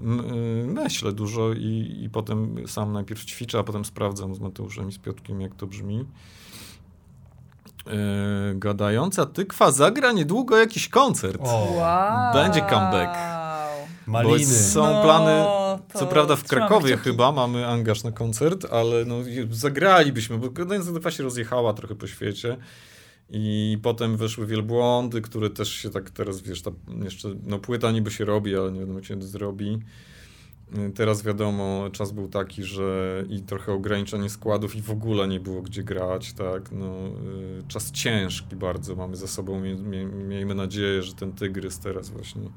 [0.00, 4.88] m- y, myślę dużo i, i potem sam najpierw ćwiczę, a potem sprawdzam z Mateuszem
[4.88, 6.04] i z Piotrkiem, jak to brzmi.
[7.88, 11.40] Yy, gadająca tykwa zagra niedługo jakiś koncert.
[11.44, 12.34] O, Wow.
[12.34, 13.18] Będzie comeback.
[14.06, 14.38] maliny.
[14.38, 15.44] Bo są No, plany,
[15.92, 17.04] to co prawda w Krakowie kciuki.
[17.04, 19.14] chyba mamy angaż na koncert, ale no,
[19.50, 22.56] zagralibyśmy, bo gadająca tykwa się rozjechała trochę po świecie.
[23.30, 26.70] I potem weszły wielbłądy, które też się tak teraz, wiesz, ta
[27.04, 29.78] jeszcze, no płyta niby się robi, ale nie wiadomo kiedy zrobi.
[30.76, 35.40] Y, Teraz wiadomo, czas był taki, że i trochę ograniczenie składów i w ogóle nie
[35.40, 40.54] było gdzie grać, tak, no, y, czas ciężki bardzo mamy za sobą, mie, mie, miejmy
[40.54, 42.50] nadzieję, że ten tygrys teraz właśnie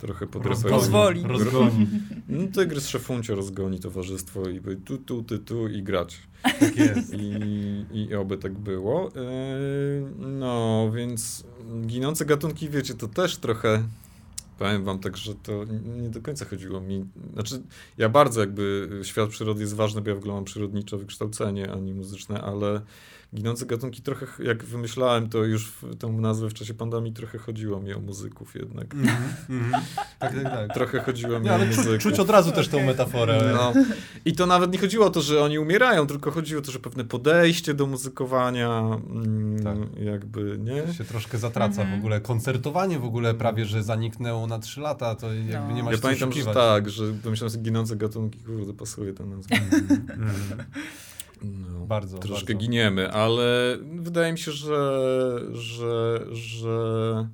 [0.00, 0.74] trochę podreperuje.
[0.74, 1.22] Pozwoli.
[1.22, 1.86] Rozgoni.
[2.28, 6.18] No, tygrys szefuncio rozgoni towarzystwo i powie tu, tu, ty, tu i grać.
[6.42, 7.14] Tak jest.
[7.14, 9.10] I, I oby tak było.
[9.14, 11.44] Yy, no, więc
[11.86, 13.82] ginące gatunki, wiecie, to też trochę.
[14.58, 15.64] Powiem wam tak, że to
[16.02, 17.04] nie do końca chodziło mi.
[17.32, 17.62] Znaczy,
[17.98, 21.76] ja bardzo jakby świat przyrody jest ważny, bo ja w ogóle mam przyrodnicze wykształcenie, a
[21.76, 22.80] nie muzyczne, ale
[23.34, 27.80] ginące gatunki trochę, jak wymyślałem to już w, tę nazwę w czasie pandemii, trochę chodziło
[27.80, 28.94] mi o muzyków jednak.
[28.94, 29.18] Mhm,
[29.50, 29.82] mhm.
[30.18, 30.74] Tak, tak, tak.
[30.74, 31.86] Trochę chodziło mi Nie, o ale muzyków.
[31.92, 33.52] czuć, czuć od razu też tą metaforę.
[33.54, 33.72] No.
[34.24, 36.78] I to nawet nie chodziło o to, że oni umierają, tylko chodziło o to, że
[36.78, 38.68] pewne podejście do muzykowania,
[39.10, 39.76] mm, Tak.
[40.04, 40.94] jakby, nie?
[40.94, 41.96] się troszkę zatraca Mhm.
[42.00, 42.20] w ogóle.
[42.20, 45.72] Koncertowanie w ogóle prawie, że zaniknęło na 3 lata, to jakby No.
[45.74, 49.12] nie ma Ja się pamiętam, co że tak, że pomyślałem sobie ginące gatunki, kurde, pasuje
[49.12, 49.56] ta nazwa.
[51.42, 52.66] No, Bardzo, Troszkę bardzo.
[52.68, 55.00] giniemy, ale wydaje mi się, że,
[55.52, 57.28] że, że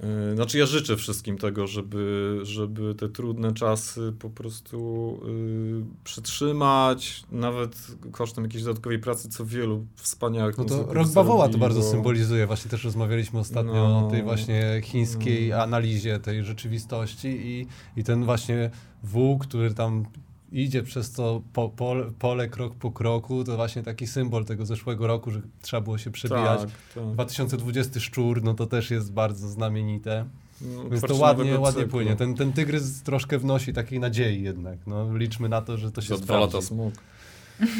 [0.00, 7.22] yy, znaczy ja życzę wszystkim tego, żeby, żeby te trudne czasy po prostu yy, przytrzymać,
[7.32, 11.90] nawet kosztem jakiejś dodatkowej pracy, co wielu wspaniałych No to rok bawoła to bardzo bo-
[11.90, 12.46] symbolizuje.
[12.46, 14.06] Właśnie też rozmawialiśmy ostatnio No.
[14.06, 15.60] o tej właśnie chińskiej Mm.
[15.62, 17.66] analizie tej rzeczywistości i,
[18.00, 18.70] i ten właśnie
[19.02, 20.04] wół, który tam
[20.52, 25.06] idzie przez to po, pole, pole krok po kroku, to właśnie taki symbol tego zeszłego
[25.06, 26.60] roku, że trzeba było się przebijać.
[26.60, 27.12] Tak, tak.
[27.12, 30.24] 2020 szczur, no to też jest bardzo znamienite.
[30.60, 31.90] No, Więc to ładnie, ładnie cyklu.
[31.90, 32.16] płynie.
[32.16, 34.78] Ten, ten tygrys troszkę wnosi takiej nadziei jednak.
[34.86, 36.98] No, liczmy na to, że to się Za dwa lata sprawdzi.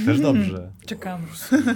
[0.06, 0.70] Też dobrze.
[0.86, 1.26] Czekamy.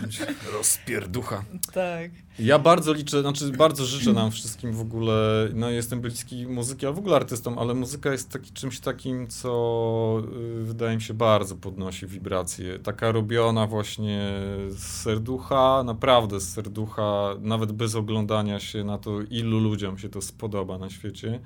[0.59, 1.45] Rozpierducha.
[1.73, 2.11] Tak.
[2.39, 6.93] Ja bardzo liczę, znaczy bardzo życzę nam wszystkim w ogóle, no jestem bliski muzyki, a
[6.93, 10.23] w ogóle artystom, ale muzyka jest taki, czymś takim, co
[10.61, 12.79] y, wydaje mi się bardzo podnosi wibracje.
[12.79, 14.33] Taka robiona właśnie
[14.69, 20.23] z serducha, naprawdę z serducha, nawet bez oglądania się na to, ilu ludziom się to
[20.23, 21.41] spodoba na świecie.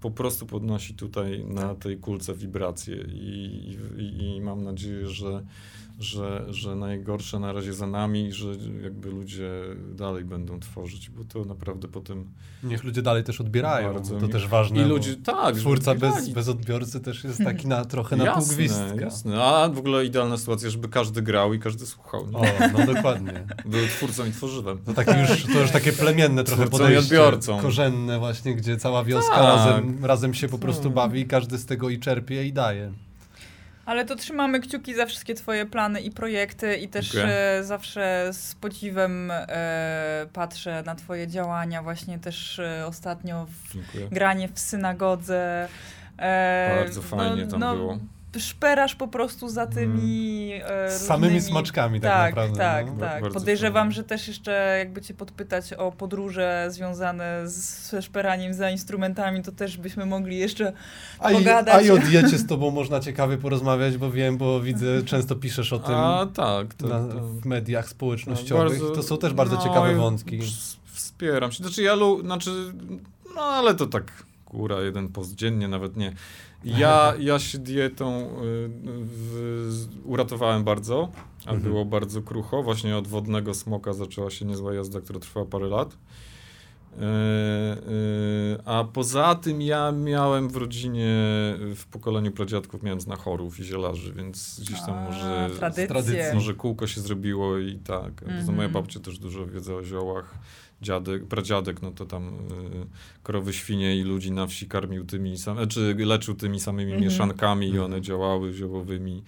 [0.00, 5.42] Po prostu podnosi tutaj na tej kulce wibracje i, i, i mam nadzieję, że
[5.98, 8.46] że, że najgorsze na razie za nami, że
[8.82, 9.50] jakby ludzie
[9.94, 12.30] dalej będą tworzyć, bo to naprawdę potem...
[12.62, 14.82] Niech ludzie dalej też odbierają, to mi- też ważne.
[14.82, 18.54] I ludzie, tak, Twórca bez, bez odbiorcy też jest taki na, trochę na pół jasne,
[18.54, 18.94] gwizdka.
[19.00, 19.42] jasne.
[19.44, 22.26] A w ogóle idealna sytuacja, żeby każdy grał i każdy słuchał.
[22.30, 22.38] Nie?
[22.38, 22.44] O,
[22.78, 23.46] no dokładnie.
[23.66, 24.78] Był twórcą i tworzywem.
[24.78, 27.04] To, takie już, to już takie plemienne trochę Twórcą podejście.
[27.04, 27.60] odbiorcą.
[27.60, 29.42] Korzenne właśnie, gdzie cała wioska Tak.
[29.44, 32.92] razem, razem się po prostu bawi i każdy z tego i czerpie i daje.
[33.86, 37.34] Ale to trzymamy kciuki za wszystkie twoje plany i projekty i też Dziękuję.
[37.34, 44.08] e, zawsze z podziwem e, patrzę na twoje działania, właśnie też e, ostatnio w Dziękuję.
[44.08, 45.68] granie w synagodze.
[46.18, 47.98] E, Bardzo fajnie tam było.
[48.38, 53.00] Szperasz po prostu za tymi e, Z samymi różnymi- smaczkami tak tak, naprawdę, Tak, no.
[53.00, 53.22] tak.
[53.22, 53.94] Bardzo Podejrzewam, fajnie.
[53.94, 59.52] że też jeszcze jakby cię podpytać o podróże związane z- ze szperaniem za instrumentami, to
[59.52, 60.72] też byśmy mogli jeszcze
[61.18, 61.74] A i, Pogadać.
[61.74, 65.72] a i o diecie z tobą można ciekawie porozmawiać, bo wiem, bo widzę, często piszesz
[65.72, 68.78] o tym A tak, to, na, to, w mediach społecznościowych.
[68.80, 70.38] bardzo- to są też bardzo no, ciekawe wątki.
[70.40, 71.64] ws- Wspieram się.
[71.64, 72.50] Znaczy ja, lu, znaczy,
[73.34, 74.04] no ale to tak,
[74.46, 76.12] góra, jeden post dziennie, nawet nie.
[76.64, 78.28] Ja, ja się dietą y,
[79.04, 81.08] w, uratowałem bardzo,
[81.46, 81.62] a Mhm.
[81.62, 82.62] było bardzo krucho.
[82.62, 85.92] Właśnie od wodnego smoka zaczęła się niezła jazda, która trwała parę lat.
[85.92, 91.06] Y, y, a poza tym ja miałem w rodzinie,
[91.76, 95.86] w pokoleniu pradziadków miałem znachorów i zielarzy, więc gdzieś tam A, może tradycje.
[95.88, 96.34] tradycji.
[96.34, 98.22] może kółko się zrobiło i tak.
[98.22, 98.56] Mhm.
[98.56, 100.34] Moja babcia też dużo wiedzy o ziołach.
[100.88, 102.32] Dziadek, pradziadek, no to tam y,
[103.22, 107.10] krowy, świnie i ludzi na wsi karmił tymi samymi, czy leczył tymi samymi Mhm.
[107.10, 108.02] mieszankami i one Mhm.
[108.02, 109.22] działały ziołowymi.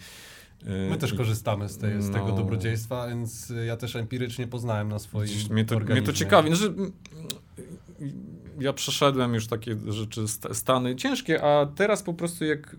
[0.62, 2.36] Y, My też i- korzystamy z, tej, z tego no.
[2.36, 6.14] dobrodziejstwa, więc ja też empirycznie poznałem na swoim Gdzieś Mnie to, mnie to organizmie.
[6.14, 6.48] ciekawi.
[6.56, 6.92] Znaczy, mm,
[8.60, 12.76] ja przeszedłem już takie rzeczy, sta- stany ciężkie, a teraz po prostu jak y,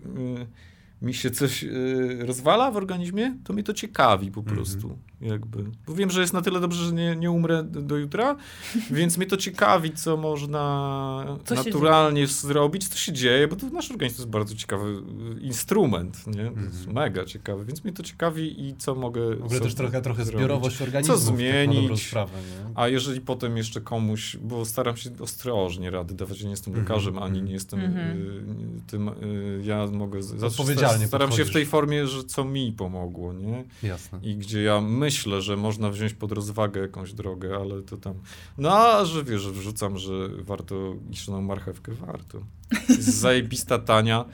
[1.02, 4.56] mi się coś y, rozwala w organizmie, to mnie to ciekawi po Mhm.
[4.56, 4.98] prostu.
[5.20, 5.64] Jakby.
[5.86, 8.36] Bo wiem, że jest na tyle dobrze, że nie, nie umrę do jutra,
[8.90, 13.90] więc mnie to ciekawi, co można Co naturalnie zrobić, co się dzieje, bo to nasz
[13.90, 15.02] organizm to jest bardzo ciekawy
[15.36, 16.32] y, instrument, nie?
[16.50, 16.92] To jest Mhm.
[16.94, 20.38] mega ciekawy, więc mnie to ciekawi i co mogę W ogóle też trochę, trochę zrobić.
[20.38, 21.14] zbiorowość organizmu.
[21.14, 22.06] Tak na dobrą zmienić?
[22.06, 22.70] sprawę, nie?
[22.74, 26.84] A jeżeli potem jeszcze komuś, bo staram się ostrożnie rady dawać, ja nie jestem Mhm,
[26.88, 27.44] lekarzem, ani mhm.
[27.46, 28.18] nie jestem Mhm.
[28.18, 28.42] y,
[28.86, 31.52] tym, y, ja mogę, Odpowiedzialnie staram się w podchodzisz.
[31.52, 33.64] tej formie, że co mi pomogło, nie?
[33.82, 34.18] Jasne.
[34.22, 38.14] I gdzie ja myślę, że można wziąć pod rozwagę jakąś drogę, ale to tam,
[38.58, 42.40] no a że wiesz, że wrzucam, że warto kiszoną marchewkę, warto.
[42.88, 44.24] Jest zajebista, tania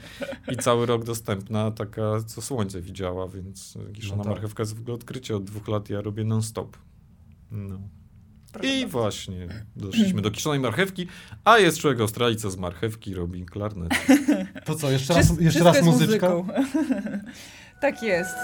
[0.51, 4.33] i cały rok dostępna, taka co słońce widziała, więc kiszona No tak.
[4.33, 6.77] marchewka jest w ogóle odkrycie od dwóch lat, ja robię non-stop.
[7.51, 7.79] No.
[8.63, 11.07] I właśnie doszliśmy do kiszonej marchewki,
[11.43, 13.91] a jest człowiek Australii, co z marchewki robi klarnet.
[14.65, 16.31] To co, jeszcze raz, jeszcze raz muzyczka?
[17.81, 18.35] tak jest.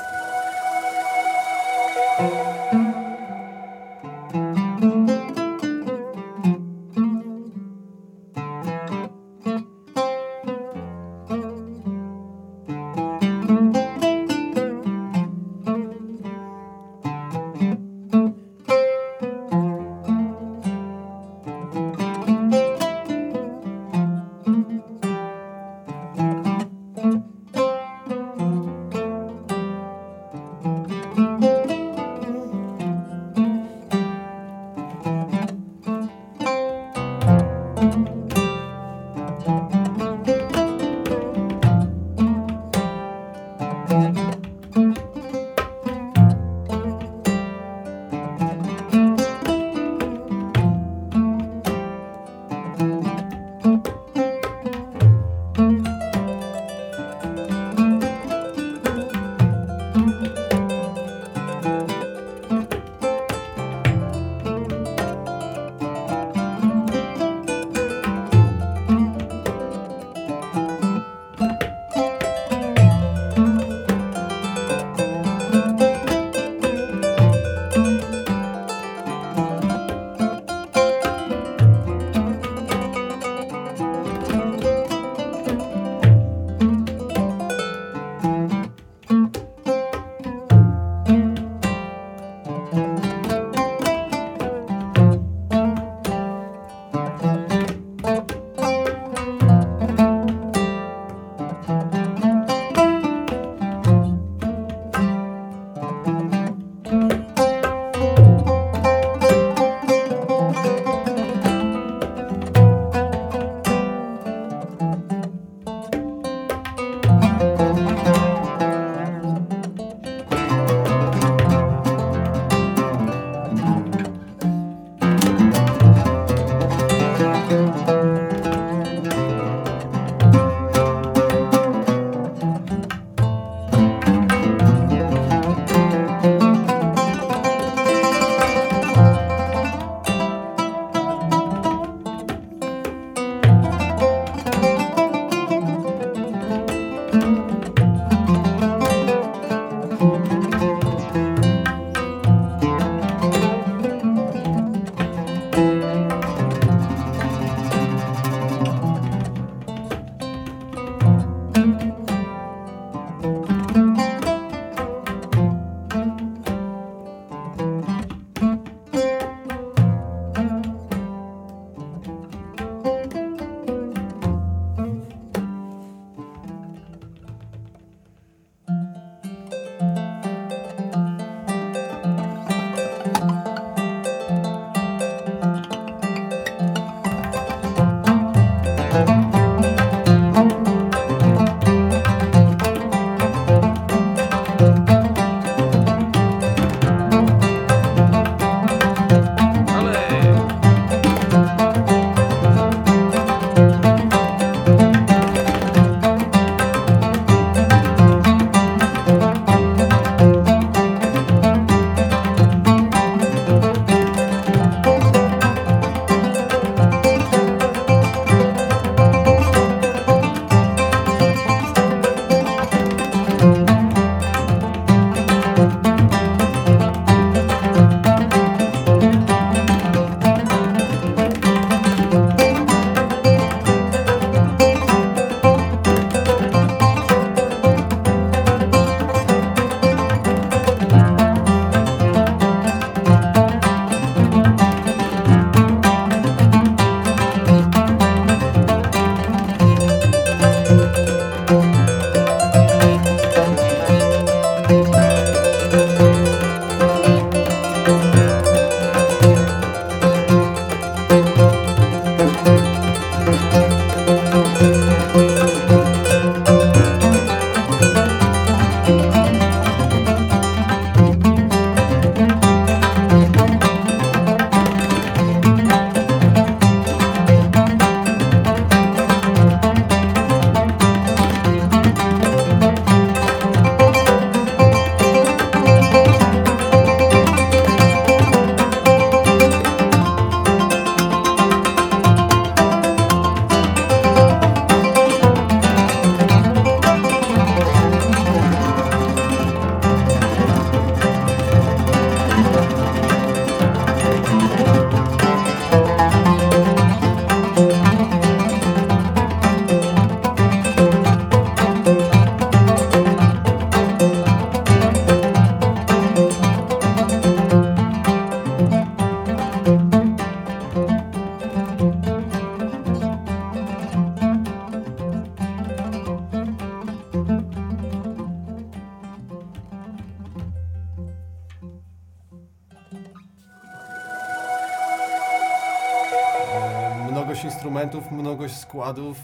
[338.72, 339.18] Składów,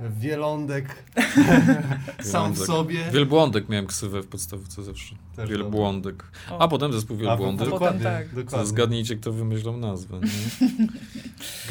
[0.00, 1.04] wielądek
[2.32, 3.10] sam w sobie.
[3.12, 5.14] Wielbłądek miałem ksywę w podstawce zawsze.
[5.36, 6.24] Też Wielbłądek.
[6.50, 6.58] O.
[6.58, 7.68] A potem zespół Wielbłądek.
[7.68, 8.34] A dokładnie, potem tak.
[8.34, 8.66] Dokładnie.
[8.66, 10.20] zgadnijcie, kto wymyślał nazwę.
[10.20, 10.68] Nie?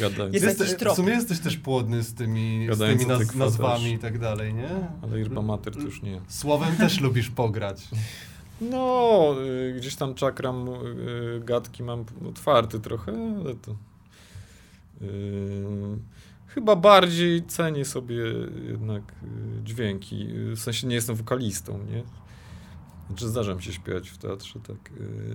[0.00, 0.34] Gadając.
[0.34, 4.18] Jest Jeste- w sumie jesteś też płodny z tymi, z tymi naz- nazwami i tak
[4.18, 4.70] dalej, nie?
[5.02, 6.20] Ale Irba Mater to już nie.
[6.28, 7.88] Słowem też lubisz pograć.
[8.60, 9.34] No,
[9.68, 13.12] y, gdzieś tam czakram y, gadki mam otwarty trochę,
[13.44, 13.70] ale to...
[15.02, 15.06] y,
[16.56, 18.22] chyba bardziej cenię sobie
[18.68, 19.02] jednak
[19.58, 20.28] y, dźwięki.
[20.52, 22.02] Y, W sensie nie jestem wokalistą, nie?
[23.08, 24.76] Znaczy zdarza mi się śpiewać w teatrze, tak.
[25.00, 25.34] y,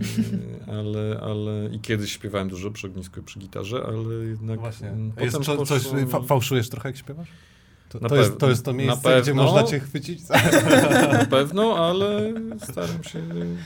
[0.79, 1.69] ale, ale...
[1.71, 4.59] I kiedyś śpiewałem dużo przy ognisku i przy gitarze, ale jednak...
[4.59, 4.89] Właśnie.
[4.89, 7.27] mm, Jest potem co, coś, poszło fałszujesz trochę jak śpiewasz?
[7.89, 9.43] To, to, jest, to jest to miejsce, gdzie pewno.
[9.43, 10.19] można cię chwycić?
[11.13, 12.33] Na pewno, ale
[12.63, 13.21] staram się,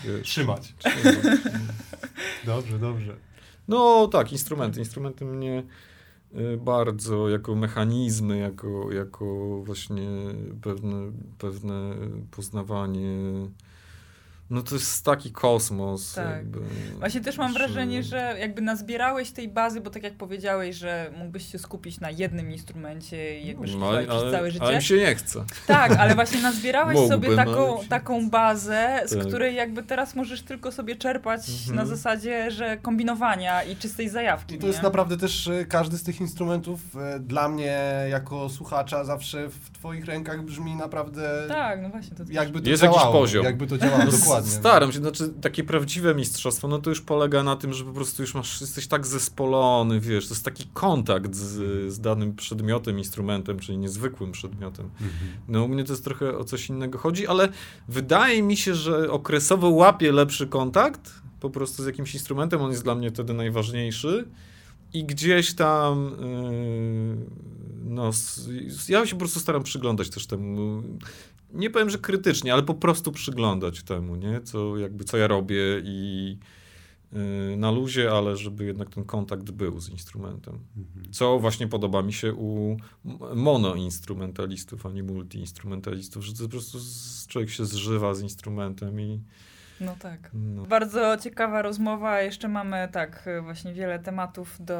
[0.05, 0.21] wiesz...
[0.23, 0.73] Trzymać.
[0.77, 1.15] trzymać.
[2.45, 3.15] Dobrze, dobrze.
[3.67, 4.79] No tak, instrumenty.
[4.79, 5.63] Instrumenty mnie
[6.57, 9.25] bardzo jako mechanizmy, jako, jako
[9.65, 10.09] właśnie
[10.61, 11.95] pewne, pewne
[12.31, 13.47] poznawanie.
[14.49, 16.13] No to jest taki kosmos.
[16.13, 16.29] Tak.
[16.29, 16.59] Jakby,
[16.99, 21.11] Właśnie też mam że- wrażenie, że jakby nazbierałeś tej bazy, bo tak jak powiedziałeś, że
[21.17, 24.65] mógłbyś się skupić na jednym instrumencie i jakby No, szlifować przez ale, całe życie.
[24.65, 25.45] ale mi się nie chce.
[25.67, 29.27] Tak, ale właśnie nazbierałeś Mógłbym, sobie taką, ale się- taką bazę, z Tak.
[29.27, 31.75] której jakby teraz możesz tylko sobie czerpać Mhm.
[31.75, 34.55] na zasadzie, że kombinowania i czystej zajawki.
[34.55, 34.83] I to jest nie?
[34.83, 40.05] naprawdę też e, każdy z tych instrumentów e, dla mnie jako słuchacza zawsze w twoich
[40.05, 42.17] rękach brzmi naprawdę Tak, no właśnie.
[42.17, 43.19] To jakby to Jest jakiś działało.
[43.19, 43.45] poziom.
[43.45, 44.59] Jakby to działało No, s- dokładnie.
[44.59, 48.23] Staram się, znaczy takie prawdziwe mistrzostwo, no to już polega na tym, że po prostu
[48.23, 53.59] już masz, jesteś tak zespolony, wiesz, to jest taki kontakt z, z danym przedmiotem, instrumentem,
[53.59, 54.85] czyli niezwykłym przedmiotem.
[54.85, 55.31] Mhm.
[55.47, 57.49] No u mnie to jest trochę o coś innego chodzi, ale
[57.87, 62.83] wydaje mi się, że okresowo łapię lepszy kontakt po prostu z jakimś instrumentem, on jest
[62.83, 64.27] dla mnie wtedy najważniejszy
[64.93, 67.25] i gdzieś tam yy,
[67.85, 68.11] no
[68.89, 70.83] ja się po prostu staram przyglądać też temu
[71.55, 74.41] nie powiem, że krytycznie, ale po prostu przyglądać temu, nie?
[74.41, 76.37] Co, jakby, co ja robię i
[77.11, 80.59] yy, na luzie, ale żeby jednak ten kontakt był z instrumentem.
[80.77, 81.13] Mhm.
[81.13, 82.77] Co właśnie podoba mi się u
[83.35, 89.21] monoinstrumentalistów, a nie multiinstrumentalistów, że to po prostu z, człowiek się zżywa z instrumentem i
[89.81, 90.29] No tak.
[90.33, 90.65] no.
[90.65, 92.21] Bardzo ciekawa rozmowa.
[92.21, 94.75] Jeszcze mamy tak właśnie wiele tematów do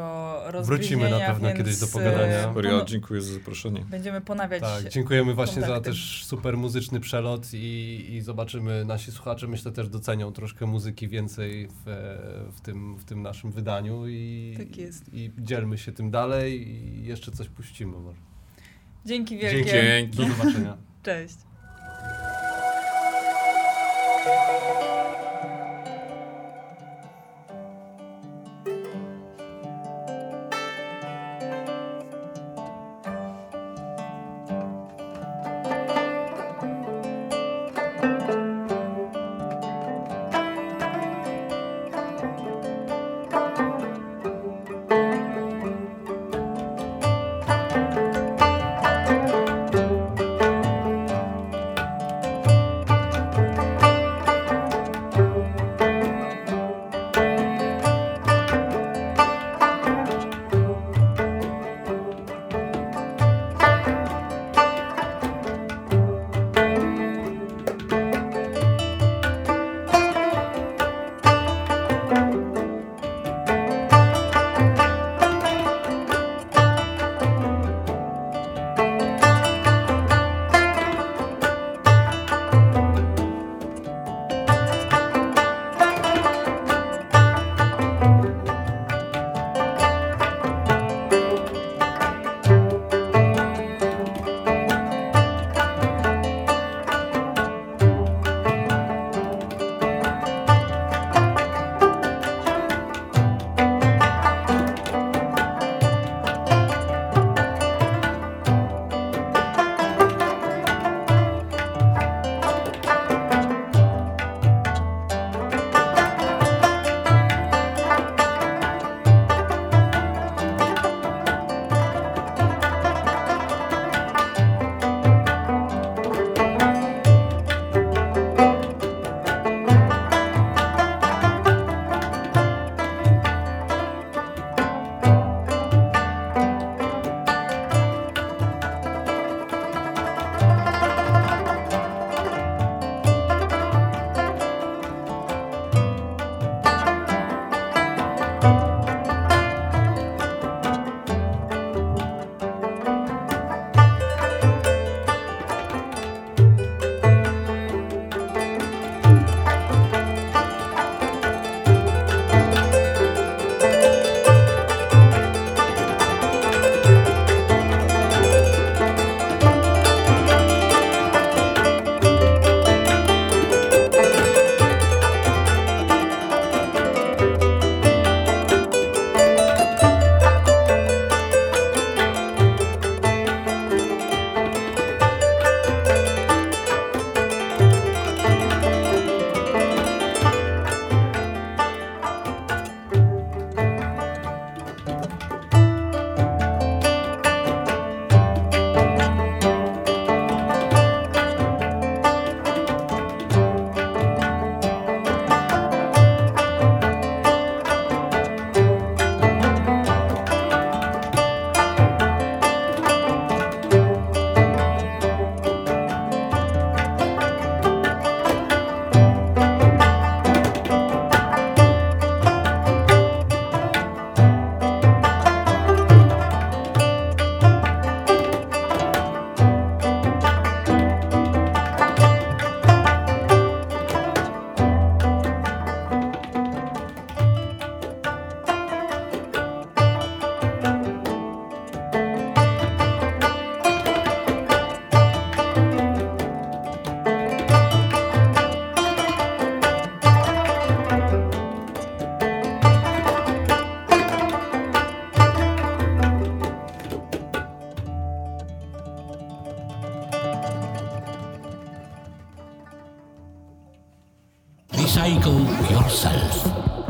[0.46, 0.98] rozgryzienia.
[1.08, 2.50] Wrócimy na pewno więc, kiedyś do pogadania.
[2.50, 3.86] e, pono- dziękuję za zaproszenie.
[3.90, 5.90] Będziemy ponawiać Tak, dziękujemy właśnie za kontakty.
[5.90, 11.68] też super muzyczny przelot i, i zobaczymy, nasi słuchacze myślę też docenią troszkę muzyki więcej
[11.68, 11.84] w,
[12.56, 15.14] w, tym, w tym naszym wydaniu i, Tak jest.
[15.14, 18.18] i dzielmy się tym dalej i jeszcze coś puścimy może.
[19.06, 19.72] Dzięki wielkie.
[19.72, 20.18] Dzięki.
[20.18, 20.78] Do zobaczenia.
[21.04, 21.36] Cześć.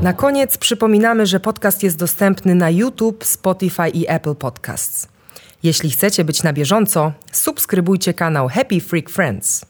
[0.05, 5.07] Na koniec przypominamy, że podcast jest dostępny na YouTube, Spotify i Apple Podcasts.
[5.63, 9.64] Jeśli chcecie być na bieżąco, subskrybujcie kanał Happy Freak Friends.